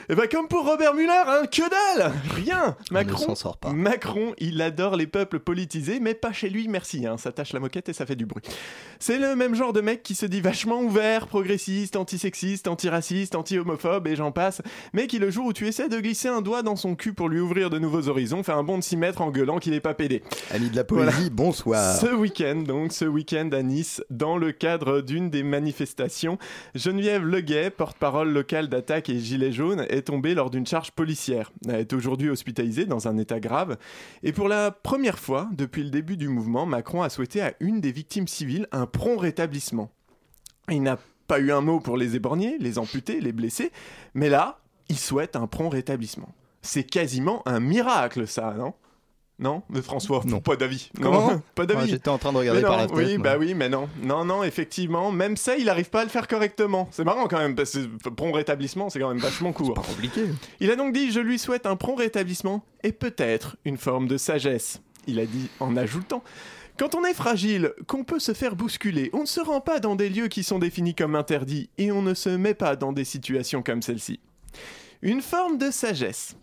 Et 0.08 0.14
bah 0.14 0.28
comme 0.28 0.46
pour 0.46 0.64
Robert 0.64 0.94
Muller, 0.94 1.10
hein, 1.26 1.42
que 1.50 1.62
dalle 1.68 2.12
Rien 2.30 2.76
Macron, 2.92 3.18
s'en 3.18 3.34
sort 3.34 3.56
pas. 3.56 3.72
Macron, 3.72 4.34
il 4.38 4.62
adore 4.62 4.94
les 4.94 5.08
peuples 5.08 5.40
politisés, 5.40 5.98
mais 5.98 6.14
pas 6.14 6.32
chez 6.32 6.48
lui, 6.48 6.68
merci, 6.68 7.06
hein, 7.06 7.18
ça 7.18 7.32
tâche 7.32 7.52
la 7.52 7.58
moquette 7.58 7.88
et 7.88 7.92
ça 7.92 8.06
fait 8.06 8.14
du 8.14 8.24
bruit. 8.24 8.44
C'est 9.00 9.18
le 9.18 9.34
même 9.34 9.56
genre 9.56 9.72
de 9.72 9.80
mec 9.80 10.04
qui 10.04 10.14
se 10.14 10.24
dit 10.24 10.40
vachement 10.40 10.80
ouvert, 10.80 11.26
progressiste, 11.26 11.96
antisexiste, 11.96 12.68
antiraciste, 12.68 13.34
anti-homophobe 13.34 14.06
et 14.06 14.14
j'en 14.14 14.30
passe, 14.30 14.62
mais 14.92 15.08
qui 15.08 15.18
le 15.18 15.30
jour 15.30 15.46
où 15.46 15.52
tu 15.52 15.66
essaies 15.66 15.88
de 15.88 15.98
glisser 15.98 16.28
un 16.28 16.40
doigt 16.40 16.62
dans 16.62 16.76
son 16.76 16.94
cul 16.94 17.12
pour 17.12 17.28
lui 17.28 17.40
ouvrir 17.40 17.68
de 17.68 17.80
nouveaux 17.80 18.08
horizons, 18.08 18.44
fait 18.44 18.52
un 18.52 18.62
bond 18.62 18.78
de 18.78 18.84
6 18.84 18.96
mètres 18.96 19.22
en 19.22 19.32
gueulant 19.32 19.58
qu'il 19.58 19.74
est 19.74 19.80
pas 19.80 19.94
pédé. 19.94 20.22
Ami 20.52 20.70
de 20.70 20.76
la 20.76 20.84
poésie, 20.84 21.30
bonsoir. 21.30 21.96
Ce 21.96 22.14
week-end, 22.14 22.62
donc, 22.64 22.92
ce 22.92 23.06
week-end 23.06 23.50
à 23.52 23.62
Nice, 23.62 24.04
dans 24.10 24.36
le 24.36 24.52
cadre 24.52 25.00
d'une 25.00 25.30
des 25.30 25.42
manifestations, 25.42 26.38
Geneviève 26.76 27.24
Leguet, 27.24 27.70
porte-parole 27.70 28.30
locale 28.30 28.68
d'attaque 28.68 29.08
et 29.08 29.18
Gilets 29.18 29.52
jaunes, 29.52 29.84
est 29.96 30.02
tombée 30.02 30.34
lors 30.34 30.50
d'une 30.50 30.66
charge 30.66 30.92
policière. 30.92 31.50
Elle 31.68 31.80
est 31.80 31.92
aujourd'hui 31.92 32.30
hospitalisée 32.30 32.86
dans 32.86 33.08
un 33.08 33.18
état 33.18 33.40
grave. 33.40 33.76
Et 34.22 34.32
pour 34.32 34.48
la 34.48 34.70
première 34.70 35.18
fois 35.18 35.48
depuis 35.52 35.82
le 35.82 35.90
début 35.90 36.16
du 36.16 36.28
mouvement, 36.28 36.66
Macron 36.66 37.02
a 37.02 37.08
souhaité 37.08 37.40
à 37.40 37.54
une 37.60 37.80
des 37.80 37.92
victimes 37.92 38.28
civiles 38.28 38.68
un 38.72 38.86
prompt 38.86 39.18
rétablissement. 39.18 39.90
Il 40.70 40.82
n'a 40.82 40.98
pas 41.26 41.40
eu 41.40 41.52
un 41.52 41.60
mot 41.60 41.80
pour 41.80 41.96
les 41.96 42.16
éborgnés, 42.16 42.56
les 42.58 42.78
amputés, 42.78 43.20
les 43.20 43.32
blessés, 43.32 43.72
mais 44.14 44.28
là, 44.28 44.60
il 44.88 44.98
souhaite 44.98 45.36
un 45.36 45.46
prompt 45.46 45.68
rétablissement. 45.68 46.34
C'est 46.62 46.84
quasiment 46.84 47.42
un 47.46 47.60
miracle, 47.60 48.26
ça, 48.26 48.54
non? 48.56 48.74
Non, 49.38 49.62
mais 49.68 49.82
François, 49.82 50.22
non. 50.24 50.40
pas 50.40 50.56
d'avis. 50.56 50.90
Comment 51.00 51.30
Non, 51.32 51.42
pas 51.54 51.66
d'avis. 51.66 51.82
Ouais, 51.82 51.88
j'étais 51.88 52.08
en 52.08 52.16
train 52.16 52.32
de 52.32 52.38
regarder 52.38 52.62
par 52.62 52.78
la 52.78 52.88
fenêtre, 52.88 52.94
Oui, 52.96 53.18
moi. 53.18 53.24
bah 53.24 53.36
oui, 53.38 53.52
mais 53.54 53.68
non. 53.68 53.86
Non, 54.02 54.24
non, 54.24 54.42
effectivement, 54.42 55.12
même 55.12 55.36
ça, 55.36 55.56
il 55.56 55.66
n'arrive 55.66 55.90
pas 55.90 56.00
à 56.00 56.04
le 56.04 56.10
faire 56.10 56.26
correctement. 56.26 56.88
C'est 56.90 57.04
marrant 57.04 57.26
quand 57.28 57.38
même, 57.38 57.54
parce 57.54 57.72
que 57.72 58.08
prompt 58.08 58.32
rétablissement, 58.32 58.88
c'est 58.88 58.98
quand 58.98 59.08
même 59.10 59.18
vachement 59.18 59.52
court. 59.52 59.74
Pas 59.74 59.82
compliqué. 59.82 60.22
Il 60.60 60.70
a 60.70 60.76
donc 60.76 60.94
dit 60.94 61.10
Je 61.12 61.20
lui 61.20 61.38
souhaite 61.38 61.66
un 61.66 61.76
prompt 61.76 61.96
rétablissement 61.96 62.64
et 62.82 62.92
peut-être 62.92 63.56
une 63.66 63.76
forme 63.76 64.08
de 64.08 64.16
sagesse. 64.16 64.80
Il 65.06 65.20
a 65.20 65.26
dit 65.26 65.50
en 65.60 65.76
ajoutant 65.76 66.22
Quand 66.78 66.94
on 66.94 67.04
est 67.04 67.12
fragile, 67.14 67.72
qu'on 67.86 68.04
peut 68.04 68.18
se 68.18 68.32
faire 68.32 68.56
bousculer, 68.56 69.10
on 69.12 69.20
ne 69.20 69.26
se 69.26 69.40
rend 69.40 69.60
pas 69.60 69.80
dans 69.80 69.96
des 69.96 70.08
lieux 70.08 70.28
qui 70.28 70.44
sont 70.44 70.58
définis 70.58 70.94
comme 70.94 71.14
interdits 71.14 71.68
et 71.76 71.92
on 71.92 72.00
ne 72.00 72.14
se 72.14 72.30
met 72.30 72.54
pas 72.54 72.74
dans 72.74 72.92
des 72.92 73.04
situations 73.04 73.62
comme 73.62 73.82
celle-ci. 73.82 74.18
Une 75.02 75.20
forme 75.20 75.58
de 75.58 75.70
sagesse. 75.70 76.36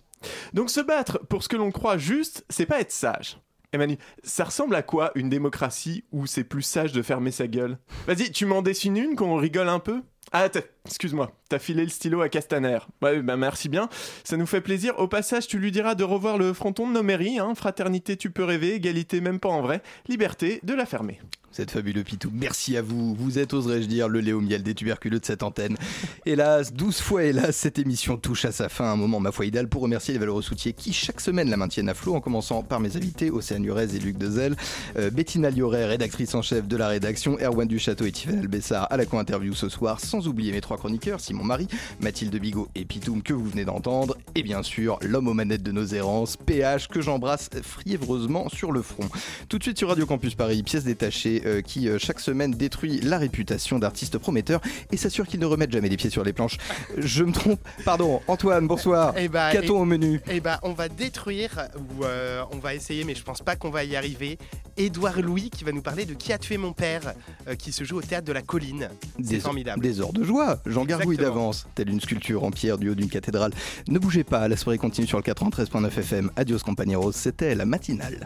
Donc 0.53 0.69
se 0.69 0.81
battre 0.81 1.19
pour 1.27 1.43
ce 1.43 1.49
que 1.49 1.57
l'on 1.57 1.71
croit 1.71 1.97
juste, 1.97 2.45
c'est 2.49 2.65
pas 2.65 2.79
être 2.79 2.91
sage. 2.91 3.37
Manu, 3.77 3.97
ça 4.23 4.43
ressemble 4.43 4.75
à 4.75 4.83
quoi 4.83 5.11
une 5.15 5.29
démocratie 5.29 6.03
où 6.11 6.27
c'est 6.27 6.43
plus 6.43 6.61
sage 6.61 6.91
de 6.91 7.01
fermer 7.01 7.31
sa 7.31 7.47
gueule? 7.47 7.77
Vas-y, 8.05 8.31
tu 8.31 8.45
m'en 8.45 8.61
dessines 8.61 8.97
une 8.97 9.15
qu'on 9.15 9.35
rigole 9.35 9.69
un 9.69 9.79
peu? 9.79 10.03
Ah, 10.31 10.47
excuse-moi, 10.85 11.31
t'as 11.49 11.59
filé 11.59 11.83
le 11.83 11.89
stylo 11.89 12.21
à 12.21 12.29
Castaner. 12.29 12.79
Ouais, 13.01 13.21
bah 13.21 13.37
merci 13.37 13.69
bien, 13.69 13.89
ça 14.23 14.37
nous 14.37 14.45
fait 14.45 14.61
plaisir. 14.61 14.97
Au 14.97 15.07
passage, 15.07 15.47
tu 15.47 15.59
lui 15.59 15.71
diras 15.71 15.95
de 15.95 16.03
revoir 16.03 16.37
le 16.37 16.53
fronton 16.53 16.87
de 16.87 16.93
nos 16.93 17.03
mairies, 17.03 17.39
hein. 17.39 17.53
Fraternité, 17.55 18.17
tu 18.17 18.31
peux 18.31 18.43
rêver, 18.43 18.73
égalité, 18.73 19.21
même 19.21 19.39
pas 19.39 19.49
en 19.49 19.61
vrai, 19.61 19.81
liberté, 20.07 20.59
de 20.63 20.73
la 20.73 20.85
fermer. 20.85 21.19
Êtes 21.59 21.69
fabuleux, 21.69 22.03
Pitou. 22.03 22.31
Merci 22.33 22.77
à 22.77 22.81
vous. 22.81 23.13
Vous 23.13 23.37
êtes, 23.37 23.53
oserais-je 23.53 23.85
dire, 23.85 24.09
le 24.09 24.21
Léo 24.21 24.41
Miel 24.41 24.63
des 24.63 24.73
tuberculeux 24.73 25.19
de 25.19 25.25
cette 25.25 25.43
antenne. 25.43 25.77
Hélas, 26.25 26.73
12 26.73 26.99
fois 26.99 27.23
hélas, 27.25 27.55
cette 27.55 27.77
émission 27.77 28.17
touche 28.17 28.45
à 28.45 28.51
sa 28.51 28.69
fin. 28.69 28.85
Un 28.85 28.95
moment, 28.95 29.19
ma 29.19 29.31
foi, 29.31 29.45
idéal 29.45 29.67
pour 29.67 29.83
remercier 29.83 30.13
les 30.13 30.19
valeureux 30.19 30.41
soutiers 30.41 30.73
qui, 30.73 30.93
chaque 30.93 31.21
semaine, 31.21 31.51
la 31.51 31.57
maintiennent 31.57 31.89
à 31.89 31.93
flot, 31.93 32.15
en 32.15 32.21
commençant 32.21 32.63
par 32.63 32.79
mes 32.79 32.97
invités, 32.97 33.29
Océane 33.29 33.63
Urez 33.65 33.95
et 33.95 33.99
Luc 33.99 34.17
Dezel, 34.17 34.55
euh, 34.97 35.11
Bettina 35.11 35.51
Lioret, 35.51 35.85
rédactrice 35.85 36.33
en 36.33 36.41
chef 36.41 36.67
de 36.67 36.75
la 36.75 36.87
rédaction, 36.87 37.37
Erwan 37.39 37.67
Duchâteau 37.67 38.05
et 38.05 38.11
Tiffany 38.11 38.39
Albessard 38.39 38.87
à 38.91 38.97
la 38.97 39.05
co-interview 39.05 39.53
ce 39.53 39.69
soir, 39.69 39.99
sans 39.99 40.27
oublier 40.27 40.51
mes 40.51 40.61
trois 40.61 40.77
chroniqueurs, 40.77 41.19
Simon 41.19 41.43
Marie, 41.43 41.67
Mathilde 42.01 42.35
Bigot 42.35 42.67
et 42.73 42.83
Pitoum, 42.83 43.21
que 43.21 43.33
vous 43.33 43.45
venez 43.45 43.65
d'entendre, 43.65 44.17
et 44.33 44.41
bien 44.41 44.63
sûr, 44.63 44.97
l'homme 45.03 45.27
aux 45.27 45.35
manettes 45.35 45.63
de 45.63 45.71
nos 45.71 45.85
errances, 45.85 46.35
PH, 46.35 46.87
que 46.87 47.01
j'embrasse 47.01 47.51
fiévreusement 47.61 48.49
sur 48.49 48.71
le 48.71 48.81
front. 48.81 49.07
Tout 49.49 49.59
de 49.59 49.63
suite 49.63 49.77
sur 49.77 49.89
Radio 49.89 50.07
Campus 50.07 50.33
Paris, 50.33 50.63
pièce 50.63 50.83
détachée 50.83 51.42
euh, 51.45 51.61
qui, 51.61 51.87
euh, 51.89 51.97
chaque 51.99 52.19
semaine, 52.19 52.51
détruit 52.51 52.99
la 53.01 53.17
réputation 53.17 53.79
d'artistes 53.79 54.17
prometteurs 54.17 54.61
et 54.91 54.97
s'assure 54.97 55.27
qu'ils 55.27 55.39
ne 55.39 55.45
remettent 55.45 55.71
jamais 55.71 55.89
les 55.89 55.97
pieds 55.97 56.09
sur 56.09 56.23
les 56.23 56.33
planches. 56.33 56.57
Je 56.97 57.23
me 57.23 57.31
trompe. 57.31 57.59
Pardon, 57.85 58.21
Antoine, 58.27 58.67
bonsoir. 58.67 59.13
Eh 59.17 59.27
bah, 59.27 59.51
Qu'a-t-on 59.51 59.79
au 59.81 59.85
menu? 59.85 60.21
Eh 60.29 60.39
bah, 60.39 60.59
on 60.63 60.73
va 60.73 60.89
détruire, 60.89 61.67
ou 61.77 62.03
euh, 62.05 62.43
on 62.51 62.57
va 62.57 62.73
essayer, 62.75 63.03
mais 63.03 63.15
je 63.15 63.23
pense 63.23 63.41
pas 63.41 63.55
qu'on 63.55 63.69
va 63.69 63.83
y 63.83 63.95
arriver. 63.95 64.37
Édouard 64.77 65.21
Louis 65.21 65.49
qui 65.49 65.63
va 65.63 65.71
nous 65.71 65.81
parler 65.81 66.05
de 66.05 66.13
Qui 66.13 66.33
a 66.33 66.37
tué 66.37 66.57
mon 66.57 66.73
père, 66.73 67.13
euh, 67.47 67.55
qui 67.55 67.71
se 67.71 67.83
joue 67.83 67.97
au 67.97 68.01
théâtre 68.01 68.25
de 68.25 68.33
la 68.33 68.41
colline. 68.41 68.89
C'est 69.17 69.23
Des, 69.23 69.39
formidable. 69.39 69.81
des 69.81 70.01
heures 70.01 70.13
de 70.13 70.23
joie. 70.23 70.59
J'en 70.65 70.85
gargouille 70.85 71.17
d'avance, 71.17 71.67
telle 71.75 71.89
une 71.89 72.01
sculpture 72.01 72.43
en 72.43 72.51
pierre 72.51 72.77
du 72.77 72.89
haut 72.89 72.95
d'une 72.95 73.09
cathédrale. 73.09 73.51
Ne 73.87 73.99
bougez 73.99 74.23
pas, 74.23 74.47
la 74.47 74.57
soirée 74.57 74.77
continue 74.77 75.07
sur 75.07 75.17
le 75.17 75.23
93.9 75.23 75.87
FM. 75.99 76.31
Adios 76.35 76.59
compañeros, 76.59 77.11
c'était 77.11 77.55
la 77.55 77.65
matinale. 77.65 78.25